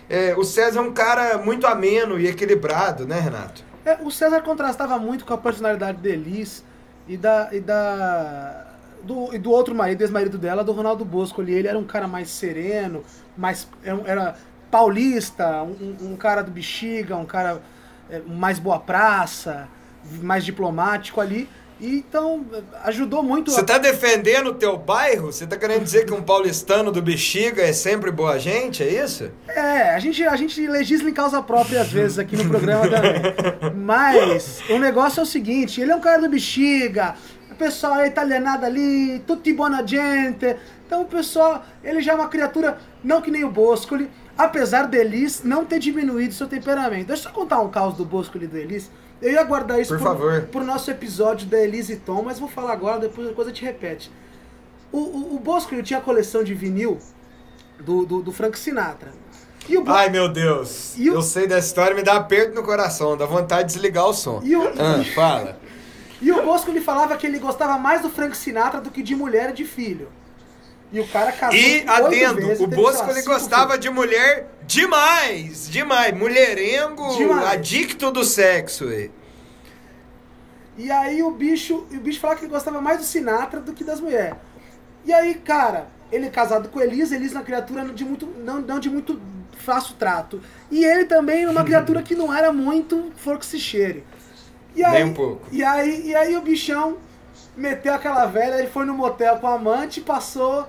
É, 0.09 0.35
o 0.35 0.43
César 0.43 0.79
é 0.79 0.81
um 0.81 0.91
cara 0.91 1.37
muito 1.37 1.65
ameno 1.65 2.19
e 2.19 2.27
equilibrado, 2.27 3.07
né, 3.07 3.21
Renato? 3.21 3.63
É, 3.85 3.97
o 4.01 4.11
César 4.11 4.41
contrastava 4.41 4.99
muito 4.99 5.23
com 5.23 5.33
a 5.33 5.37
personalidade 5.37 6.01
da 6.01 6.09
Elis 6.09 6.61
e 7.07 7.15
da. 7.15 7.49
E 7.53 7.61
da 7.61 8.67
do, 9.01 9.33
e 9.33 9.37
do 9.37 9.51
outro 9.51 9.75
marido, 9.75 10.01
ex-marido 10.01 10.37
dela, 10.37 10.63
do 10.63 10.71
Ronaldo 10.71 11.03
Bosco 11.05 11.41
ali. 11.41 11.53
Ele 11.53 11.67
era 11.67 11.79
um 11.79 11.85
cara 11.85 12.07
mais 12.07 12.29
sereno, 12.29 13.03
mais. 13.37 13.65
Era, 13.81 14.01
era 14.05 14.35
paulista, 14.69 15.63
um, 15.63 15.95
um 16.01 16.15
cara 16.17 16.41
do 16.41 16.51
bexiga, 16.51 17.15
um 17.15 17.25
cara 17.25 17.61
é, 18.09 18.19
mais 18.19 18.59
boa 18.59 18.79
praça, 18.79 19.69
mais 20.21 20.43
diplomático 20.43 21.21
ali. 21.21 21.47
Então, 21.85 22.45
ajudou 22.85 23.21
muito 23.21 23.51
Você 23.51 23.59
a- 23.59 23.63
tá 23.65 23.77
defendendo 23.77 24.47
o 24.47 24.53
teu 24.53 24.77
bairro? 24.77 25.33
Você 25.33 25.45
tá 25.45 25.57
querendo 25.57 25.83
dizer 25.83 26.05
que 26.05 26.13
um 26.13 26.21
paulistano 26.21 26.91
do 26.93 27.01
Bexiga 27.01 27.61
é 27.61 27.73
sempre 27.73 28.09
boa 28.09 28.39
gente, 28.39 28.81
é 28.81 29.03
isso? 29.03 29.29
É, 29.49 29.89
a 29.93 29.99
gente, 29.99 30.23
a 30.25 30.35
gente 30.37 30.65
legisla 30.65 31.09
em 31.09 31.13
causa 31.13 31.41
própria 31.41 31.81
às 31.81 31.89
vezes 31.91 32.17
aqui 32.17 32.37
no 32.37 32.47
programa 32.47 32.87
também. 32.87 33.21
Mas 33.75 34.61
o 34.69 34.79
negócio 34.79 35.19
é 35.19 35.23
o 35.23 35.25
seguinte, 35.25 35.81
ele 35.81 35.91
é 35.91 35.95
um 35.95 35.99
cara 35.99 36.21
do 36.21 36.29
bexiga, 36.29 37.15
o 37.51 37.55
pessoal 37.55 37.99
é 37.99 38.07
italianado 38.07 38.65
ali, 38.65 39.19
tutti 39.27 39.51
buona 39.51 39.85
gente. 39.85 40.55
Então 40.87 41.01
o 41.01 41.05
pessoal, 41.05 41.65
ele 41.83 42.01
já 42.01 42.13
é 42.13 42.15
uma 42.15 42.29
criatura, 42.29 42.77
não 43.03 43.21
que 43.21 43.29
nem 43.29 43.43
o 43.43 43.49
Boscoli, 43.51 44.09
apesar 44.37 44.83
deles 44.87 45.41
não 45.43 45.65
ter 45.65 45.79
diminuído 45.79 46.33
seu 46.33 46.47
temperamento. 46.47 47.07
Deixa 47.07 47.23
eu 47.23 47.29
só 47.29 47.31
contar 47.31 47.59
um 47.61 47.69
caos 47.69 47.95
do 47.97 48.05
Boscoli 48.05 48.45
e 48.45 48.47
do 48.47 48.57
Elis. 48.57 48.89
Eu 49.23 49.31
ia 49.31 49.43
guardar 49.43 49.79
isso 49.79 49.89
Por 49.93 49.99
pro, 50.01 50.07
favor. 50.09 50.41
pro 50.51 50.63
nosso 50.63 50.91
episódio 50.91 51.47
da 51.47 51.57
Elise 51.59 51.95
Tom, 51.95 52.21
mas 52.23 52.39
vou 52.39 52.49
falar 52.49 52.73
agora, 52.73 52.99
depois 52.99 53.27
a 53.29 53.33
coisa 53.33 53.51
te 53.51 53.63
repete. 53.63 54.11
O, 54.91 54.97
o, 54.99 55.35
o 55.35 55.39
Boscoli 55.39 55.81
tinha 55.81 55.99
a 55.99 56.01
coleção 56.01 56.43
de 56.43 56.53
vinil 56.53 56.99
do, 57.79 58.05
do, 58.05 58.21
do 58.21 58.31
Frank 58.31 58.57
Sinatra. 58.59 59.11
E 59.67 59.77
o 59.77 59.83
Bo- 59.83 59.91
Ai, 59.91 60.09
meu 60.09 60.27
Deus. 60.27 60.95
O- 60.97 61.01
Eu 61.01 61.21
sei 61.21 61.47
dessa 61.47 61.65
história, 61.67 61.95
me 61.95 62.03
dá 62.03 62.15
aperto 62.17 62.53
no 62.53 62.63
coração, 62.63 63.15
dá 63.15 63.25
vontade 63.25 63.69
de 63.69 63.73
desligar 63.75 64.05
o 64.07 64.13
som. 64.13 64.41
E 64.43 64.55
o, 64.55 64.61
Ah, 64.67 65.03
fala. 65.15 65.57
e 66.21 66.31
o 66.31 66.43
Bosco 66.43 66.69
ele 66.69 66.81
falava 66.81 67.15
que 67.15 67.25
ele 67.25 67.39
gostava 67.39 67.77
mais 67.77 68.01
do 68.01 68.09
Frank 68.09 68.35
Sinatra 68.35 68.81
do 68.81 68.91
que 68.91 69.01
de 69.01 69.15
mulher 69.15 69.51
e 69.51 69.53
de 69.53 69.63
filho. 69.65 70.09
E 70.93 70.99
o 70.99 71.07
cara 71.07 71.31
casou 71.31 71.59
E 71.59 71.83
adendo, 71.87 72.47
vezes, 72.47 72.63
o 72.63 72.67
Bosco 72.67 73.09
ele 73.09 73.23
gostava 73.23 73.79
de 73.79 73.89
mulher 73.89 74.47
demais, 74.67 75.67
demais. 75.67 76.15
Mulherengo, 76.15 77.17
Demais. 77.17 77.47
adicto 77.47 78.11
do 78.11 78.23
sexo. 78.23 78.85
e. 78.85 78.95
filhos. 78.95 79.11
E 80.77 80.91
aí 80.91 81.23
o 81.23 81.31
bicho, 81.31 81.87
o 81.91 81.97
bicho 81.97 82.19
falava 82.19 82.39
que 82.39 82.45
ele 82.45 82.53
gostava 82.53 82.79
mais 82.79 82.99
do 82.99 83.03
Sinatra 83.03 83.59
do 83.59 83.73
que 83.73 83.83
das 83.83 83.99
mulheres. 83.99 84.35
E 85.03 85.11
aí, 85.11 85.33
cara, 85.35 85.87
ele 86.11 86.27
é 86.27 86.29
casado 86.29 86.69
com 86.69 86.79
Elisa, 86.79 87.15
Elisa 87.15 87.35
é 87.35 87.37
uma 87.39 87.43
criatura 87.43 87.85
de 87.85 88.05
muito, 88.05 88.27
não, 88.27 88.61
não 88.61 88.79
de 88.79 88.89
muito 88.89 89.19
fácil 89.57 89.95
trato. 89.95 90.41
E 90.71 90.83
ele 90.85 91.05
também 91.05 91.41
era 91.41 91.51
uma 91.51 91.63
criatura 91.65 92.03
que 92.03 92.15
não 92.15 92.31
era 92.31 92.53
muito 92.53 93.11
flor 93.17 93.39
que 93.39 93.45
se 93.45 93.59
cheire. 93.59 94.03
E 94.75 94.83
aí, 94.83 94.93
Nem 94.93 95.03
um 95.05 95.13
pouco. 95.13 95.47
E 95.51 95.63
aí, 95.63 96.07
e 96.07 96.15
aí 96.15 96.37
o 96.37 96.41
bichão 96.41 96.97
meteu 97.55 97.93
aquela 97.93 98.25
velha, 98.25 98.55
ele 98.55 98.67
foi 98.67 98.85
no 98.85 98.93
motel 98.93 99.37
com 99.37 99.47
a 99.47 99.53
amante 99.53 99.99
e 99.99 100.03
passou, 100.03 100.67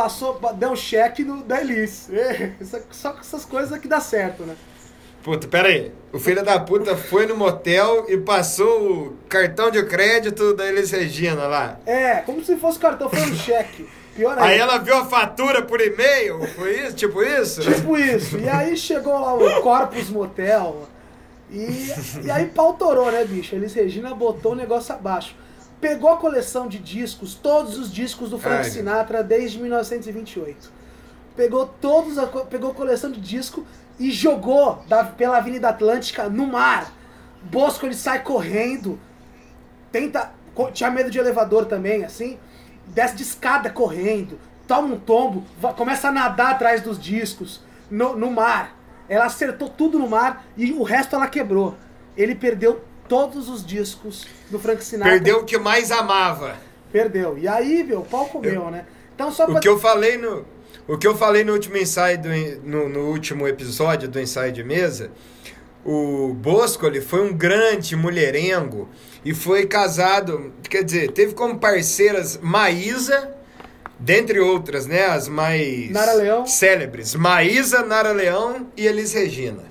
passou, 0.00 0.40
deu 0.54 0.70
um 0.70 0.76
cheque 0.76 1.22
no, 1.22 1.42
da 1.42 1.60
Elis. 1.60 2.08
É, 2.10 2.52
Só 2.90 3.12
com 3.12 3.20
essas 3.20 3.44
coisas 3.44 3.78
que 3.78 3.86
dá 3.86 4.00
certo, 4.00 4.44
né? 4.44 4.56
Puta, 5.22 5.46
pera 5.46 5.68
aí. 5.68 5.92
O 6.10 6.18
filho 6.18 6.42
da 6.42 6.58
puta 6.58 6.96
foi 6.96 7.26
no 7.26 7.36
motel 7.36 8.06
e 8.08 8.16
passou 8.16 8.80
o 8.90 9.16
cartão 9.28 9.70
de 9.70 9.82
crédito 9.84 10.54
da 10.54 10.66
Elis 10.66 10.90
Regina 10.90 11.46
lá. 11.46 11.78
É, 11.84 12.16
como 12.16 12.42
se 12.42 12.56
fosse 12.56 12.78
cartão, 12.78 13.10
foi 13.10 13.20
um 13.20 13.36
cheque. 13.36 13.86
Pior 14.16 14.38
Aí 14.38 14.52
ainda. 14.52 14.64
ela 14.64 14.78
viu 14.78 14.96
a 14.96 15.04
fatura 15.04 15.62
por 15.62 15.80
e-mail, 15.80 16.46
foi 16.56 16.80
isso? 16.80 16.96
Tipo 16.96 17.22
isso? 17.22 17.60
Tipo 17.60 17.98
isso. 17.98 18.38
E 18.38 18.48
aí 18.48 18.76
chegou 18.76 19.12
lá 19.12 19.34
o 19.34 19.60
Corpus 19.60 20.08
Motel. 20.08 20.88
E, 21.50 21.92
e 22.24 22.30
aí 22.30 22.46
pau 22.46 22.72
torou, 22.72 23.12
né, 23.12 23.24
bicho? 23.24 23.54
Elis 23.54 23.74
Regina 23.74 24.14
botou 24.14 24.52
o 24.52 24.56
negócio 24.56 24.94
abaixo. 24.94 25.36
Pegou 25.80 26.10
a 26.10 26.16
coleção 26.18 26.68
de 26.68 26.78
discos, 26.78 27.34
todos 27.34 27.78
os 27.78 27.92
discos 27.92 28.30
do 28.30 28.38
Frank 28.38 28.64
Ai. 28.64 28.70
Sinatra 28.70 29.22
desde 29.22 29.58
1928. 29.58 30.70
Pegou 31.34 31.66
todos 31.66 32.18
a, 32.18 32.26
pegou 32.26 32.70
a 32.70 32.74
coleção 32.74 33.10
de 33.10 33.20
disco 33.20 33.64
e 33.98 34.10
jogou 34.10 34.82
da- 34.86 35.04
pela 35.04 35.38
Avenida 35.38 35.68
Atlântica 35.70 36.28
no 36.28 36.46
mar. 36.46 36.92
Bosco 37.42 37.86
ele 37.86 37.94
sai 37.94 38.22
correndo, 38.22 38.98
tenta. 39.90 40.32
Tinha 40.74 40.90
medo 40.90 41.10
de 41.10 41.18
elevador 41.18 41.64
também, 41.64 42.04
assim. 42.04 42.38
Desce 42.88 43.16
de 43.16 43.22
escada 43.22 43.70
correndo, 43.70 44.38
toma 44.66 44.94
um 44.94 44.98
tombo, 44.98 45.44
começa 45.76 46.08
a 46.08 46.12
nadar 46.12 46.52
atrás 46.52 46.82
dos 46.82 46.98
discos, 47.00 47.62
no, 47.90 48.16
no 48.16 48.30
mar. 48.30 48.76
Ela 49.08 49.24
acertou 49.26 49.68
tudo 49.68 49.98
no 49.98 50.08
mar 50.08 50.44
e 50.56 50.72
o 50.72 50.82
resto 50.82 51.16
ela 51.16 51.26
quebrou. 51.28 51.76
Ele 52.16 52.34
perdeu 52.34 52.84
todos 53.10 53.48
os 53.48 53.66
discos 53.66 54.24
do 54.48 54.58
Frank 54.60 54.84
Sinatra. 54.84 55.14
Perdeu 55.14 55.40
o 55.40 55.44
que 55.44 55.58
mais 55.58 55.90
amava. 55.90 56.56
Perdeu. 56.92 57.36
E 57.36 57.48
aí, 57.48 57.82
meu, 57.82 58.02
o 58.02 58.04
pau 58.04 58.26
comeu, 58.26 58.70
né? 58.70 58.86
Então 59.12 59.32
só 59.32 59.46
pra. 59.46 59.56
O 59.56 59.60
que 59.60 59.68
eu 59.68 59.80
falei 59.80 60.16
no, 60.16 60.46
o 60.86 60.96
que 60.96 61.08
eu 61.08 61.16
falei 61.16 61.42
no 61.42 61.52
último 61.52 61.76
ensaio 61.76 62.22
do, 62.22 62.28
no, 62.64 62.88
no 62.88 63.00
último 63.10 63.48
episódio 63.48 64.08
do 64.08 64.20
ensaio 64.20 64.52
de 64.52 64.62
mesa, 64.62 65.10
o 65.84 66.32
Bosco 66.34 66.86
ele 66.86 67.00
foi 67.00 67.20
um 67.20 67.32
grande 67.36 67.96
mulherengo 67.96 68.88
e 69.24 69.34
foi 69.34 69.66
casado, 69.66 70.52
quer 70.68 70.84
dizer, 70.84 71.10
teve 71.10 71.34
como 71.34 71.58
parceiras 71.58 72.38
Maísa, 72.40 73.34
dentre 73.98 74.38
outras, 74.38 74.86
né, 74.86 75.06
as 75.06 75.26
mais 75.26 75.90
Nara 75.90 76.12
Leão. 76.12 76.46
célebres, 76.46 77.16
Maísa, 77.16 77.82
Nara 77.82 78.12
Leão 78.12 78.68
e 78.76 78.86
Elis 78.86 79.12
Regina. 79.12 79.64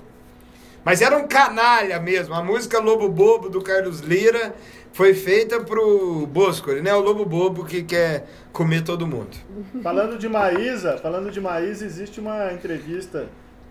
Mas 0.84 1.02
era 1.02 1.16
um 1.16 1.26
canalha 1.26 1.98
mesmo. 2.00 2.34
A 2.34 2.42
música 2.42 2.78
Lobo 2.80 3.08
Bobo 3.08 3.48
do 3.48 3.60
Carlos 3.62 4.00
Lira 4.00 4.54
foi 4.92 5.14
feita 5.14 5.60
pro 5.60 6.26
Bosco, 6.26 6.72
né? 6.72 6.94
O 6.94 7.00
Lobo 7.00 7.24
Bobo 7.24 7.64
que 7.64 7.82
quer 7.82 8.26
comer 8.52 8.82
todo 8.82 9.06
mundo. 9.06 9.36
Falando 9.82 10.18
de 10.18 10.28
Maísa, 10.28 10.98
falando 10.98 11.30
de 11.30 11.40
Maísa, 11.40 11.84
existe 11.84 12.18
uma 12.18 12.52
entrevista 12.52 13.28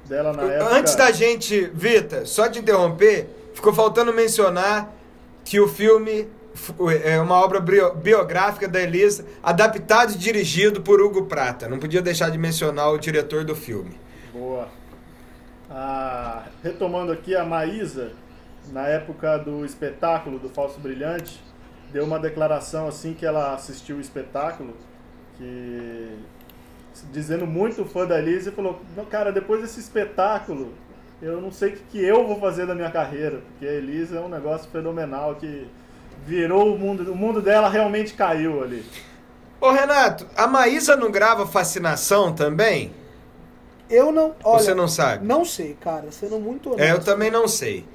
dela 0.07 0.34
na 0.34 0.43
época. 0.43 0.76
Antes 0.76 0.95
da 0.95 1.12
gente, 1.12 1.70
Vita, 1.74 2.26
só 2.26 2.47
te 2.49 2.60
interromper, 2.60 3.28
ficou 3.53 3.74
faltando 3.74 4.14
mencionar 4.14 4.93
que 5.43 5.60
o 5.60 5.68
filme 5.68 6.28
é 7.03 7.20
uma 7.20 7.36
obra 7.36 7.60
bio- 7.60 7.93
biográfica 7.95 8.68
da 8.68 8.82
Elisa, 8.82 9.26
adaptado 9.41 10.14
e 10.14 10.18
dirigido 10.18 10.82
por 10.82 11.01
Hugo 11.01 11.26
Prata. 11.26 11.68
Não 11.68 11.80
podia 11.80 12.01
deixar 12.01 12.30
de 12.30 12.38
mencionar 12.38 12.91
o 12.91 12.97
diretor 12.97 13.43
do 13.43 13.55
filme. 13.55 13.91
Boa. 14.34 14.68
Ah, 15.70 16.45
retomando 16.63 17.11
aqui, 17.11 17.36
a 17.36 17.45
Maísa, 17.45 18.11
na 18.72 18.88
época 18.88 19.38
do 19.38 19.63
espetáculo 19.63 20.39
do 20.39 20.49
Falso 20.49 20.80
Brilhante, 20.80 21.39
deu 21.91 22.05
uma 22.05 22.20
declaração 22.20 22.88
assim 22.88 23.13
que 23.13 23.26
ela 23.26 23.53
assistiu 23.53 23.97
o 23.97 24.01
espetáculo, 24.01 24.76
que 25.38 26.17
dizendo 27.11 27.45
muito 27.45 27.86
fã 27.86 28.05
da 28.05 28.17
Elisa, 28.17 28.49
e 28.49 28.53
falou: 28.53 28.82
"Não, 28.95 29.05
Cara, 29.05 29.32
depois 29.32 29.61
desse 29.61 29.80
espetáculo, 29.80 30.74
eu 31.22 31.39
não 31.39 31.51
sei 31.51 31.70
o 31.70 31.72
que, 31.74 31.84
que 31.91 32.03
eu 32.03 32.26
vou 32.26 32.39
fazer 32.39 32.65
da 32.65 32.74
minha 32.74 32.89
carreira, 32.89 33.41
porque 33.51 33.67
a 33.67 33.74
Elisa 33.74 34.17
é 34.17 34.22
um 34.22 34.30
negócio 34.30 34.70
fenomenal 34.72 35.36
que 35.36 35.67
virou 36.26 36.74
o 36.74 36.80
mundo, 36.80 37.11
o 37.11 37.15
mundo 37.15 37.41
dela 37.41 37.70
realmente 37.70 38.13
caiu 38.13 38.63
ali. 38.63 38.84
Ô 39.61 39.72
Renato, 39.72 40.26
a 40.36 40.47
Maísa 40.47 40.95
não 40.95 41.11
grava 41.11 41.45
Fascinação 41.45 42.34
também? 42.34 42.93
Eu 43.90 44.12
não. 44.12 44.36
Olha, 44.44 44.64
Você 44.64 44.74
não 44.74 44.88
sabe? 44.88 45.26
Não 45.26 45.44
sei, 45.44 45.76
cara. 45.80 46.12
Sendo 46.12 46.40
muito 46.40 46.72
honesto. 46.74 46.88
É, 46.88 46.92
eu 46.94 47.00
também 47.04 47.32
não 47.32 47.48
sei. 47.48 47.86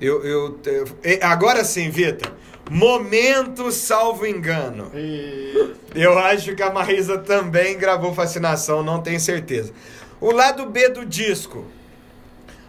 Eu, 0.00 0.22
eu, 0.24 0.58
eu- 0.64 0.86
agora 1.22 1.64
sim, 1.64 1.88
Vitor. 1.90 2.32
Momento 2.70 3.70
salvo 3.72 4.26
engano. 4.26 4.90
E 4.94 5.74
Eu 5.94 6.18
acho 6.18 6.54
que 6.54 6.62
a 6.62 6.70
Marisa 6.72 7.18
também 7.18 7.76
gravou 7.76 8.14
Fascinação, 8.14 8.82
não 8.82 9.00
tenho 9.02 9.20
certeza. 9.20 9.72
O 10.20 10.30
lado 10.32 10.66
B 10.66 10.88
do 10.88 11.04
disco. 11.04 11.64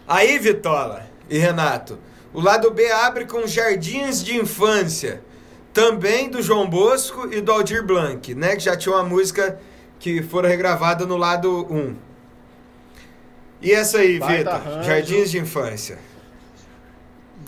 Aí, 0.08 0.38
Vitola 0.40 1.06
e 1.30 1.38
Renato, 1.38 1.98
o 2.34 2.42
lado 2.42 2.70
B 2.72 2.92
abre 2.92 3.26
com 3.26 3.46
Jardins 3.48 4.24
de 4.24 4.36
Infância, 4.36 5.22
também 5.74 6.30
do 6.30 6.42
João 6.42 6.70
Bosco 6.70 7.34
e 7.34 7.40
do 7.40 7.52
Aldir 7.52 7.84
Blanc, 7.86 8.34
né? 8.36 8.56
Que 8.56 8.64
já 8.64 8.76
tinha 8.76 8.94
uma 8.96 9.04
música 9.04 9.58
que 10.00 10.22
foram 10.22 10.50
regravada 10.50 11.06
no 11.06 11.16
lado 11.18 11.66
1. 11.72 11.96
E 13.64 13.72
essa 13.72 14.00
aí, 14.00 14.20
Vitor? 14.20 14.84
Jardins 14.84 15.32
de 15.32 15.40
Infância. 15.40 15.98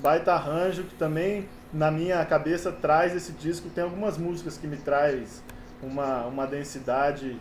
baita 0.01 0.31
arranjo 0.31 0.83
que 0.83 0.95
também 0.95 1.45
na 1.73 1.91
minha 1.91 2.23
cabeça 2.25 2.71
traz 2.71 3.13
esse 3.13 3.33
disco. 3.33 3.69
Tem 3.69 3.83
algumas 3.83 4.17
músicas 4.17 4.57
que 4.57 4.65
me 4.65 4.77
traz 4.77 5.43
uma, 5.83 6.25
uma 6.25 6.47
densidade 6.47 7.37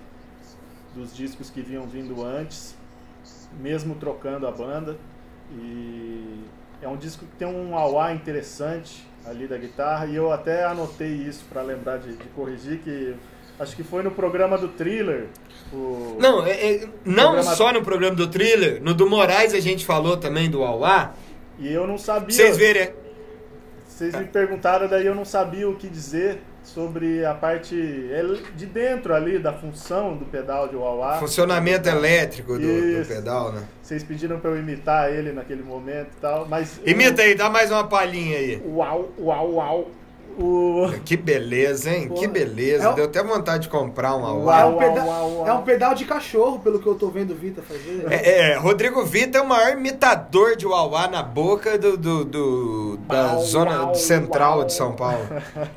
dos 0.93 1.15
discos 1.15 1.51
que 1.51 1.63
vinham 1.63 1.87
vindo 1.87 2.25
antes, 2.25 2.77
mesmo 3.61 3.95
trocando 3.95 4.45
a 4.45 4.51
banda. 4.51 4.97
E 5.53 6.43
é 6.83 6.89
um 6.89 6.97
disco 6.97 7.25
que 7.27 7.37
tem 7.37 7.47
um 7.47 7.77
auá 7.77 8.13
interessante 8.13 9.07
ali 9.25 9.47
da 9.47 9.57
guitarra 9.57 10.07
e 10.07 10.17
eu 10.17 10.33
até 10.33 10.65
anotei 10.65 11.13
isso 11.13 11.45
para 11.49 11.63
lembrar 11.63 11.99
de, 11.99 12.17
de 12.17 12.29
corrigir 12.31 12.81
que 12.81 13.15
acho 13.59 13.75
que 13.77 13.83
foi 13.85 14.03
no 14.03 14.11
programa 14.11 14.57
do 14.59 14.69
Thriller. 14.69 15.27
O... 15.73 16.17
Não, 16.21 16.47
é- 16.47 16.51
é- 16.75 16.89
não 17.05 17.33
Programa- 17.33 17.55
só 17.57 17.73
no 17.73 17.83
programa 17.83 18.17
do 18.17 18.27
Thriller, 18.29 18.83
no 18.83 18.95
do 18.95 19.09
Moraes 19.09 19.55
a 19.55 19.61
gente 19.61 19.85
falou 19.85 20.17
também 20.17 20.51
do 20.51 20.63
Auá. 20.63 21.13
E 21.59 21.73
eu 21.73 21.87
não 21.87 21.97
sabia. 21.99 22.35
Vocês 22.35 22.57
verem, 22.57 22.91
Vocês 23.87 24.15
me 24.15 24.25
perguntaram, 24.25 24.89
daí 24.89 25.07
eu 25.07 25.15
não 25.15 25.25
sabia 25.25 25.69
o 25.69 25.77
que 25.77 25.89
dizer 25.89 26.41
sobre 26.65 27.25
a 27.25 27.33
parte 27.35 27.77
el- 27.77 28.39
de 28.57 28.67
dentro 28.67 29.15
ali 29.15 29.39
da 29.39 29.53
função 29.53 30.17
do 30.17 30.25
pedal 30.25 30.67
de 30.67 30.75
wah 30.75 31.19
funcionamento 31.21 31.89
elétrico 31.89 32.55
do, 32.59 32.61
do 33.03 33.07
pedal, 33.07 33.53
né? 33.53 33.63
Vocês 33.83 34.03
pediram 34.03 34.41
para 34.41 34.51
eu 34.51 34.59
imitar 34.59 35.13
ele 35.13 35.31
naquele 35.31 35.63
momento 35.63 36.09
e 36.17 36.21
tal, 36.21 36.47
mas 36.49 36.81
Imita 36.85 37.23
aí, 37.23 37.35
dá 37.35 37.49
mais 37.51 37.71
uma 37.71 37.87
palhinha 37.87 38.37
aí. 38.39 38.63
Uau, 38.67 39.11
uau, 39.19 39.53
uau. 39.53 39.91
O 40.39 40.91
Que 41.05 41.17
beleza, 41.17 41.91
hein? 41.91 42.09
Pô, 42.09 42.15
que 42.15 42.27
beleza. 42.27 42.85
é 42.85 42.89
o- 42.91 42.95
Deu 42.95 43.05
até 43.05 43.23
vontade 43.23 43.65
de 43.65 43.69
comprar 43.69 44.15
um 44.17 44.21
É 44.23 44.27
Auá. 44.27 44.35
um, 44.35 44.45
Uau, 44.45 44.77
peda- 44.79 45.05
uau, 45.05 45.31
uau. 45.37 45.49
é 45.49 45.53
um 45.53 45.63
pedal 45.63 45.95
de 45.95 46.05
cachorro, 46.05 46.59
pelo 46.59 46.79
que 46.79 46.87
eu 46.87 46.95
tô 46.95 47.09
vendo 47.09 47.33
o 47.33 47.37
Vita 47.37 47.63
fazer. 47.63 48.07
É, 48.11 48.51
é, 48.53 48.57
Rodrigo 48.57 49.05
Vita 49.05 49.39
é 49.39 49.41
o 49.41 49.47
maior 49.47 49.73
imitador 49.73 50.57
de 50.57 50.67
Uauá 50.67 51.07
na 51.09 51.23
boca 51.23 51.79
do, 51.79 51.97
do- 51.97 52.25
do- 52.25 52.97
da 53.09 53.35
Uau, 53.35 53.43
zona 53.43 53.83
uau, 53.85 53.95
central 53.95 54.59
uau. 54.59 54.67
de 54.67 54.73
São 54.73 54.93
Paulo. 54.93 55.27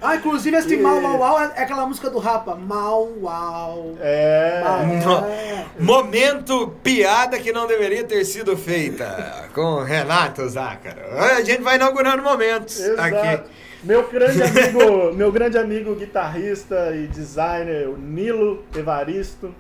Ah, 0.02 0.16
inclusive 0.16 0.56
esse 0.58 0.74
E- 0.74 0.78
Mau 0.78 1.00
Mau 1.02 1.18
Mau 1.18 1.40
é 1.40 1.46
aquela 1.62 1.86
música 1.86 2.10
do 2.10 2.18
Rapa. 2.20 2.56
Mau 2.56 3.10
Uau. 3.22 3.96
é, 4.00 4.62
Mau. 4.64 5.26
É. 5.26 5.66
Momento 5.80 6.74
piada 6.84 7.38
que 7.40 7.52
não 7.52 7.68
deveria 7.68 8.04
ter 8.04 8.24
sido 8.26 8.56
feita 8.58 9.46
com 9.54 9.84
Renato 9.84 10.48
Zácaro. 10.50 11.02
A 11.18 11.42
gente 11.44 11.62
vai 11.62 11.76
inaugurando 11.76 12.24
momentos 12.24 12.80
exato. 12.80 13.02
aqui. 13.16 13.44
Meu 13.84 14.08
grande 14.10 14.42
amigo, 14.44 15.14
meu 15.14 15.32
grande 15.32 15.58
amigo 15.58 15.96
guitarrista 15.96 16.96
e 16.96 17.08
designer, 17.08 17.88
o 17.88 17.98
Nilo 17.98 18.64
Evaristo, 18.76 19.54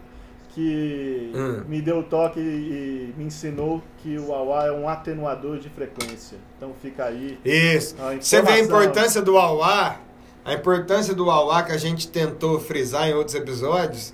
que 0.53 1.32
Hum. 1.36 1.63
me 1.68 1.82
deu 1.82 1.99
o 1.99 2.03
toque 2.03 2.39
e 2.39 3.13
me 3.15 3.26
ensinou 3.26 3.82
que 4.01 4.18
o 4.18 4.30
wah 4.30 4.65
é 4.65 4.72
um 4.72 4.89
atenuador 4.89 5.59
de 5.59 5.70
frequência. 5.70 6.38
Então 6.57 6.72
fica 6.82 7.05
aí. 7.05 7.38
Isso. 7.45 7.95
Você 8.20 8.41
vê 8.41 8.53
a 8.53 8.59
importância 8.59 9.22
do 9.22 9.38
Auá, 9.38 9.97
a 10.43 10.53
importância 10.53 11.13
do 11.13 11.30
Auá 11.30 11.61
que 11.61 11.72
a 11.72 11.78
gente 11.78 12.07
tentou 12.07 12.59
frisar 12.59 13.07
em 13.07 13.13
outros 13.13 13.36
episódios, 13.36 14.13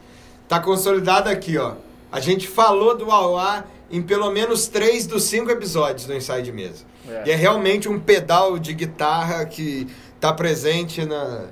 tá 0.49 0.59
consolidada 0.59 1.29
aqui, 1.29 1.57
ó. 1.57 1.75
A 2.11 2.19
gente 2.19 2.47
falou 2.47 2.97
do 2.97 3.09
Auá 3.09 3.63
em 3.93 4.01
pelo 4.01 4.31
menos 4.31 4.67
três 4.67 5.05
dos 5.05 5.25
cinco 5.25 5.51
episódios 5.51 6.07
do 6.07 6.13
ensaio 6.15 6.41
de 6.41 6.51
mesa. 6.51 6.83
É. 7.07 7.27
E 7.27 7.31
é 7.31 7.35
realmente 7.35 7.87
um 7.87 7.99
pedal 7.99 8.57
de 8.57 8.73
guitarra 8.73 9.45
que 9.45 9.87
tá 10.19 10.33
presente 10.33 11.05
na, 11.05 11.49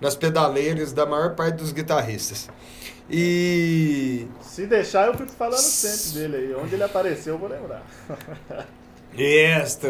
nas 0.00 0.16
pedaleiras 0.16 0.92
da 0.92 1.06
maior 1.06 1.36
parte 1.36 1.58
dos 1.58 1.70
guitarristas. 1.70 2.50
E 3.08 4.26
Se 4.40 4.66
deixar, 4.66 5.06
eu 5.06 5.14
fico 5.14 5.30
falando 5.30 5.60
sempre 5.60 6.20
dele 6.20 6.36
aí. 6.36 6.54
Onde 6.56 6.74
ele 6.74 6.82
apareceu, 6.82 7.34
eu 7.34 7.38
vou 7.38 7.48
lembrar. 7.48 7.86
Isto. 9.16 9.86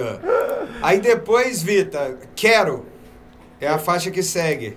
Aí 0.83 1.01
depois, 1.01 1.63
Vita, 1.63 2.19
Quero. 2.37 2.85
É 3.59 3.69
a 3.69 3.79
faixa 3.79 4.11
que 4.11 4.23
segue. 4.23 4.77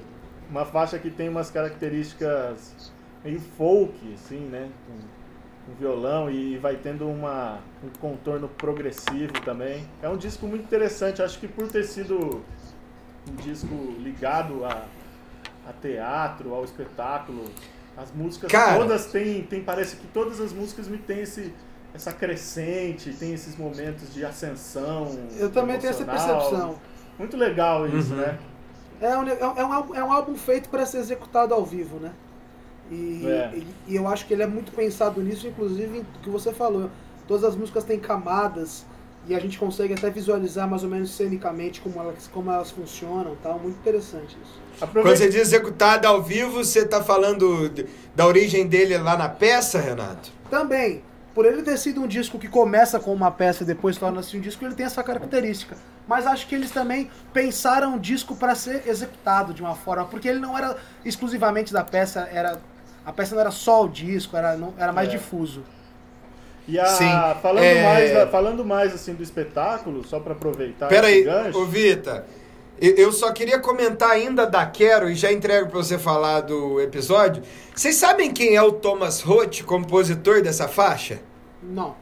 Uma 0.49 0.63
faixa 0.63 0.97
que 0.97 1.09
tem 1.09 1.27
umas 1.27 1.51
características 1.51 2.73
meio 3.21 3.41
folk, 3.57 3.93
assim, 4.13 4.39
né? 4.39 4.69
Um 5.69 5.73
violão 5.73 6.29
e 6.31 6.57
vai 6.57 6.75
tendo 6.77 7.07
uma, 7.07 7.59
um 7.83 7.89
contorno 7.99 8.47
progressivo 8.47 9.33
também. 9.43 9.85
É 10.01 10.07
um 10.07 10.15
disco 10.15 10.47
muito 10.47 10.63
interessante, 10.63 11.21
acho 11.21 11.37
que 11.39 11.47
por 11.47 11.67
ter 11.67 11.83
sido 11.83 12.41
um 13.29 13.35
disco 13.35 13.75
ligado 13.99 14.63
a, 14.63 14.85
a 15.67 15.73
teatro, 15.81 16.53
ao 16.53 16.63
espetáculo, 16.63 17.43
as 17.97 18.11
músicas 18.13 18.49
Cara. 18.51 18.77
todas 18.77 19.07
têm, 19.07 19.43
tem, 19.43 19.61
parece 19.61 19.97
que 19.97 20.07
todas 20.07 20.39
as 20.39 20.53
músicas 20.53 20.87
me 20.87 20.97
têm 20.97 21.19
esse, 21.21 21.53
essa 21.93 22.13
crescente, 22.13 23.11
tem 23.11 23.33
esses 23.33 23.57
momentos 23.57 24.13
de 24.13 24.23
ascensão. 24.23 25.17
Eu 25.37 25.51
também 25.51 25.77
tenho 25.77 25.89
essa 25.91 26.03
emocional. 26.03 26.37
percepção. 26.39 26.75
Muito 27.19 27.35
legal 27.35 27.87
isso, 27.87 28.13
Uhum. 28.13 28.21
né? 28.21 28.39
É 29.01 29.17
um, 29.17 29.27
é, 29.27 29.65
um, 29.65 29.95
é 29.95 30.03
um 30.03 30.11
álbum 30.13 30.35
feito 30.35 30.69
para 30.69 30.85
ser 30.85 30.99
executado 30.99 31.53
ao 31.53 31.65
vivo, 31.65 31.97
né? 31.99 32.13
E, 32.91 33.25
É. 33.25 33.51
e, 33.55 33.67
e 33.93 33.95
eu 33.95 34.07
acho 34.07 34.25
que 34.25 34.33
ele 34.33 34.43
é 34.43 34.47
muito 34.47 34.71
pensado 34.71 35.21
nisso, 35.21 35.47
inclusive 35.47 35.97
em 35.99 36.01
o 36.01 36.05
que 36.23 36.29
você 36.29 36.53
falou. 36.53 36.89
Todas 37.27 37.43
as 37.43 37.55
músicas 37.55 37.83
têm 37.83 37.99
camadas 37.99 38.85
e 39.27 39.35
a 39.35 39.39
gente 39.39 39.59
consegue 39.59 39.93
até 39.93 40.09
visualizar 40.09 40.69
mais 40.69 40.83
ou 40.83 40.89
menos 40.89 41.11
cenicamente 41.11 41.81
como 41.81 41.99
elas, 41.99 42.29
como 42.33 42.49
elas 42.49 42.71
funcionam 42.71 43.35
tal. 43.43 43.59
Muito 43.59 43.77
interessante 43.77 44.37
isso. 44.41 44.53
Quando 44.79 44.89
Aproveita- 44.89 45.17
você 45.17 45.29
diz 45.29 45.41
executado 45.41 46.07
ao 46.07 46.21
vivo, 46.23 46.63
você 46.63 46.85
tá 46.85 47.03
falando 47.03 47.67
de- 47.69 47.85
da 48.15 48.25
origem 48.25 48.65
dele 48.67 48.97
lá 48.97 49.17
na 49.17 49.27
peça, 49.27 49.79
Renato? 49.79 50.29
Também, 50.49 51.01
por 51.35 51.45
ele 51.45 51.61
ter 51.63 51.77
sido 51.77 52.01
um 52.01 52.07
disco 52.07 52.39
que 52.39 52.47
começa 52.47 52.99
com 52.99 53.13
uma 53.13 53.29
peça 53.29 53.63
e 53.63 53.65
depois 53.65 53.97
torna-se 53.97 54.37
um 54.37 54.39
disco, 54.39 54.63
ele 54.63 54.75
tem 54.75 54.85
essa 54.85 55.03
característica. 55.03 55.75
Mas 56.07 56.25
acho 56.25 56.47
que 56.47 56.55
eles 56.55 56.71
também 56.71 57.09
pensaram 57.33 57.97
o 57.97 57.99
disco 57.99 58.33
para 58.33 58.55
ser 58.55 58.87
executado 58.87 59.53
de 59.53 59.61
uma 59.61 59.75
forma, 59.75 60.05
porque 60.05 60.27
ele 60.29 60.39
não 60.39 60.57
era 60.57 60.77
exclusivamente 61.03 61.73
da 61.73 61.83
peça, 61.83 62.21
era 62.31 62.57
a 63.07 63.13
peça 63.13 63.33
não 63.33 63.41
era 63.41 63.51
só 63.51 63.85
o 63.85 63.87
disco, 63.87 64.35
era, 64.35 64.57
não, 64.57 64.73
era 64.77 64.91
mais 64.91 65.07
É. 65.07 65.11
difuso. 65.11 65.63
E 66.67 66.77
a, 66.77 66.85
Sim, 66.85 67.09
falando, 67.41 67.63
é- 67.63 67.81
mais, 67.83 68.29
falando 68.29 68.65
mais 68.65 68.93
assim 68.93 69.13
do 69.13 69.23
espetáculo, 69.23 70.05
só 70.05 70.19
pra 70.19 70.33
aproveitar 70.33 70.87
Pera 70.89 71.09
esse 71.09 71.19
aí, 71.19 71.23
gancho. 71.43 71.57
ô 71.57 71.65
Vita, 71.65 72.25
eu 72.79 73.11
só 73.13 73.31
queria 73.31 73.57
comentar 73.59 74.09
ainda 74.11 74.45
da 74.45 74.65
Quero 74.65 75.09
e 75.09 75.15
já 75.15 75.31
entrego 75.31 75.69
pra 75.69 75.77
você 75.81 75.97
falar 75.97 76.41
do 76.41 76.81
episódio. 76.81 77.41
Vocês 77.73 77.95
sabem 77.95 78.33
quem 78.33 78.55
é 78.57 78.61
o 78.61 78.73
Thomas 78.73 79.21
Roth, 79.21 79.61
compositor 79.63 80.41
dessa 80.41 80.67
faixa? 80.67 81.19
Não. 81.63 81.95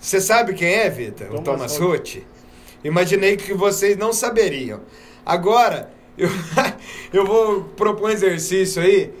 Você 0.00 0.20
sabe 0.20 0.54
quem 0.54 0.72
é, 0.72 0.88
Vita? 0.88 1.24
O 1.26 1.40
Thomas 1.42 1.76
Thomas 1.76 1.78
Roth? 1.78 2.16
Imaginei 2.82 3.36
que 3.36 3.52
vocês 3.54 3.96
não 3.96 4.12
saberiam. 4.12 4.80
Agora, 5.24 5.90
eu, 6.16 6.28
eu 7.12 7.26
vou 7.26 7.64
propor 7.76 8.08
um 8.08 8.10
exercício 8.12 8.82
aí. 8.82 9.12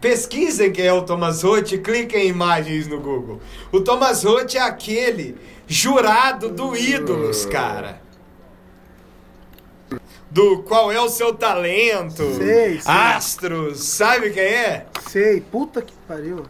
Pesquisem 0.00 0.70
quem 0.70 0.86
é 0.86 0.92
o 0.92 1.02
Thomas 1.02 1.42
Roth 1.42 1.72
e 1.72 1.78
cliquem 1.78 2.26
em 2.26 2.28
imagens 2.28 2.86
no 2.86 3.00
Google. 3.00 3.40
O 3.72 3.80
Thomas 3.80 4.22
Roth 4.22 4.54
é 4.54 4.60
aquele 4.60 5.36
jurado 5.66 6.50
do 6.50 6.76
Ídolos, 6.76 7.44
cara. 7.46 8.00
Do 10.30 10.62
qual 10.62 10.92
é 10.92 11.00
o 11.00 11.08
seu 11.08 11.34
talento? 11.34 12.34
Sei, 12.36 12.80
sei. 12.80 12.82
Astros, 12.84 13.82
sabe 13.82 14.30
quem 14.30 14.42
é? 14.42 14.86
Sei, 15.08 15.40
puta 15.40 15.82
que 15.82 15.94
pariu. 16.06 16.44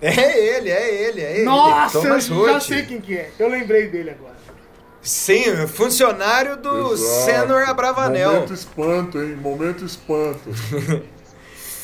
É 0.00 0.56
ele, 0.56 0.70
é 0.70 1.04
ele, 1.08 1.20
é 1.20 1.36
ele. 1.36 1.44
Nossa, 1.44 1.98
eu 1.98 2.02
Thomas 2.02 2.26
já 2.26 2.34
Roth. 2.34 2.62
sei 2.62 2.82
quem 2.84 3.00
que 3.00 3.16
é. 3.16 3.30
Eu 3.38 3.48
lembrei 3.48 3.88
dele 3.88 4.10
agora. 4.10 4.30
Sim, 5.02 5.66
funcionário 5.66 6.58
do 6.58 6.92
Exato. 6.92 7.24
Senor 7.24 7.62
Abravanel. 7.64 8.32
Momento 8.34 8.52
espanto, 8.52 9.18
hein? 9.20 9.36
Momento 9.36 9.84
espanto. 9.84 10.40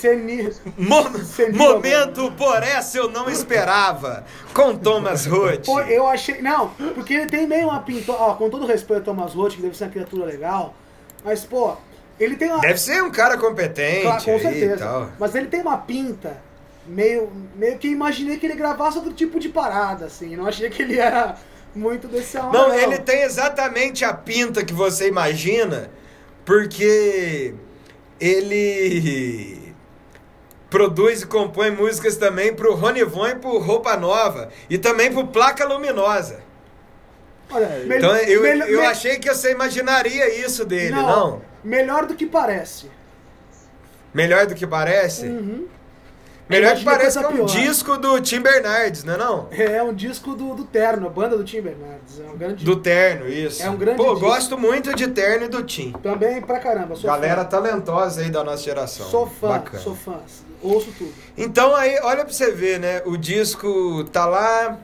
Seni... 0.08 0.50
Mo- 0.76 1.18
Senil 1.24 1.58
momento 1.58 2.32
por 2.32 2.62
essa 2.62 2.98
eu 2.98 3.10
não 3.10 3.28
esperava. 3.28 4.24
Com 4.54 4.76
Thomas 4.76 5.26
Roth. 5.26 5.66
Eu 5.88 6.06
achei. 6.06 6.40
Não, 6.40 6.68
porque 6.94 7.14
ele 7.14 7.26
tem 7.26 7.46
meio 7.46 7.68
uma 7.68 7.80
pintura. 7.80 8.18
Ó, 8.18 8.34
com 8.34 8.48
todo 8.48 8.66
respeito 8.66 9.10
ao 9.10 9.16
Thomas 9.16 9.34
Roth, 9.34 9.54
que 9.54 9.62
deve 9.62 9.76
ser 9.76 9.84
uma 9.84 9.90
criatura 9.90 10.24
legal. 10.26 10.74
Mas, 11.24 11.44
pô, 11.44 11.76
ele 12.18 12.36
tem 12.36 12.50
uma. 12.50 12.60
Deve 12.60 12.78
ser 12.78 13.02
um 13.02 13.10
cara 13.10 13.36
competente 13.36 14.02
Claro, 14.02 14.24
com 14.24 14.38
certeza. 14.38 15.10
Mas 15.18 15.34
ele 15.34 15.48
tem 15.48 15.60
uma 15.60 15.76
pinta 15.78 16.36
meio, 16.86 17.30
meio 17.56 17.78
que 17.78 17.88
imaginei 17.88 18.38
que 18.38 18.46
ele 18.46 18.54
gravasse 18.54 18.96
outro 18.98 19.12
tipo 19.12 19.40
de 19.40 19.48
parada, 19.48 20.06
assim. 20.06 20.36
Não 20.36 20.46
achei 20.46 20.70
que 20.70 20.82
ele 20.82 20.98
era 20.98 21.36
muito 21.74 22.06
desse 22.08 22.38
álbum. 22.38 22.52
Não, 22.52 22.74
ele 22.74 22.98
tem 22.98 23.22
exatamente 23.22 24.04
a 24.04 24.14
pinta 24.14 24.64
que 24.64 24.72
você 24.72 25.08
imagina, 25.08 25.90
porque 26.44 27.54
ele 28.18 29.65
produz 30.70 31.22
e 31.22 31.26
compõe 31.26 31.70
músicas 31.70 32.16
também 32.16 32.54
pro 32.54 32.74
Ronivon 32.74 33.28
e 33.28 33.34
pro 33.36 33.58
Roupa 33.58 33.96
Nova 33.96 34.48
e 34.68 34.76
também 34.78 35.12
pro 35.12 35.26
Placa 35.26 35.64
Luminosa. 35.66 36.40
Olha, 37.50 37.82
Então 37.96 38.16
eu, 38.16 38.42
mel- 38.42 38.66
eu 38.68 38.82
achei 38.86 39.18
que 39.18 39.32
você 39.32 39.52
imaginaria 39.52 40.44
isso 40.44 40.64
dele, 40.64 40.90
não? 40.90 41.40
Melhor 41.62 42.06
do 42.06 42.14
que 42.14 42.26
parece. 42.26 42.90
Melhor 44.12 44.46
do 44.46 44.54
que 44.54 44.66
parece? 44.66 45.26
Uhum. 45.26 45.66
Melhor 46.48 46.76
que 46.76 46.82
Imaginei 46.82 46.96
parece 46.96 47.18
que 47.18 47.24
é 47.24 47.28
um 47.28 47.32
pior. 47.32 47.46
disco 47.46 47.96
do 47.96 48.20
Tim 48.20 48.40
Bernardes, 48.40 49.02
não 49.02 49.14
é 49.14 49.16
não? 49.18 49.48
É 49.50 49.82
um 49.82 49.92
disco 49.92 50.32
do, 50.34 50.54
do 50.54 50.64
Terno, 50.64 51.08
a 51.08 51.10
banda 51.10 51.36
do 51.36 51.42
Tim 51.42 51.60
Bernardes. 51.60 52.20
É 52.20 52.30
um 52.32 52.36
grande. 52.36 52.64
Do 52.64 52.76
Terno, 52.76 53.28
isso. 53.28 53.62
É 53.64 53.68
um 53.68 53.76
grande 53.76 53.96
Pô, 53.96 54.12
disco. 54.14 54.20
gosto 54.28 54.56
muito 54.58 54.94
de 54.94 55.08
Terno 55.08 55.46
e 55.46 55.48
do 55.48 55.64
Tim. 55.64 55.90
Também 56.02 56.40
pra 56.40 56.60
caramba. 56.60 56.94
Sou 56.94 57.10
Galera 57.10 57.42
fã. 57.42 57.48
talentosa 57.48 58.20
aí 58.20 58.30
da 58.30 58.44
nossa 58.44 58.62
geração. 58.62 59.06
Sou 59.06 59.26
fã, 59.26 59.48
Bacana. 59.48 59.82
sou 59.82 59.96
fã. 59.96 60.20
Ouço 60.66 60.92
tudo. 60.98 61.12
Então 61.36 61.74
aí, 61.74 61.98
olha 62.02 62.24
pra 62.24 62.32
você 62.32 62.50
ver, 62.50 62.80
né? 62.80 63.02
O 63.04 63.16
disco 63.16 64.04
tá 64.04 64.26
lá, 64.26 64.78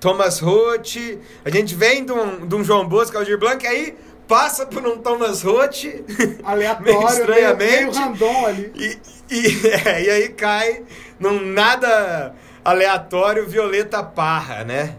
Thomas 0.00 0.38
Roth, 0.38 0.96
a 1.44 1.50
gente 1.50 1.74
vem 1.74 2.04
de 2.04 2.12
um, 2.12 2.46
de 2.46 2.54
um 2.54 2.62
João 2.62 2.86
Bosco, 2.88 3.16
Aldir 3.18 3.38
Blanc, 3.38 3.66
aí 3.66 3.96
passa 4.28 4.66
por 4.66 4.86
um 4.86 4.98
Thomas 4.98 5.42
Roth, 5.42 5.84
Aleatório, 6.44 6.84
meio 6.84 6.98
meio, 7.00 7.08
estranhamente, 7.08 7.80
meio 7.80 7.92
random 7.92 8.46
ali. 8.46 8.72
e, 8.76 8.98
e, 9.30 9.66
é, 9.88 10.04
e 10.04 10.10
aí 10.10 10.28
cai 10.28 10.84
num 11.18 11.40
nada 11.40 12.34
aleatório 12.64 13.46
Violeta 13.48 14.02
Parra, 14.02 14.62
né? 14.64 14.96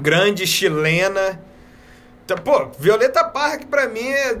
Grande 0.00 0.46
chilena. 0.46 1.42
Tá, 2.26 2.36
Pô, 2.36 2.68
Violeta 2.78 3.24
Parra 3.24 3.58
que 3.58 3.66
pra 3.66 3.88
mim 3.88 4.08
é 4.08 4.38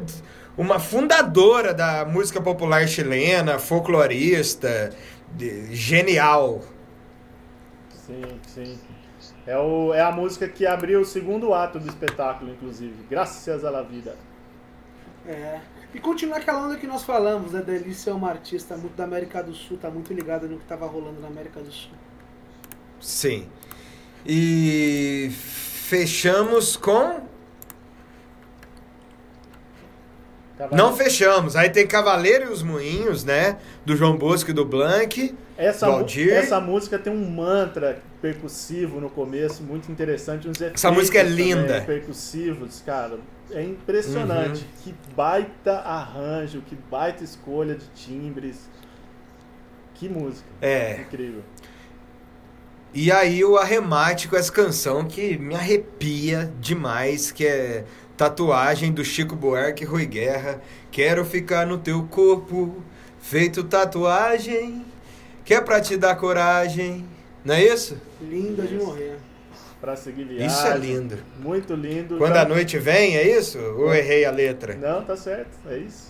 uma 0.58 0.78
fundadora 0.80 1.72
da 1.72 2.04
música 2.04 2.40
popular 2.40 2.86
chilena, 2.86 3.58
folclorista, 3.58 4.92
de- 5.32 5.74
genial. 5.74 6.62
Sim, 7.90 8.22
sim. 8.46 8.78
É, 9.46 9.56
o, 9.56 9.94
é 9.94 10.00
a 10.02 10.10
música 10.10 10.46
que 10.48 10.66
abriu 10.66 11.00
o 11.00 11.04
segundo 11.04 11.54
ato 11.54 11.78
do 11.78 11.88
espetáculo, 11.88 12.50
inclusive. 12.50 12.94
Graças 13.08 13.64
à 13.64 13.70
la 13.70 13.82
vida. 13.82 14.14
É. 15.26 15.60
E 15.94 15.98
continuar 16.00 16.38
aquela 16.38 16.66
onda 16.66 16.76
que 16.76 16.86
nós 16.86 17.02
falamos, 17.04 17.52
né? 17.52 17.64
Elise 17.66 18.10
é 18.10 18.12
uma 18.12 18.28
artista 18.28 18.76
muito 18.76 18.94
da 18.94 19.04
América 19.04 19.42
do 19.42 19.54
Sul, 19.54 19.78
tá 19.78 19.88
muito 19.88 20.12
ligada 20.12 20.46
no 20.46 20.58
que 20.58 20.64
tava 20.66 20.86
rolando 20.86 21.20
na 21.20 21.28
América 21.28 21.60
do 21.60 21.72
Sul. 21.72 21.92
Sim. 23.00 23.48
E 24.26 25.30
fechamos 25.32 26.76
com. 26.76 27.27
Tava- 30.58 30.76
Não 30.76 30.94
fechamos. 30.96 31.54
Aí 31.54 31.70
tem 31.70 31.86
Cavaleiro 31.86 32.46
e 32.46 32.52
os 32.52 32.62
Moinhos, 32.64 33.24
né? 33.24 33.58
Do 33.86 33.94
João 33.96 34.16
Bosco 34.18 34.50
e 34.50 34.52
do 34.52 34.64
Blanc. 34.64 35.34
essa, 35.56 35.86
Valdir. 35.86 36.32
essa 36.32 36.60
música 36.60 36.98
tem 36.98 37.12
um 37.12 37.30
mantra 37.30 38.00
percussivo 38.20 39.00
no 39.00 39.08
começo, 39.08 39.62
muito 39.62 39.90
interessante. 39.90 40.48
Uns 40.48 40.60
Essa 40.60 40.90
música 40.90 41.18
é 41.20 41.24
também 41.24 41.36
linda. 41.54 41.80
Percussivos, 41.82 42.82
cara. 42.84 43.18
É 43.52 43.62
impressionante. 43.62 44.60
Uhum. 44.62 44.82
Que 44.84 44.94
baita 45.16 45.72
arranjo, 45.78 46.60
que 46.66 46.76
baita 46.90 47.22
escolha 47.24 47.74
de 47.76 47.86
timbres. 47.94 48.68
Que 49.94 50.08
música. 50.08 50.46
É. 50.60 51.00
Incrível. 51.02 51.42
E 52.94 53.12
aí 53.12 53.44
o 53.44 53.56
arremate 53.56 54.28
com 54.28 54.36
essa 54.36 54.50
canção 54.50 55.04
que 55.06 55.36
me 55.38 55.54
arrepia 55.54 56.50
demais, 56.60 57.30
que 57.30 57.46
é 57.46 57.84
Tatuagem 58.18 58.90
do 58.90 59.04
Chico 59.04 59.36
Buarque 59.36 59.84
Rui 59.84 60.04
Guerra. 60.04 60.60
Quero 60.90 61.24
ficar 61.24 61.64
no 61.64 61.78
teu 61.78 62.02
corpo, 62.10 62.82
feito 63.20 63.62
tatuagem, 63.62 64.84
que 65.44 65.54
é 65.54 65.60
pra 65.60 65.80
te 65.80 65.96
dar 65.96 66.16
coragem. 66.16 67.04
Não 67.44 67.54
é 67.54 67.62
isso? 67.64 67.96
Linda 68.20 68.64
de 68.66 68.74
morrer. 68.74 69.18
Pra 69.80 69.94
seguir 69.94 70.24
viagem. 70.24 70.48
Isso 70.48 70.66
é 70.66 70.76
lindo. 70.76 71.16
Muito 71.38 71.72
lindo. 71.74 72.18
Quando 72.18 72.34
Já- 72.34 72.42
a 72.42 72.44
noite 72.44 72.76
vem, 72.76 73.16
é 73.16 73.38
isso? 73.38 73.56
Ou 73.56 73.94
errei 73.94 74.24
a 74.24 74.32
letra? 74.32 74.74
Não, 74.74 75.04
tá 75.04 75.16
certo, 75.16 75.56
é 75.70 75.78
isso. 75.78 76.08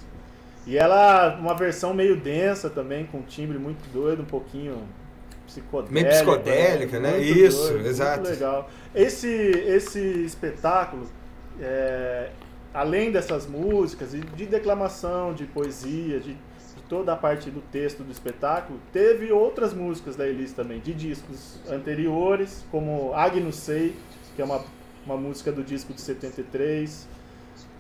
E 0.67 0.79
ela, 0.79 1.37
uma 1.39 1.55
versão 1.55 1.93
meio 1.93 2.17
densa 2.17 2.71
também, 2.71 3.05
com 3.05 3.19
um 3.19 3.23
timbre 3.23 3.59
muito 3.59 3.87
doido, 3.93 4.23
um 4.23 4.25
pouquinho 4.25 4.79
psicodélico. 5.47 5.93
Meio 5.93 6.09
psicodélica, 6.09 6.99
né? 6.99 7.11
Muito 7.11 7.23
Isso, 7.39 7.69
doido, 7.75 7.87
exato. 7.87 8.21
Muito 8.21 8.31
legal. 8.31 8.71
Esse, 8.95 9.29
esse 9.29 10.01
espetáculo, 10.25 11.07
é, 11.61 12.31
além 12.73 13.11
dessas 13.11 13.47
músicas, 13.47 14.13
de 14.13 14.47
declamação, 14.47 15.33
de 15.33 15.45
poesia, 15.47 16.21
de, 16.21 16.35
de 16.35 16.83
toda 16.89 17.13
a 17.13 17.17
parte 17.17 17.51
do 17.51 17.61
texto 17.61 18.03
do 18.03 18.13
espetáculo, 18.13 18.79
teve 18.93 19.33
outras 19.33 19.75
músicas 19.75 20.17
da 20.17 20.27
Elis 20.27 20.53
também, 20.53 20.81
de 20.81 20.95
discos 20.95 21.61
anteriores, 21.69 22.65
como 22.71 23.13
Agnus 23.15 23.57
Sei, 23.57 23.97
que 24.37 24.43
é 24.43 24.45
uma, 24.45 24.65
uma 25.05 25.17
música 25.17 25.51
do 25.51 25.63
disco 25.63 25.93
de 25.93 26.01
73, 26.01 27.09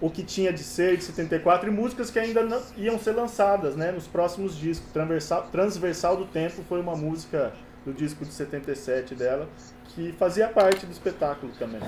O 0.01 0.11
Que 0.11 0.22
Tinha 0.22 0.53
de 0.53 0.62
Ser, 0.62 0.97
de 0.97 1.05
74, 1.05 1.68
e 1.68 1.72
músicas 1.72 2.11
que 2.11 2.18
ainda 2.18 2.43
não, 2.43 2.61
iam 2.76 2.99
ser 2.99 3.12
lançadas 3.12 3.76
né, 3.76 3.93
nos 3.93 4.07
próximos 4.07 4.57
discos. 4.57 4.91
Transversal, 4.93 5.49
Transversal 5.53 6.16
do 6.16 6.26
Tempo 6.26 6.62
foi 6.68 6.81
uma 6.81 6.97
música 6.97 7.53
do 7.85 7.93
disco 7.93 8.24
de 8.24 8.33
77 8.33 9.14
dela, 9.14 9.49
que 9.95 10.12
fazia 10.18 10.49
parte 10.49 10.85
do 10.85 10.93
espetáculo 10.93 11.53
também. 11.59 11.81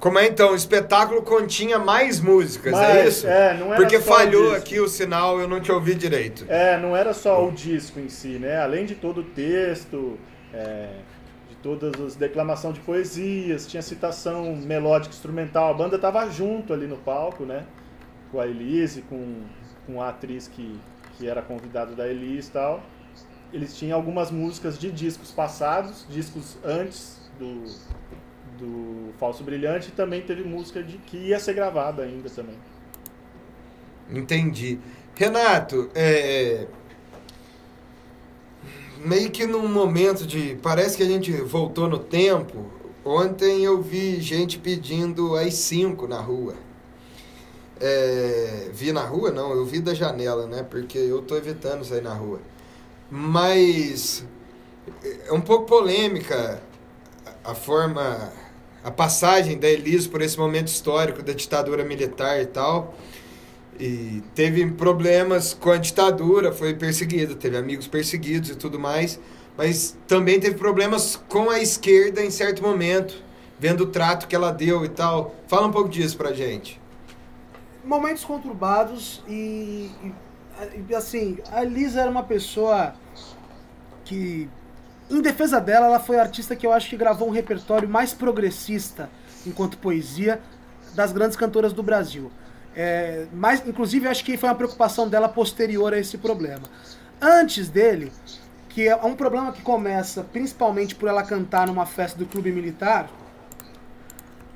Como 0.00 0.16
é 0.18 0.28
então? 0.28 0.52
O 0.52 0.54
espetáculo 0.54 1.22
continha 1.22 1.78
mais 1.78 2.20
músicas, 2.20 2.72
é 2.72 3.04
Mas, 3.04 3.16
isso? 3.16 3.26
é, 3.26 3.56
não 3.58 3.66
era 3.66 3.76
Porque 3.76 4.00
só 4.00 4.12
o 4.12 4.14
falhou 4.14 4.42
disco. 4.44 4.56
aqui 4.56 4.80
o 4.80 4.88
sinal, 4.88 5.40
eu 5.40 5.48
não 5.48 5.60
te 5.60 5.72
ouvi 5.72 5.94
direito. 5.94 6.46
É, 6.48 6.78
não 6.78 6.96
era 6.96 7.12
só 7.12 7.44
o 7.46 7.50
disco 7.50 7.98
em 7.98 8.08
si, 8.08 8.38
né? 8.38 8.60
Além 8.60 8.86
de 8.86 8.94
todo 8.94 9.22
o 9.22 9.24
texto, 9.24 10.16
é, 10.54 10.90
de 11.48 11.56
todas 11.56 12.00
as 12.00 12.14
declamação 12.14 12.72
de 12.72 12.78
poesias, 12.80 13.66
tinha 13.66 13.82
citação 13.82 14.54
melódica, 14.54 15.12
instrumental. 15.12 15.70
A 15.70 15.74
banda 15.74 15.96
estava 15.96 16.28
junto 16.30 16.72
ali 16.72 16.86
no 16.86 16.96
palco, 16.96 17.44
né? 17.44 17.64
Com 18.30 18.38
a 18.40 18.46
Elise, 18.46 19.02
com, 19.02 19.42
com 19.84 20.00
a 20.00 20.10
atriz 20.10 20.46
que, 20.46 20.78
que 21.16 21.26
era 21.28 21.42
convidada 21.42 21.96
da 21.96 22.06
Elise 22.06 22.50
e 22.50 22.52
tal. 22.52 22.82
Eles 23.52 23.76
tinham 23.76 23.96
algumas 23.96 24.30
músicas 24.30 24.78
de 24.78 24.92
discos 24.92 25.32
passados, 25.32 26.06
discos 26.08 26.56
antes 26.64 27.18
do, 27.38 27.64
do 28.58 29.12
Falso 29.18 29.42
Brilhante, 29.42 29.90
também 29.92 30.22
teve 30.22 30.42
música 30.42 30.82
de 30.82 30.98
que 30.98 31.16
ia 31.16 31.38
ser 31.38 31.54
gravada 31.54 32.02
ainda 32.02 32.30
também. 32.30 32.56
Entendi. 34.10 34.78
Renato, 35.14 35.90
é. 35.94 36.66
Meio 39.04 39.30
que 39.30 39.46
num 39.46 39.68
momento 39.68 40.26
de. 40.26 40.56
Parece 40.62 40.96
que 40.96 41.02
a 41.02 41.06
gente 41.06 41.32
voltou 41.32 41.88
no 41.88 41.98
tempo. 41.98 42.66
Ontem 43.04 43.64
eu 43.64 43.80
vi 43.80 44.20
gente 44.20 44.58
pedindo 44.58 45.36
as 45.36 45.54
5 45.54 46.06
na 46.06 46.20
rua. 46.20 46.54
É, 47.80 48.70
vi 48.72 48.92
na 48.92 49.02
rua? 49.02 49.30
Não, 49.30 49.52
eu 49.52 49.64
vi 49.64 49.80
da 49.80 49.94
janela, 49.94 50.46
né? 50.46 50.62
Porque 50.62 50.98
eu 50.98 51.22
tô 51.22 51.36
evitando 51.36 51.84
sair 51.84 52.02
na 52.02 52.12
rua. 52.12 52.40
Mas 53.10 54.24
é 55.26 55.32
um 55.32 55.40
pouco 55.40 55.66
polêmica 55.66 56.60
a 57.48 57.54
forma, 57.54 58.30
a 58.84 58.90
passagem 58.90 59.58
da 59.58 59.66
Elise 59.66 60.06
por 60.06 60.20
esse 60.20 60.38
momento 60.38 60.68
histórico 60.68 61.22
da 61.22 61.32
ditadura 61.32 61.82
militar 61.82 62.40
e 62.42 62.46
tal. 62.46 62.94
E 63.80 64.22
teve 64.34 64.70
problemas 64.72 65.54
com 65.54 65.70
a 65.70 65.78
ditadura, 65.78 66.52
foi 66.52 66.74
perseguida, 66.74 67.34
teve 67.34 67.56
amigos 67.56 67.86
perseguidos 67.86 68.50
e 68.50 68.56
tudo 68.56 68.78
mais. 68.78 69.18
Mas 69.56 69.96
também 70.06 70.38
teve 70.38 70.56
problemas 70.56 71.16
com 71.28 71.48
a 71.48 71.58
esquerda 71.58 72.22
em 72.22 72.30
certo 72.30 72.62
momento, 72.62 73.14
vendo 73.58 73.84
o 73.84 73.86
trato 73.86 74.28
que 74.28 74.36
ela 74.36 74.50
deu 74.50 74.84
e 74.84 74.88
tal. 74.88 75.34
Fala 75.46 75.66
um 75.66 75.72
pouco 75.72 75.88
disso 75.88 76.18
pra 76.18 76.34
gente. 76.34 76.78
momentos 77.82 78.24
conturbados 78.24 79.22
e, 79.26 79.90
e, 80.88 80.94
assim, 80.94 81.38
a 81.50 81.62
Lisa 81.62 82.02
era 82.02 82.10
uma 82.10 82.24
pessoa 82.24 82.92
que, 84.04 84.48
em 85.10 85.20
defesa 85.20 85.60
dela, 85.60 85.86
ela 85.86 86.00
foi 86.00 86.18
a 86.18 86.22
artista 86.22 86.54
que 86.54 86.66
eu 86.66 86.72
acho 86.72 86.88
que 86.88 86.96
gravou 86.96 87.28
um 87.28 87.30
repertório 87.30 87.88
mais 87.88 88.12
progressista 88.12 89.08
enquanto 89.46 89.78
poesia 89.78 90.40
das 90.94 91.12
grandes 91.12 91.36
cantoras 91.36 91.72
do 91.72 91.82
Brasil. 91.82 92.30
É, 92.74 93.26
mas, 93.32 93.66
inclusive, 93.66 94.06
acho 94.06 94.24
que 94.24 94.36
foi 94.36 94.48
uma 94.48 94.54
preocupação 94.54 95.08
dela 95.08 95.28
posterior 95.28 95.92
a 95.92 95.98
esse 95.98 96.18
problema. 96.18 96.62
Antes 97.20 97.68
dele, 97.68 98.12
que 98.68 98.86
é 98.86 98.94
um 98.94 99.16
problema 99.16 99.50
que 99.52 99.62
começa 99.62 100.22
principalmente 100.22 100.94
por 100.94 101.08
ela 101.08 101.22
cantar 101.22 101.66
numa 101.66 101.86
festa 101.86 102.18
do 102.18 102.26
clube 102.26 102.52
militar, 102.52 103.08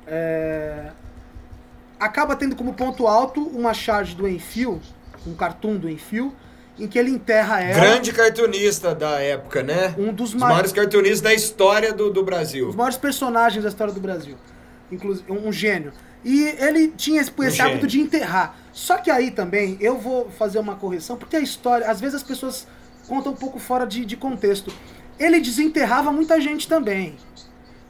é, 0.07 0.91
acaba 1.99 2.35
tendo 2.35 2.55
como 2.55 2.73
ponto 2.73 3.07
alto 3.07 3.41
uma 3.41 3.73
charge 3.73 4.15
do 4.15 4.27
Enfio, 4.27 4.81
um 5.25 5.35
cartoon 5.35 5.77
do 5.77 5.89
Enfio, 5.89 6.33
em 6.79 6.87
que 6.87 6.97
ele 6.97 7.11
enterra 7.11 7.61
ela. 7.61 7.79
Grande 7.79 8.11
cartunista 8.11 8.95
da 8.95 9.19
época, 9.19 9.61
né? 9.61 9.93
Um 9.97 10.11
dos 10.13 10.29
Os 10.33 10.39
mai- 10.39 10.49
maiores 10.49 10.71
cartunistas 10.71 11.21
da 11.21 11.33
história 11.33 11.93
do, 11.93 12.09
do 12.09 12.21
Os 12.21 12.25
Brasil. 12.25 12.73
maiores 12.73 12.97
personagens 12.97 13.63
da 13.63 13.69
história 13.69 13.93
do 13.93 13.99
Brasil. 13.99 14.35
Inclusive, 14.91 15.31
um, 15.31 15.47
um 15.47 15.51
gênio. 15.51 15.91
E 16.23 16.43
ele 16.59 16.87
tinha 16.89 17.21
esse, 17.21 17.31
esse 17.41 17.61
hábito 17.61 17.85
de 17.85 17.99
enterrar. 17.99 18.55
Só 18.71 18.97
que 18.97 19.11
aí 19.11 19.29
também 19.29 19.77
eu 19.79 19.97
vou 19.97 20.29
fazer 20.31 20.57
uma 20.57 20.75
correção, 20.75 21.17
porque 21.17 21.35
a 21.35 21.39
história, 21.39 21.89
às 21.89 21.99
vezes 21.99 22.15
as 22.15 22.23
pessoas 22.23 22.65
contam 23.07 23.33
um 23.33 23.35
pouco 23.35 23.59
fora 23.59 23.85
de, 23.85 24.05
de 24.05 24.15
contexto. 24.15 24.73
Ele 25.19 25.39
desenterrava 25.39 26.11
muita 26.11 26.39
gente 26.41 26.67
também. 26.67 27.17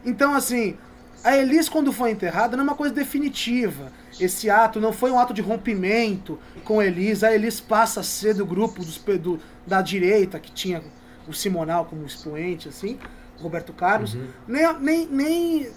Então, 0.03 0.33
assim, 0.33 0.75
a 1.23 1.37
Elis, 1.37 1.69
quando 1.69 1.93
foi 1.93 2.11
enterrada, 2.11 2.57
não 2.57 2.63
é 2.63 2.67
uma 2.67 2.75
coisa 2.75 2.93
definitiva. 2.93 3.91
Esse 4.19 4.49
ato 4.49 4.79
não 4.79 4.93
foi 4.93 5.11
um 5.11 5.19
ato 5.19 5.33
de 5.33 5.41
rompimento 5.41 6.37
com 6.63 6.81
Elis. 6.81 7.23
A 7.23 7.33
Elis 7.33 7.59
passa 7.59 7.99
a 8.01 8.03
ser 8.03 8.33
do 8.35 8.45
grupo 8.45 8.83
dos, 8.83 8.97
do, 9.19 9.39
da 9.65 9.81
direita, 9.81 10.39
que 10.39 10.51
tinha 10.51 10.81
o 11.27 11.33
Simonal 11.33 11.85
como 11.85 12.05
expoente, 12.05 12.69
assim, 12.69 12.99
Roberto 13.41 13.73
Carlos. 13.73 14.15
Nem, 14.47 14.73
nem, 14.79 15.07
nem, 15.07 15.67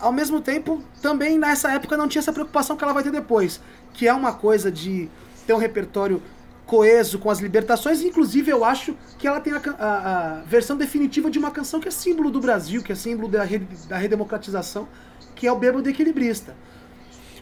ao 0.00 0.12
mesmo 0.12 0.40
tempo, 0.40 0.82
também 1.02 1.38
nessa 1.38 1.72
época 1.72 1.96
não 1.96 2.08
tinha 2.08 2.20
essa 2.20 2.32
preocupação 2.32 2.76
que 2.76 2.84
ela 2.84 2.92
vai 2.92 3.02
ter 3.02 3.10
depois, 3.12 3.60
que 3.92 4.08
é 4.08 4.14
uma 4.14 4.32
coisa 4.32 4.70
de 4.70 5.08
ter 5.46 5.52
um 5.52 5.58
repertório 5.58 6.22
coeso 6.64 7.18
com 7.18 7.28
as 7.30 7.40
libertações. 7.40 8.00
Inclusive, 8.00 8.50
eu 8.50 8.64
acho 8.64 8.96
que 9.18 9.26
ela 9.28 9.38
tem 9.40 9.52
a, 9.52 9.60
a- 9.78 10.38
a 10.38 10.42
versão 10.44 10.76
definitiva 10.76 11.30
de 11.30 11.38
uma 11.38 11.50
canção 11.50 11.78
que 11.80 11.88
é 11.88 11.90
símbolo 11.90 12.30
do 12.30 12.40
Brasil, 12.40 12.82
que 12.82 12.92
é 12.92 12.94
símbolo 12.94 13.28
da, 13.28 13.44
re- 13.44 13.58
da 13.88 13.98
redemocratização, 13.98 14.88
que 15.34 15.46
é 15.46 15.52
o 15.52 15.56
Bêbado 15.56 15.86
Equilibrista. 15.88 16.56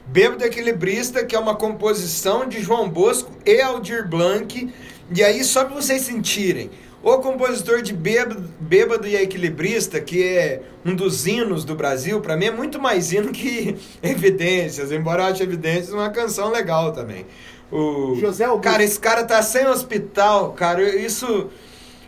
Bêbado 0.07 0.45
Equilibrista, 0.45 1.25
que 1.25 1.35
é 1.35 1.39
uma 1.39 1.55
composição 1.55 2.47
de 2.47 2.61
João 2.61 2.89
Bosco 2.89 3.33
e 3.47 3.61
Aldir 3.61 4.07
Blanc. 4.07 4.73
E 5.15 5.23
aí, 5.23 5.45
só 5.45 5.65
pra 5.65 5.75
vocês 5.75 6.03
sentirem, 6.03 6.71
o 7.03 7.19
compositor 7.19 7.83
de 7.83 7.93
Bêbado, 7.93 8.49
Bêbado 8.61 9.09
e 9.09 9.17
Equilibrista, 9.17 10.01
que 10.01 10.23
é 10.23 10.63
um 10.85 10.95
dos 10.95 11.27
hinos 11.27 11.65
do 11.65 11.75
Brasil, 11.75 12.21
pra 12.21 12.37
mim 12.37 12.47
é 12.47 12.51
muito 12.51 12.81
mais 12.81 13.13
hino 13.13 13.33
que 13.33 13.77
Evidências, 14.03 14.93
embora 14.93 15.23
eu 15.23 15.27
ache 15.27 15.43
Evidências 15.43 15.93
uma 15.93 16.11
canção 16.11 16.51
legal 16.51 16.93
também. 16.93 17.27
O... 17.71 18.15
José 18.21 18.45
Augusto. 18.45 18.63
Cara, 18.63 18.85
esse 18.85 19.01
cara 19.01 19.25
tá 19.25 19.43
sem 19.43 19.67
hospital, 19.67 20.53
cara, 20.53 20.83
isso... 20.97 21.51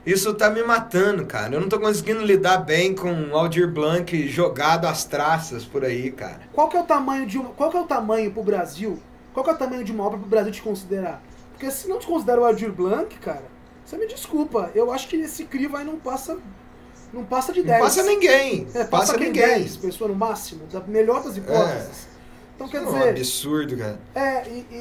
Isso 0.07 0.35
tá 0.35 0.51
me 0.51 0.63
matando, 0.63 1.25
cara. 1.25 1.55
Eu 1.55 1.61
não 1.61 1.69
tô 1.69 1.81
conseguindo 1.81 2.21
lidar 2.23 2.59
bem 2.59 2.95
com 2.95 3.11
o 3.31 3.37
Aldir 3.37 3.71
Blanc 3.71 4.29
jogado 4.29 4.87
às 4.87 5.05
traças 5.05 5.65
por 5.65 5.85
aí, 5.85 6.11
cara. 6.13 6.41
Qual 6.53 6.69
que 6.69 6.77
é 6.77 6.81
o 6.81 6.85
tamanho 6.85 7.27
de 7.27 7.39
uma, 7.39 7.51
qual 7.51 7.71
que 7.71 7.77
é 7.77 7.81
o 7.81 7.85
tamanho 7.87 8.31
pro 8.31 8.43
Brasil? 8.43 8.99
Qual 9.33 9.43
que 9.43 9.51
é 9.51 9.55
o 9.55 9.57
tamanho 9.57 9.83
de 9.83 9.93
uma 9.93 10.05
obra 10.05 10.19
pro 10.19 10.29
Brasil 10.29 10.53
te 10.53 10.61
considerar? 10.63 11.23
Porque 11.53 11.71
se 11.71 11.89
não 11.89 11.99
te 11.99 12.07
considera 12.07 12.41
o 12.41 12.45
Aldir 12.45 12.71
Blanc, 12.71 13.17
cara, 13.19 13.45
você 13.85 13.97
me 13.97 14.07
desculpa. 14.07 14.71
Eu 14.75 14.93
acho 14.93 15.09
que 15.09 15.17
esse 15.17 15.45
crivo 15.45 15.77
aí 15.77 15.85
não 15.85 15.97
passa 15.99 16.37
não 17.13 17.25
passa 17.25 17.53
de 17.53 17.63
10. 17.63 17.79
Não 17.79 17.85
passa 17.87 18.03
ninguém. 18.03 18.67
É, 18.75 18.85
passa 18.85 19.13
passa 19.13 19.17
ninguém. 19.17 19.47
10 19.61 19.77
pessoas 19.77 20.11
no 20.11 20.17
máximo, 20.17 20.67
da 20.67 20.81
melhor 20.81 21.23
das 21.23 21.37
hipóteses. 21.37 22.09
Então 22.57 22.69
quer 22.69 22.79
É 22.79 22.81
um 22.81 22.93
dizer, 22.93 23.09
absurdo, 23.11 23.77
cara. 23.77 23.99
é, 24.15 24.49
e, 24.49 24.67
e- 24.71 24.75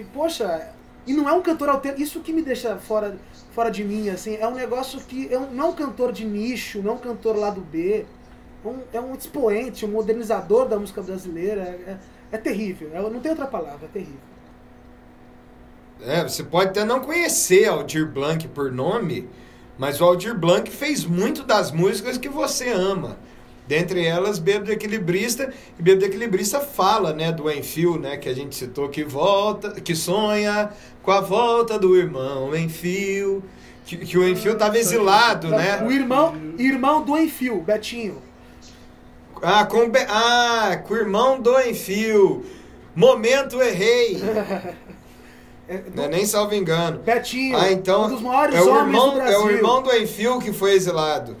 e, 0.00 0.06
poxa, 0.14 0.70
e 1.06 1.12
não 1.12 1.28
é 1.28 1.32
um 1.32 1.42
cantor 1.42 1.68
alternativo. 1.68 2.02
Isso 2.06 2.20
que 2.20 2.32
me 2.32 2.42
deixa 2.42 2.76
fora, 2.78 3.16
fora 3.52 3.70
de 3.70 3.84
mim, 3.84 4.08
assim, 4.10 4.36
é 4.36 4.46
um 4.46 4.54
negócio 4.54 5.00
que 5.00 5.32
é 5.32 5.38
um- 5.38 5.50
não 5.50 5.66
é 5.66 5.68
um 5.68 5.72
cantor 5.74 6.12
de 6.12 6.24
nicho, 6.24 6.82
não 6.82 6.92
é 6.92 6.94
um 6.94 6.98
cantor 6.98 7.36
lá 7.36 7.50
do 7.50 7.60
B. 7.60 8.06
É 8.64 8.68
um, 8.68 8.78
é 8.94 9.00
um 9.00 9.14
expoente, 9.14 9.84
um 9.84 9.90
modernizador 9.90 10.66
da 10.68 10.78
música 10.78 11.02
brasileira. 11.02 11.62
É, 11.62 11.90
é- 11.92 11.98
é 12.32 12.38
terrível. 12.38 12.90
É- 12.94 13.00
não 13.02 13.20
tem 13.20 13.30
outra 13.30 13.46
palavra, 13.46 13.84
é 13.86 13.88
terrível. 13.88 14.20
É, 16.00 16.22
você 16.22 16.42
pode 16.42 16.70
até 16.70 16.84
não 16.84 17.00
conhecer 17.00 17.66
Aldir 17.66 18.06
Blanc 18.10 18.46
por 18.48 18.70
nome, 18.72 19.28
mas 19.78 20.00
o 20.00 20.04
Aldir 20.04 20.36
Blanc 20.38 20.70
fez 20.70 21.04
muito 21.04 21.42
das 21.44 21.70
músicas 21.70 22.18
que 22.18 22.28
você 22.28 22.70
ama. 22.70 23.16
Dentre 23.66 24.04
elas, 24.04 24.38
Bêbado 24.38 24.70
Equilibrista. 24.70 25.52
E 25.78 25.82
Bêbado 25.82 26.04
Equilibrista 26.04 26.60
fala, 26.60 27.12
né, 27.12 27.32
do 27.32 27.50
Enfio, 27.50 27.98
né, 27.98 28.16
que 28.18 28.28
a 28.28 28.34
gente 28.34 28.54
citou, 28.54 28.88
que 28.88 29.02
volta, 29.04 29.80
que 29.80 29.94
sonha 29.96 30.70
com 31.02 31.10
a 31.10 31.20
volta 31.20 31.78
do 31.78 31.96
irmão 31.96 32.54
Enfio. 32.54 33.42
Que, 33.86 33.96
que 33.98 34.16
o 34.18 34.26
Enfio 34.28 34.52
estava 34.52 34.78
exilado, 34.78 35.48
né? 35.48 35.82
O 35.86 35.92
irmão, 35.92 36.34
irmão 36.58 37.02
do 37.04 37.16
Enfio, 37.18 37.60
Betinho. 37.60 38.22
Ah, 39.42 39.66
com, 39.66 39.84
o 39.84 39.88
Be- 39.90 40.06
ah, 40.08 40.80
com 40.86 40.94
o 40.94 40.96
irmão 40.96 41.38
do 41.40 41.58
Enfio. 41.60 42.44
Momento 42.94 43.60
errei. 43.62 44.18
É, 45.66 45.78
do- 45.78 45.96
Não 45.96 46.04
é 46.04 46.08
nem 46.08 46.26
salvo 46.26 46.54
engano. 46.54 46.98
Betinho, 46.98 47.56
Ah, 47.56 47.72
então 47.72 48.04
um 48.04 48.08
dos 48.10 48.20
maiores 48.20 48.54
é 48.54 48.60
o 48.60 48.68
homens 48.68 48.86
irmão, 48.86 49.10
do 49.10 49.16
Brasil. 49.16 49.34
É 49.34 49.42
o 49.42 49.50
irmão 49.50 49.82
do 49.82 49.96
Enfio 49.96 50.38
que 50.38 50.52
foi 50.52 50.72
exilado. 50.74 51.34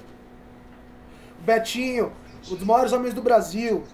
Betinho, 1.44 2.12
um 2.50 2.54
dos 2.54 2.64
maiores 2.64 2.92
homens 2.92 3.14
do 3.14 3.22
Brasil. 3.22 3.84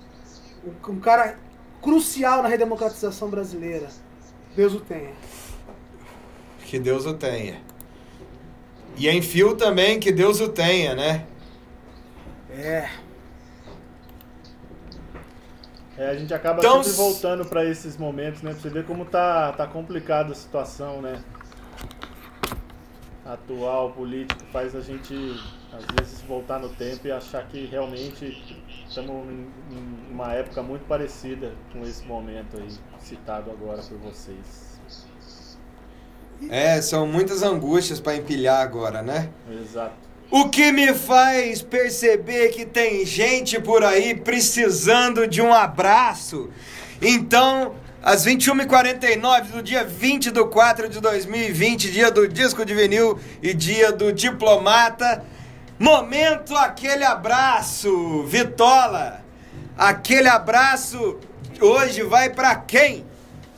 Um, 0.64 0.92
um 0.92 1.00
cara 1.00 1.38
crucial 1.82 2.42
na 2.42 2.48
redemocratização 2.48 3.28
brasileira. 3.28 3.88
Deus 4.54 4.74
o 4.74 4.80
tenha. 4.80 5.12
Que 6.64 6.78
Deus 6.78 7.06
o 7.06 7.14
tenha. 7.14 7.60
E 8.96 9.08
em 9.08 9.22
fio 9.22 9.56
também, 9.56 9.98
que 9.98 10.12
Deus 10.12 10.40
o 10.40 10.48
tenha, 10.48 10.94
né? 10.94 11.26
É. 12.50 12.88
É, 15.96 16.08
a 16.08 16.14
gente 16.14 16.32
acaba 16.32 16.58
Então, 16.58 16.82
sempre 16.82 16.96
voltando 16.96 17.44
pra 17.44 17.64
esses 17.64 17.96
momentos, 17.96 18.42
né? 18.42 18.52
Pra 18.52 18.60
você 18.60 18.70
ver 18.70 18.84
como 18.86 19.04
tá, 19.04 19.52
tá 19.52 19.66
complicada 19.66 20.32
a 20.32 20.34
situação, 20.34 21.02
né? 21.02 21.22
Atual, 23.24 23.92
político, 23.92 24.42
faz 24.50 24.74
a 24.74 24.80
gente, 24.80 25.14
às 25.72 25.84
vezes, 25.94 26.22
voltar 26.22 26.58
no 26.58 26.70
tempo 26.70 27.06
e 27.06 27.12
achar 27.12 27.46
que 27.46 27.66
realmente 27.66 28.42
estamos 28.88 29.26
em, 29.28 29.46
uma 30.10 30.32
época 30.32 30.62
muito 30.62 30.86
parecida 30.86 31.52
com 31.72 31.82
esse 31.82 32.04
momento 32.06 32.56
aí, 32.56 32.68
citado 32.98 33.50
agora 33.50 33.82
por 33.82 33.98
vocês. 33.98 34.80
É, 36.48 36.80
são 36.80 37.06
muitas 37.06 37.42
angústias 37.42 38.00
para 38.00 38.16
empilhar 38.16 38.62
agora, 38.62 39.02
né? 39.02 39.28
Exato. 39.50 39.94
O 40.30 40.48
que 40.48 40.72
me 40.72 40.94
faz 40.94 41.60
perceber 41.60 42.48
que 42.50 42.64
tem 42.64 43.04
gente 43.04 43.60
por 43.60 43.84
aí 43.84 44.14
precisando 44.14 45.26
de 45.26 45.42
um 45.42 45.52
abraço. 45.52 46.48
Então, 47.02 47.74
às 48.02 48.24
21h49 48.26 49.50
do 49.52 49.62
dia 49.62 49.84
20 49.84 50.30
de 50.30 50.44
4 50.44 50.88
de 50.88 51.00
2020, 51.00 51.90
dia 51.90 52.10
do 52.10 52.26
disco 52.26 52.64
de 52.64 52.74
vinil 52.74 53.18
e 53.42 53.52
dia 53.52 53.92
do 53.92 54.12
diplomata, 54.12 55.24
momento 55.78 56.56
aquele 56.56 57.04
abraço, 57.04 58.24
Vitola. 58.24 59.20
Aquele 59.76 60.28
abraço 60.28 61.18
hoje 61.60 62.02
vai 62.02 62.30
para 62.30 62.54
quem? 62.56 63.04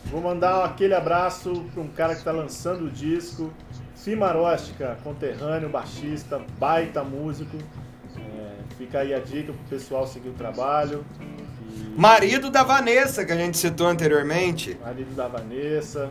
Vou 0.07 0.20
mandar 0.20 0.64
aquele 0.64 0.95
abraço 0.95 1.64
para 1.72 1.82
um 1.82 1.88
cara 1.88 2.12
que 2.12 2.20
está 2.20 2.32
lançando 2.32 2.86
o 2.86 2.90
disco, 2.90 3.53
Fimaróstica, 3.97 4.99
conterrâneo, 5.05 5.68
baixista, 5.68 6.40
baita 6.59 7.05
músico. 7.05 7.57
É, 8.16 8.57
fica 8.76 8.99
aí 8.99 9.14
a 9.14 9.20
dica 9.20 9.53
pro 9.53 9.62
pessoal 9.70 10.09
seguir 10.09 10.30
o 10.30 10.32
trabalho. 10.32 11.05
Marido 11.97 12.51
da 12.51 12.62
Vanessa, 12.62 13.25
que 13.25 13.33
a 13.33 13.37
gente 13.37 13.57
citou 13.59 13.87
anteriormente. 13.87 14.77
marido 14.83 15.14
da 15.14 15.29
Vanessa. 15.29 16.11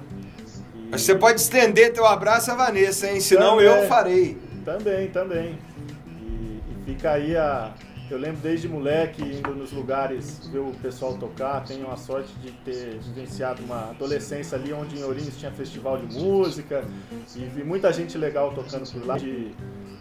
E- 0.75 0.91
Você 0.91 1.15
pode 1.15 1.41
estender 1.41 1.91
teu 1.93 2.05
abraço 2.05 2.51
à 2.51 2.55
Vanessa, 2.55 3.07
hein? 3.09 3.19
Senão 3.19 3.57
Também. 3.57 3.65
eu 3.65 3.87
farei. 3.87 4.37
Também, 4.63 5.07
também. 5.09 5.57
E, 6.07 6.61
e 6.71 6.85
fica 6.85 7.11
aí 7.11 7.35
a. 7.35 7.71
Eu 8.11 8.17
lembro 8.17 8.41
desde 8.41 8.67
moleque 8.67 9.21
indo 9.21 9.55
nos 9.55 9.71
lugares 9.71 10.45
ver 10.51 10.59
o 10.59 10.73
pessoal 10.81 11.17
tocar. 11.17 11.63
Tenho 11.63 11.89
a 11.89 11.95
sorte 11.95 12.33
de 12.43 12.51
ter 12.51 12.99
vivenciado 12.99 13.63
uma 13.63 13.91
adolescência 13.91 14.57
ali 14.57 14.73
onde 14.73 14.99
em 14.99 15.03
Ourinhos 15.03 15.37
tinha 15.37 15.49
festival 15.49 15.97
de 15.97 16.13
música 16.13 16.83
e 17.33 17.39
vi 17.39 17.63
muita 17.63 17.93
gente 17.93 18.17
legal 18.17 18.53
tocando 18.53 18.91
por 18.91 19.05
lá. 19.05 19.17
De, 19.17 19.53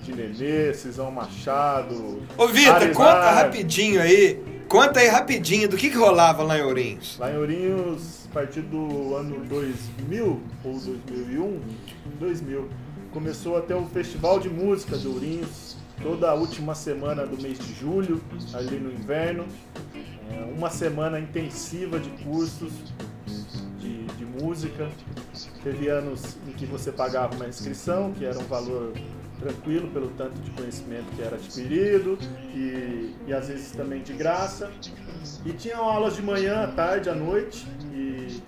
de 0.03 0.13
Nenê, 0.13 0.75
Cisão 0.75 1.09
Machado. 1.13 2.21
Ô, 2.37 2.49
Vitor, 2.49 2.91
conta 2.95 3.31
rapidinho 3.31 4.03
aí. 4.03 4.43
Conta 4.69 4.99
aí 4.99 5.07
rapidinho 5.07 5.69
do 5.69 5.77
que, 5.77 5.89
que 5.89 5.97
rolava 5.97 6.43
lá 6.43 6.59
em 6.59 6.63
Ourinhos. 6.63 7.17
Lá 7.17 7.31
em 7.31 7.37
Ourinhos, 7.37 8.27
a 8.29 8.35
partir 8.35 8.63
do 8.63 9.15
ano 9.15 9.45
2000 9.45 10.43
ou 10.65 10.73
2001, 10.73 11.61
2000, 12.19 12.69
começou 13.13 13.57
a 13.57 13.61
ter 13.61 13.75
o 13.75 13.87
Festival 13.87 14.41
de 14.41 14.49
Música 14.49 14.97
de 14.97 15.07
Ourinhos, 15.07 15.77
toda 16.03 16.31
a 16.31 16.35
última 16.35 16.75
semana 16.75 17.27
do 17.27 17.41
mês 17.41 17.59
de 17.59 17.75
julho, 17.75 18.21
ali 18.55 18.79
no 18.79 18.93
inverno. 18.93 19.47
É, 20.31 20.45
uma 20.57 20.71
semana 20.71 21.19
intensiva 21.19 21.99
de 21.99 22.11
cursos 22.25 22.73
de, 23.79 24.05
de 24.05 24.25
música. 24.25 24.89
Teve 25.63 25.89
anos 25.89 26.37
em 26.47 26.53
que 26.53 26.67
você 26.67 26.91
pagava 26.91 27.35
uma 27.35 27.47
inscrição, 27.47 28.13
que 28.13 28.25
era 28.25 28.39
um 28.39 28.45
valor 28.45 28.93
tranquilo 29.39 29.89
pelo 29.89 30.09
tanto 30.11 30.39
de 30.41 30.51
conhecimento 30.51 31.07
que 31.17 31.23
era 31.23 31.37
adquirido 31.37 32.19
e, 32.55 33.15
e 33.27 33.33
às 33.33 33.49
vezes 33.49 33.73
também 33.73 34.03
de 34.03 34.13
graça. 34.13 34.71
E 35.45 35.53
tinham 35.53 35.83
aulas 35.83 36.17
de 36.17 36.23
manhã, 36.23 36.65
à 36.65 36.69
tarde, 36.69 37.09
à 37.09 37.15
noite 37.15 37.67
e 37.93 38.41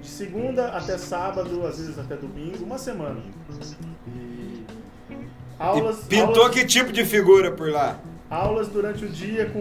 de 0.00 0.08
segunda 0.08 0.68
até 0.68 0.96
sábado, 0.98 1.66
às 1.66 1.78
vezes 1.78 1.98
até 1.98 2.16
domingo, 2.16 2.64
uma 2.64 2.78
semana. 2.78 3.20
E 4.08 4.64
aulas, 5.58 6.00
e 6.04 6.06
pintou 6.08 6.42
aulas- 6.42 6.54
que 6.54 6.64
tipo 6.64 6.92
de 6.92 7.04
figura 7.04 7.52
por 7.52 7.70
lá? 7.70 7.98
aulas 8.30 8.68
durante 8.68 9.04
o 9.04 9.08
dia 9.08 9.46
com, 9.50 9.60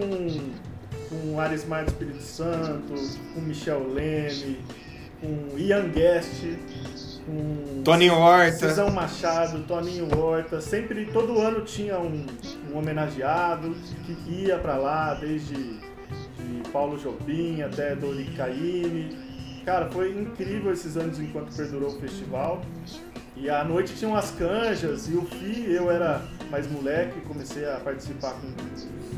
com 1.10 1.40
Arismar 1.40 1.84
do 1.86 1.90
Espírito 1.90 2.22
Santo, 2.22 2.94
com 3.34 3.42
Michel 3.42 3.92
Leme, 3.92 4.60
com 5.20 5.58
Ian 5.58 5.90
Guest, 5.90 6.44
com 7.26 7.82
Toninho 7.84 8.14
Horta. 8.14 8.70
Cisão 8.70 8.92
Machado, 8.92 9.64
Toninho 9.68 10.08
Horta. 10.18 10.62
Sempre, 10.62 11.06
todo 11.08 11.40
ano 11.40 11.62
tinha 11.62 12.00
um, 12.00 12.26
um 12.72 12.78
homenageado 12.78 13.76
que 14.06 14.16
ia 14.32 14.58
pra 14.58 14.78
lá, 14.78 15.16
desde 15.16 15.56
de 15.56 16.70
Paulo 16.72 16.98
Jobim 16.98 17.62
até 17.64 17.96
Dori 17.96 18.26
Caymmi. 18.38 19.29
Cara, 19.70 19.88
foi 19.92 20.10
incrível 20.20 20.74
esses 20.74 20.98
anos 20.98 21.20
enquanto 21.20 21.56
perdurou 21.56 21.90
o 21.90 22.00
festival. 22.00 22.60
E 23.36 23.52
à 23.52 23.64
noite 23.64 23.94
tinham 23.94 24.16
as 24.16 24.32
canjas 24.32 25.08
e 25.08 25.14
o 25.14 25.22
Fi, 25.22 25.72
eu 25.72 25.92
era 25.92 26.24
mais 26.50 26.68
moleque, 26.72 27.22
comecei 27.22 27.70
a 27.70 27.76
participar 27.76 28.34
com 28.34 28.52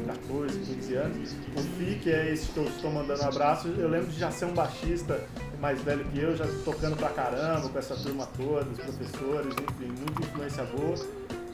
14, 0.06 0.60
15 0.60 0.96
anos. 0.96 1.32
O 1.56 1.62
Fi, 1.78 2.00
que 2.04 2.12
é 2.12 2.34
esse 2.34 2.52
que 2.52 2.58
eu 2.58 2.66
estou 2.66 2.92
mandando 2.92 3.24
um 3.24 3.28
abraço, 3.30 3.70
eu 3.70 3.88
lembro 3.88 4.12
de 4.12 4.20
já 4.20 4.30
ser 4.30 4.44
um 4.44 4.54
baixista 4.54 5.22
mais 5.62 5.82
velho 5.84 6.04
que 6.04 6.20
eu, 6.20 6.36
já 6.36 6.46
tocando 6.66 6.98
pra 6.98 7.12
caramba 7.12 7.70
com 7.70 7.80
essa 7.80 7.96
turma 7.96 8.28
toda, 8.36 8.70
os 8.70 8.78
professores, 8.78 9.56
enfim, 9.56 9.94
muita 10.00 10.22
influência 10.22 10.66
boa. 10.66 10.96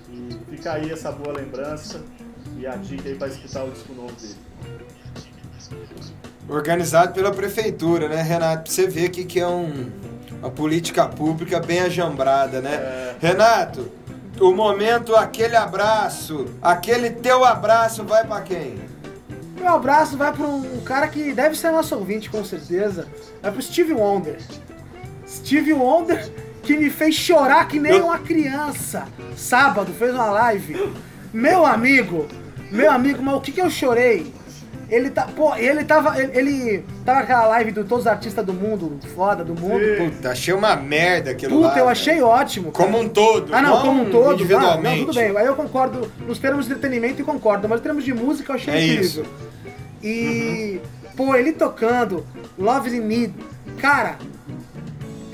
E 0.09 0.55
fica 0.55 0.73
aí 0.73 0.91
essa 0.91 1.11
boa 1.11 1.37
lembrança 1.37 2.03
e 2.57 2.65
a 2.65 2.75
dica 2.75 3.07
aí 3.07 3.13
pra 3.13 3.27
escutar 3.27 3.63
o 3.63 3.69
disco 3.69 3.93
novo 3.93 4.11
dele. 4.13 4.35
Organizado 6.49 7.13
pela 7.13 7.31
prefeitura, 7.31 8.07
né, 8.07 8.21
Renato? 8.21 8.63
Pra 8.63 8.71
você 8.71 8.87
ver 8.87 9.09
que, 9.09 9.25
que 9.25 9.39
é 9.39 9.47
um, 9.47 9.89
uma 10.39 10.49
política 10.49 11.05
pública 11.05 11.59
bem 11.59 11.81
ajambrada, 11.81 12.61
né? 12.61 12.73
É. 12.73 13.15
Renato, 13.19 13.91
o 14.39 14.53
momento, 14.53 15.15
aquele 15.15 15.55
abraço, 15.55 16.45
aquele 16.61 17.09
teu 17.09 17.43
abraço 17.43 18.03
vai 18.03 18.25
pra 18.25 18.41
quem? 18.41 18.77
Meu 19.59 19.75
abraço 19.75 20.15
vai 20.15 20.31
para 20.31 20.45
um 20.45 20.81
cara 20.81 21.07
que 21.07 21.33
deve 21.33 21.57
ser 21.57 21.71
nosso 21.71 21.95
ouvinte, 21.95 22.29
com 22.29 22.45
certeza. 22.45 23.07
Vai 23.41 23.51
pro 23.51 23.61
Steve 23.61 23.93
Wonder. 23.93 24.37
Steve 25.27 25.73
Wonder 25.73 26.31
que 26.63 26.77
me 26.77 26.89
fez 26.89 27.15
chorar 27.15 27.67
que 27.67 27.79
nem 27.79 28.01
uma 28.01 28.19
criança. 28.19 29.07
Sábado 29.35 29.91
fez 29.93 30.13
uma 30.13 30.29
live. 30.29 30.93
Meu 31.33 31.65
amigo, 31.65 32.27
meu 32.71 32.91
amigo, 32.91 33.23
mas 33.23 33.35
o 33.35 33.41
que 33.41 33.51
que 33.51 33.61
eu 33.61 33.69
chorei? 33.69 34.33
Ele 34.89 35.09
tá, 35.09 35.23
pô, 35.35 35.53
ele 35.55 35.83
tava, 35.83 36.17
ele, 36.21 36.31
ele 36.37 36.85
tava 37.03 37.19
naquela 37.19 37.45
live 37.47 37.71
do 37.71 37.83
todos 37.83 38.05
os 38.05 38.07
artistas 38.11 38.45
do 38.45 38.53
mundo, 38.53 38.97
foda 39.13 39.43
do 39.43 39.53
mundo. 39.53 39.83
Sim. 39.83 40.09
Puta, 40.11 40.31
achei 40.31 40.53
uma 40.53 40.75
merda 40.77 41.31
aquilo 41.31 41.59
lá. 41.59 41.67
Puta, 41.67 41.79
eu 41.79 41.85
velho. 41.85 41.89
achei 41.89 42.21
ótimo. 42.21 42.71
cara. 42.71 42.85
Como 42.89 43.03
um 43.03 43.09
todo. 43.09 43.53
Ah, 43.53 43.61
não, 43.61 43.81
como 43.81 44.03
um 44.03 44.09
todo. 44.09 44.29
Ah, 44.29 44.33
Individualmente. 44.35 44.99
não, 44.99 45.05
tudo 45.07 45.15
bem. 45.15 45.37
Aí 45.37 45.45
eu 45.45 45.55
concordo. 45.55 46.09
Nos 46.25 46.39
termos 46.39 46.67
de 46.67 46.71
entretenimento, 46.71 47.21
eu 47.21 47.25
concordo. 47.25 47.67
Mas 47.67 47.81
em 47.81 47.83
termos 47.83 48.05
de 48.05 48.13
música, 48.13 48.53
eu 48.53 48.55
achei 48.55 48.73
É 48.73 48.85
incrível. 48.85 49.25
E, 50.01 50.79
pô, 51.15 51.35
ele 51.35 51.51
tocando 51.51 52.25
Love 52.57 52.95
in 52.95 53.01
Me. 53.01 53.33
Cara, 53.79 54.17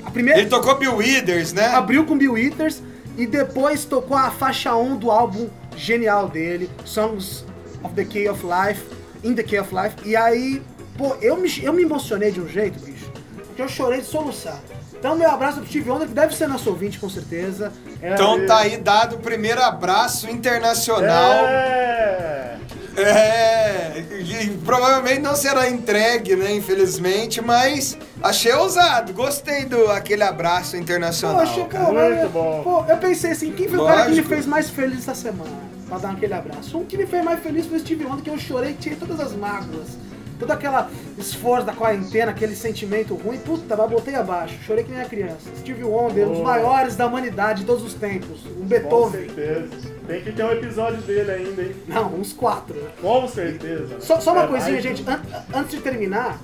a 0.04 0.10
primeira. 0.10 0.40
Ele 0.40 0.48
tocou 0.48 0.76
Bill 0.76 0.96
Withers, 0.96 1.52
né? 1.52 1.66
abriu 1.66 2.04
com 2.04 2.18
Bill 2.18 2.32
Withers 2.32 2.82
e 3.16 3.26
depois 3.26 3.84
tocou 3.84 4.16
a 4.16 4.30
faixa 4.30 4.74
1 4.74 4.96
do 4.96 5.10
álbum 5.10 5.48
genial 5.76 6.28
dele, 6.28 6.68
Songs 6.84 7.44
of 7.82 7.94
the 7.94 8.04
Key 8.04 8.28
of 8.28 8.44
Life, 8.44 8.82
In 9.24 9.34
the 9.34 9.42
Key 9.42 9.58
of 9.58 9.74
Life. 9.74 9.96
E 10.04 10.14
aí, 10.14 10.62
pô, 10.96 11.16
eu 11.20 11.36
me, 11.36 11.50
eu 11.62 11.72
me 11.72 11.82
emocionei 11.82 12.30
de 12.30 12.40
um 12.40 12.48
jeito, 12.48 12.78
bicho, 12.84 13.10
que 13.56 13.62
eu 13.62 13.68
chorei 13.68 14.00
de 14.00 14.06
soluçar. 14.06 14.58
Então, 14.98 15.16
meu 15.16 15.30
abraço 15.30 15.58
pro 15.58 15.66
Steve 15.68 15.90
Wonder, 15.90 16.08
que 16.08 16.14
deve 16.14 16.34
ser 16.34 16.46
nosso 16.48 16.70
ouvinte, 16.70 16.98
com 16.98 17.10
certeza. 17.10 17.72
É, 18.00 18.14
Então 18.14 18.46
tá 18.46 18.58
aí 18.60 18.76
dado 18.78 19.16
o 19.16 19.18
primeiro 19.18 19.60
abraço 19.62 20.30
internacional. 20.30 21.44
É! 21.46 22.56
É, 22.96 24.04
e 24.20 24.50
provavelmente 24.64 25.18
não 25.20 25.34
será 25.34 25.68
entregue, 25.68 26.36
né, 26.36 26.52
infelizmente, 26.54 27.40
mas 27.40 27.98
achei 28.22 28.52
ousado, 28.52 29.12
gostei 29.12 29.64
do 29.64 29.90
aquele 29.90 30.22
abraço 30.22 30.76
internacional. 30.76 31.44
Poxa, 31.44 31.64
cara. 31.64 31.86
pô, 31.86 31.92
Muito 31.92 32.20
mas- 32.22 32.30
bom. 32.30 32.60
pô, 32.62 32.84
eu 32.88 32.96
pensei 32.98 33.32
assim, 33.32 33.50
quem 33.52 33.68
foi 33.68 33.78
o 33.80 33.84
cara 33.84 34.02
que 34.02 34.10
me 34.10 34.14
Lógico. 34.16 34.28
fez 34.28 34.46
mais 34.46 34.70
feliz 34.70 34.98
essa 35.00 35.14
semana? 35.14 35.50
Pra 35.88 35.98
dar 35.98 36.10
aquele 36.12 36.32
abraço. 36.34 36.78
Um 36.78 36.84
que 36.84 36.96
me 36.96 37.06
fez 37.06 37.24
mais 37.24 37.40
feliz 37.40 37.66
foi 37.66 37.76
o 37.76 37.80
Steve 37.80 38.04
Wonder, 38.04 38.22
que 38.24 38.30
eu 38.30 38.38
chorei, 38.38 38.74
tirei 38.74 38.98
todas 38.98 39.20
as 39.20 39.32
mágoas. 39.34 39.98
Todo 40.38 40.50
aquele 40.50 40.74
esforço 41.16 41.64
da 41.64 41.72
quarentena, 41.72 42.32
aquele 42.32 42.56
sentimento 42.56 43.14
ruim, 43.14 43.38
puta, 43.38 43.76
mas 43.76 43.88
botei 43.88 44.16
abaixo. 44.16 44.56
Chorei 44.64 44.82
que 44.82 44.90
nem 44.90 45.00
a 45.00 45.04
criança. 45.04 45.48
Steve 45.58 45.84
Wonder, 45.84 46.24
um 46.26 46.30
dos 46.30 46.38
Boa. 46.38 46.50
maiores 46.50 46.96
da 46.96 47.06
humanidade 47.06 47.60
de 47.60 47.66
todos 47.66 47.84
os 47.84 47.94
tempos. 47.94 48.44
Um 48.46 48.60
Com 48.62 48.64
Beethoven. 48.64 49.26
certeza. 49.28 49.68
Tem 50.08 50.22
que 50.22 50.32
ter 50.32 50.44
um 50.44 50.50
episódio 50.50 51.00
dele 51.02 51.30
ainda, 51.30 51.62
hein? 51.62 51.76
Não, 51.86 52.14
uns 52.16 52.32
quatro. 52.32 52.74
Com 53.00 53.28
certeza. 53.28 54.00
Só, 54.00 54.20
só 54.20 54.32
uma 54.32 54.44
É, 54.44 54.46
coisinha, 54.48 54.80
gente. 54.82 55.04
An- 55.08 55.22
antes 55.54 55.70
de 55.70 55.80
terminar, 55.80 56.40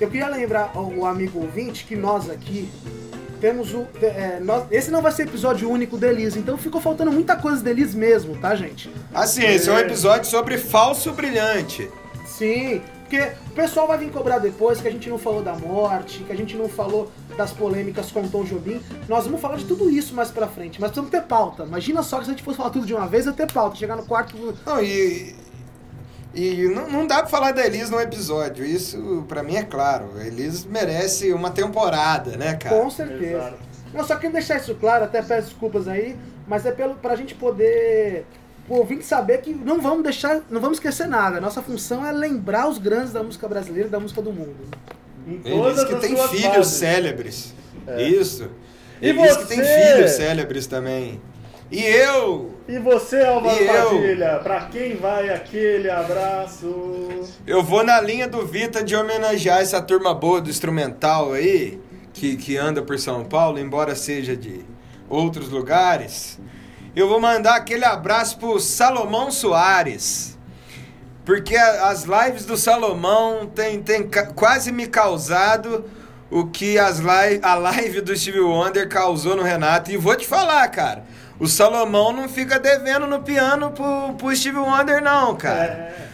eu 0.00 0.08
queria 0.08 0.28
lembrar 0.28 0.72
ao 0.74 1.04
amigo 1.04 1.38
ouvinte 1.40 1.84
que 1.84 1.94
nós 1.94 2.30
aqui 2.30 2.70
temos 3.44 3.74
o. 3.74 3.86
é, 4.00 4.40
nós- 4.40 4.64
esse 4.70 4.90
não 4.90 5.02
vai 5.02 5.12
ser 5.12 5.24
episódio 5.24 5.70
único 5.70 5.98
da 5.98 6.08
Elise, 6.08 6.38
então 6.38 6.56
ficou 6.56 6.80
faltando 6.80 7.12
muita 7.12 7.36
coisa 7.36 7.62
da 7.62 7.70
Elise 7.70 7.94
mesmo, 7.94 8.34
tá, 8.38 8.54
gente? 8.54 8.90
Assim, 9.12 9.44
esse 9.44 9.68
é 9.68 9.72
um 9.72 9.78
episódio 9.78 10.24
sobre 10.30 10.56
falso 10.56 11.12
brilhante. 11.12 11.90
Sim, 12.24 12.80
porque 13.00 13.20
o 13.48 13.50
pessoal 13.50 13.86
vai 13.86 13.98
vir 13.98 14.10
cobrar 14.10 14.38
depois 14.38 14.80
que 14.80 14.88
a 14.88 14.90
gente 14.90 15.10
não 15.10 15.18
falou 15.18 15.42
da 15.42 15.52
morte, 15.52 16.20
que 16.24 16.32
a 16.32 16.36
gente 16.36 16.56
não 16.56 16.70
falou 16.70 17.12
das 17.36 17.52
polêmicas 17.52 18.10
com 18.10 18.22
o 18.22 18.28
Tom 18.30 18.44
Jobim. 18.44 18.80
Nós 19.06 19.24
vamos 19.26 19.42
falar 19.42 19.56
de 19.56 19.66
tudo 19.66 19.90
isso 19.90 20.14
mais 20.14 20.30
pra 20.30 20.46
frente, 20.46 20.80
mas 20.80 20.88
precisamos 20.90 21.10
ter 21.10 21.20
pauta. 21.28 21.64
Imagina 21.64 22.02
só 22.02 22.18
que 22.20 22.24
se 22.24 22.30
a 22.30 22.32
gente 22.32 22.42
fosse 22.42 22.56
falar 22.56 22.70
tudo 22.70 22.86
de 22.86 22.94
uma 22.94 23.06
vez, 23.06 23.26
eu 23.26 23.34
ter 23.34 23.52
pauta. 23.52 23.76
Chegar 23.76 23.94
no 23.94 24.06
quarto. 24.06 24.34
Não, 24.64 24.82
e. 24.82 25.34
E 26.34 26.68
não, 26.68 26.88
não 26.88 27.06
dá 27.06 27.18
pra 27.18 27.26
falar 27.26 27.52
da 27.52 27.64
Elis 27.64 27.90
num 27.90 28.00
episódio. 28.00 28.64
Isso, 28.64 29.24
pra 29.28 29.42
mim, 29.42 29.56
é 29.56 29.62
claro. 29.62 30.10
A 30.18 30.26
Elis 30.26 30.64
merece 30.64 31.32
uma 31.32 31.50
temporada, 31.50 32.36
né, 32.36 32.54
cara? 32.56 32.76
Com 32.76 32.90
certeza. 32.90 33.36
Exato. 33.36 33.58
Não, 33.92 34.04
só 34.04 34.16
queria 34.16 34.30
deixar 34.32 34.56
isso 34.56 34.74
claro, 34.74 35.04
até 35.04 35.22
peço 35.22 35.48
desculpas 35.50 35.86
aí, 35.86 36.16
mas 36.48 36.66
é 36.66 36.72
pelo, 36.72 36.94
pra 36.96 37.14
gente 37.14 37.34
poder. 37.34 38.26
O 38.68 38.76
ouvinte 38.76 39.04
saber 39.04 39.38
que 39.42 39.52
não 39.54 39.80
vamos 39.80 40.02
deixar, 40.02 40.40
não 40.50 40.60
vamos 40.60 40.78
esquecer 40.78 41.06
nada. 41.06 41.40
Nossa 41.40 41.60
função 41.62 42.04
é 42.04 42.10
lembrar 42.10 42.66
os 42.68 42.78
grandes 42.78 43.12
da 43.12 43.22
música 43.22 43.46
brasileira 43.46 43.88
e 43.88 43.90
da 43.90 44.00
música 44.00 44.20
do 44.22 44.32
mundo. 44.32 44.56
Em 45.28 45.40
Ele 45.44 45.54
todas 45.54 45.76
diz 45.76 45.84
que 45.84 45.94
tem 45.96 46.16
filhos 46.16 46.54
fases. 46.56 46.72
célebres. 46.72 47.54
É. 47.86 48.02
Isso. 48.02 48.48
E 49.00 49.08
Ele 49.10 49.22
diz 49.22 49.36
que 49.36 49.46
tem 49.46 49.58
você? 49.58 49.92
filhos 49.94 50.10
célebres 50.12 50.66
também. 50.66 51.20
E 51.70 51.82
eu, 51.82 52.53
E 52.66 52.78
você, 52.78 53.22
Álvaro 53.22 53.62
E 53.62 53.66
eu? 53.66 53.90
Padilha, 53.90 54.40
pra 54.42 54.62
quem 54.66 54.96
vai 54.96 55.28
aquele 55.28 55.90
abraço? 55.90 57.20
eu 57.46 57.62
vou 57.62 57.84
na 57.84 58.00
linha 58.00 58.26
do 58.26 58.46
Vita 58.46 58.82
de 58.82 58.96
homenagear 58.96 59.60
essa 59.60 59.82
turma 59.82 60.14
boa 60.14 60.40
do 60.40 60.48
instrumental 60.48 61.34
aí, 61.34 61.78
que, 62.14 62.36
que 62.36 62.56
anda 62.56 62.80
por 62.80 62.98
São 62.98 63.22
Paulo, 63.24 63.58
embora 63.58 63.94
seja 63.94 64.34
de 64.34 64.64
outros 65.10 65.50
lugares. 65.50 66.40
Eu 66.96 67.06
vou 67.06 67.20
mandar 67.20 67.56
aquele 67.56 67.84
abraço 67.84 68.38
pro 68.38 68.58
Salomão 68.58 69.30
Soares. 69.30 70.38
Porque 71.24 71.56
as 71.56 72.04
lives 72.04 72.44
do 72.44 72.56
Salomão 72.56 73.46
tem, 73.46 73.82
tem 73.82 74.08
quase 74.34 74.70
me 74.70 74.86
causado 74.86 75.84
o 76.30 76.46
que 76.46 76.78
as 76.78 77.00
live, 77.00 77.40
a 77.42 77.54
live 77.54 78.00
do 78.00 78.16
Steve 78.16 78.40
Wonder 78.40 78.88
causou 78.88 79.34
no 79.34 79.42
Renato. 79.42 79.90
E 79.90 79.96
vou 79.96 80.14
te 80.16 80.26
falar, 80.26 80.66
cara. 80.68 81.04
O 81.38 81.48
Salomão 81.48 82.12
não 82.12 82.28
fica 82.28 82.58
devendo 82.58 83.06
no 83.06 83.20
piano 83.20 83.70
pro, 83.72 84.14
pro 84.14 84.34
Steve 84.34 84.58
Wonder, 84.58 85.02
não, 85.02 85.34
cara. 85.34 85.64
É, 85.64 86.08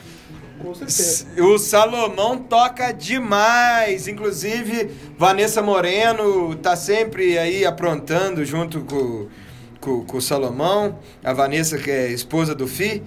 Com 0.62 0.75
certeza. 0.75 1.27
O 1.43 1.59
Salomão 1.59 2.39
toca 2.39 2.91
demais. 2.93 4.09
Inclusive, 4.09 4.91
Vanessa 5.18 5.61
Moreno 5.61 6.55
tá 6.57 6.75
sempre 6.75 7.37
aí 7.39 7.66
aprontando 7.66 8.45
junto 8.45 8.81
com, 8.81 9.29
com, 9.79 10.05
com 10.05 10.16
o 10.16 10.23
Salomão. 10.23 10.99
A 11.23 11.35
Vanessa, 11.35 11.77
que 11.77 11.91
é 11.91 12.09
esposa 12.09 12.55
do 12.55 12.66
Fi. 12.66 13.03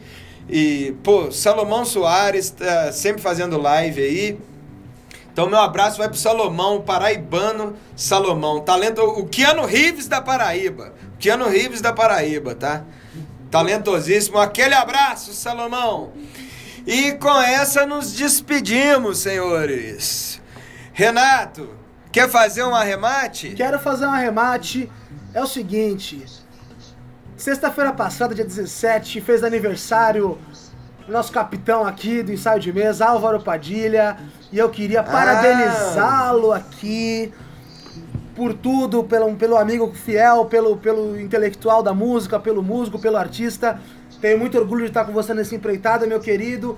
E, 0.47 0.93
pô, 1.01 1.31
Salomão 1.31 1.83
Soares 1.83 2.51
tá 2.51 2.91
sempre 2.91 3.21
fazendo 3.21 3.57
live 3.59 4.01
aí. 4.01 4.39
Então, 5.31 5.49
meu 5.49 5.59
abraço 5.59 5.97
vai 5.97 6.07
pro 6.07 6.17
Salomão, 6.17 6.81
paraibano 6.81 7.75
Salomão. 7.95 8.59
Talento, 8.61 9.01
o 9.01 9.25
Keanu 9.25 9.65
Reeves 9.65 10.07
da 10.07 10.21
Paraíba. 10.21 10.93
Keanu 11.23 11.47
Reeves 11.47 11.79
da 11.79 11.93
Paraíba, 11.93 12.53
tá? 12.53 12.83
Talentosíssimo. 13.49 14.37
Aquele 14.39 14.73
abraço, 14.73 15.31
Salomão. 15.31 16.11
E 16.85 17.13
com 17.13 17.41
essa 17.41 17.85
nos 17.85 18.11
despedimos, 18.11 19.19
senhores. 19.19 20.41
Renato, 20.91 21.69
quer 22.11 22.29
fazer 22.29 22.63
um 22.63 22.75
arremate? 22.75 23.51
Quero 23.51 23.79
fazer 23.79 24.05
um 24.05 24.11
arremate. 24.11 24.91
É 25.33 25.41
o 25.41 25.47
seguinte. 25.47 26.25
Sexta-feira 27.37 27.93
passada, 27.93 28.35
dia 28.35 28.43
17, 28.43 29.21
fez 29.21 29.45
aniversário 29.45 30.37
nosso 31.07 31.31
capitão 31.31 31.85
aqui 31.85 32.21
do 32.21 32.33
ensaio 32.33 32.59
de 32.59 32.73
mesa, 32.73 33.05
Álvaro 33.05 33.41
Padilha. 33.41 34.17
E 34.51 34.57
eu 34.57 34.69
queria 34.69 35.01
parabenizá-lo 35.01 36.51
aqui 36.51 37.31
por 38.35 38.53
tudo, 38.53 39.03
pelo, 39.03 39.35
pelo 39.35 39.57
amigo 39.57 39.91
fiel, 39.93 40.45
pelo, 40.45 40.77
pelo 40.77 41.19
intelectual 41.19 41.83
da 41.83 41.93
música, 41.93 42.39
pelo 42.39 42.63
músico, 42.63 42.99
pelo 42.99 43.17
artista. 43.17 43.79
Tenho 44.19 44.39
muito 44.39 44.57
orgulho 44.57 44.81
de 44.81 44.87
estar 44.87 45.05
com 45.05 45.11
você 45.11 45.33
nessa 45.33 45.55
empreitada, 45.55 46.07
meu 46.07 46.19
querido. 46.19 46.77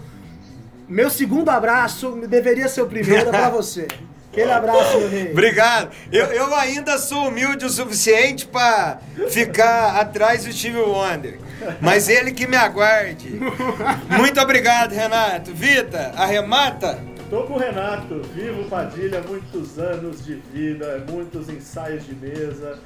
Meu 0.87 1.09
segundo 1.09 1.49
abraço 1.49 2.11
deveria 2.27 2.67
ser 2.67 2.81
o 2.81 2.87
primeiro 2.87 3.29
é 3.29 3.31
pra 3.31 3.49
você. 3.51 3.87
Aquele 4.31 4.51
abraço, 4.51 4.97
meu 4.97 5.09
rei. 5.09 5.31
Obrigado. 5.31 5.91
Eu, 6.11 6.25
eu 6.25 6.53
ainda 6.55 6.97
sou 6.97 7.29
humilde 7.29 7.65
o 7.65 7.69
suficiente 7.69 8.45
pra 8.45 8.99
ficar 9.29 9.95
atrás 9.95 10.43
do 10.43 10.51
Steve 10.51 10.77
Wonder. 10.77 11.39
Mas 11.79 12.09
ele 12.09 12.33
que 12.33 12.45
me 12.45 12.57
aguarde. 12.57 13.39
Muito 14.17 14.41
obrigado, 14.41 14.91
Renato. 14.91 15.53
Vita, 15.53 16.11
arremata. 16.17 17.14
Tô 17.29 17.41
com 17.43 17.53
o 17.53 17.57
Renato, 17.57 18.21
vivo 18.35 18.65
Padilha, 18.69 19.21
muitos 19.27 19.79
anos 19.79 20.23
de 20.23 20.35
vida, 20.53 21.03
muitos 21.09 21.49
ensaios 21.49 22.05
de 22.05 22.13
mesa, 22.13 22.77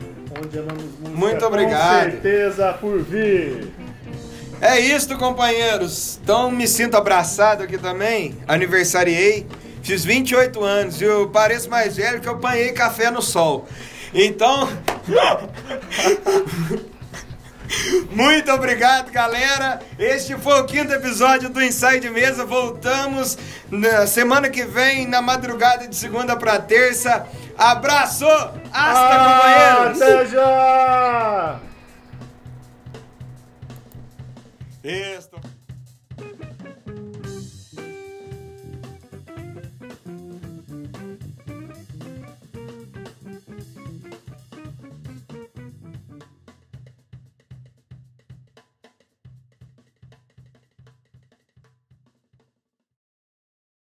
onde 0.41 0.57
amamos 0.57 0.83
música 0.83 1.09
Muito 1.09 1.45
obrigado. 1.45 2.05
com 2.05 2.11
certeza 2.11 2.73
por 2.73 3.01
vir. 3.01 3.67
É 4.61 4.79
isso, 4.79 5.17
companheiros. 5.17 6.19
Então 6.23 6.49
me 6.49 6.67
sinto 6.67 6.95
abraçado 6.95 7.63
aqui 7.63 7.77
também. 7.77 8.37
Aniversariei. 8.47 9.45
Fiz 9.83 10.05
28 10.05 10.63
anos 10.63 11.01
e 11.01 11.03
eu 11.03 11.29
pareço 11.29 11.69
mais 11.69 11.97
velho 11.97 12.21
que 12.21 12.27
eu 12.27 12.33
apanhei 12.33 12.71
café 12.71 13.11
no 13.11 13.21
sol. 13.21 13.67
Então. 14.13 14.69
Muito 18.11 18.51
obrigado, 18.51 19.11
galera. 19.11 19.79
Este 19.97 20.35
foi 20.37 20.59
o 20.59 20.65
quinto 20.65 20.93
episódio 20.93 21.49
do 21.49 21.61
Ensaio 21.61 21.99
de 22.01 22.09
Mesa. 22.09 22.45
Voltamos 22.45 23.37
na 23.69 24.07
semana 24.07 24.49
que 24.49 24.65
vem, 24.65 25.07
na 25.07 25.21
madrugada 25.21 25.87
de 25.87 25.95
segunda 25.95 26.35
para 26.35 26.59
terça. 26.59 27.27
Abraço! 27.57 28.25
Hasta, 28.25 28.65
ah, 28.73 29.89
companheiros! 29.91 30.01
Até 30.01 30.25
já! 30.27 31.59
Isso. 34.83 35.58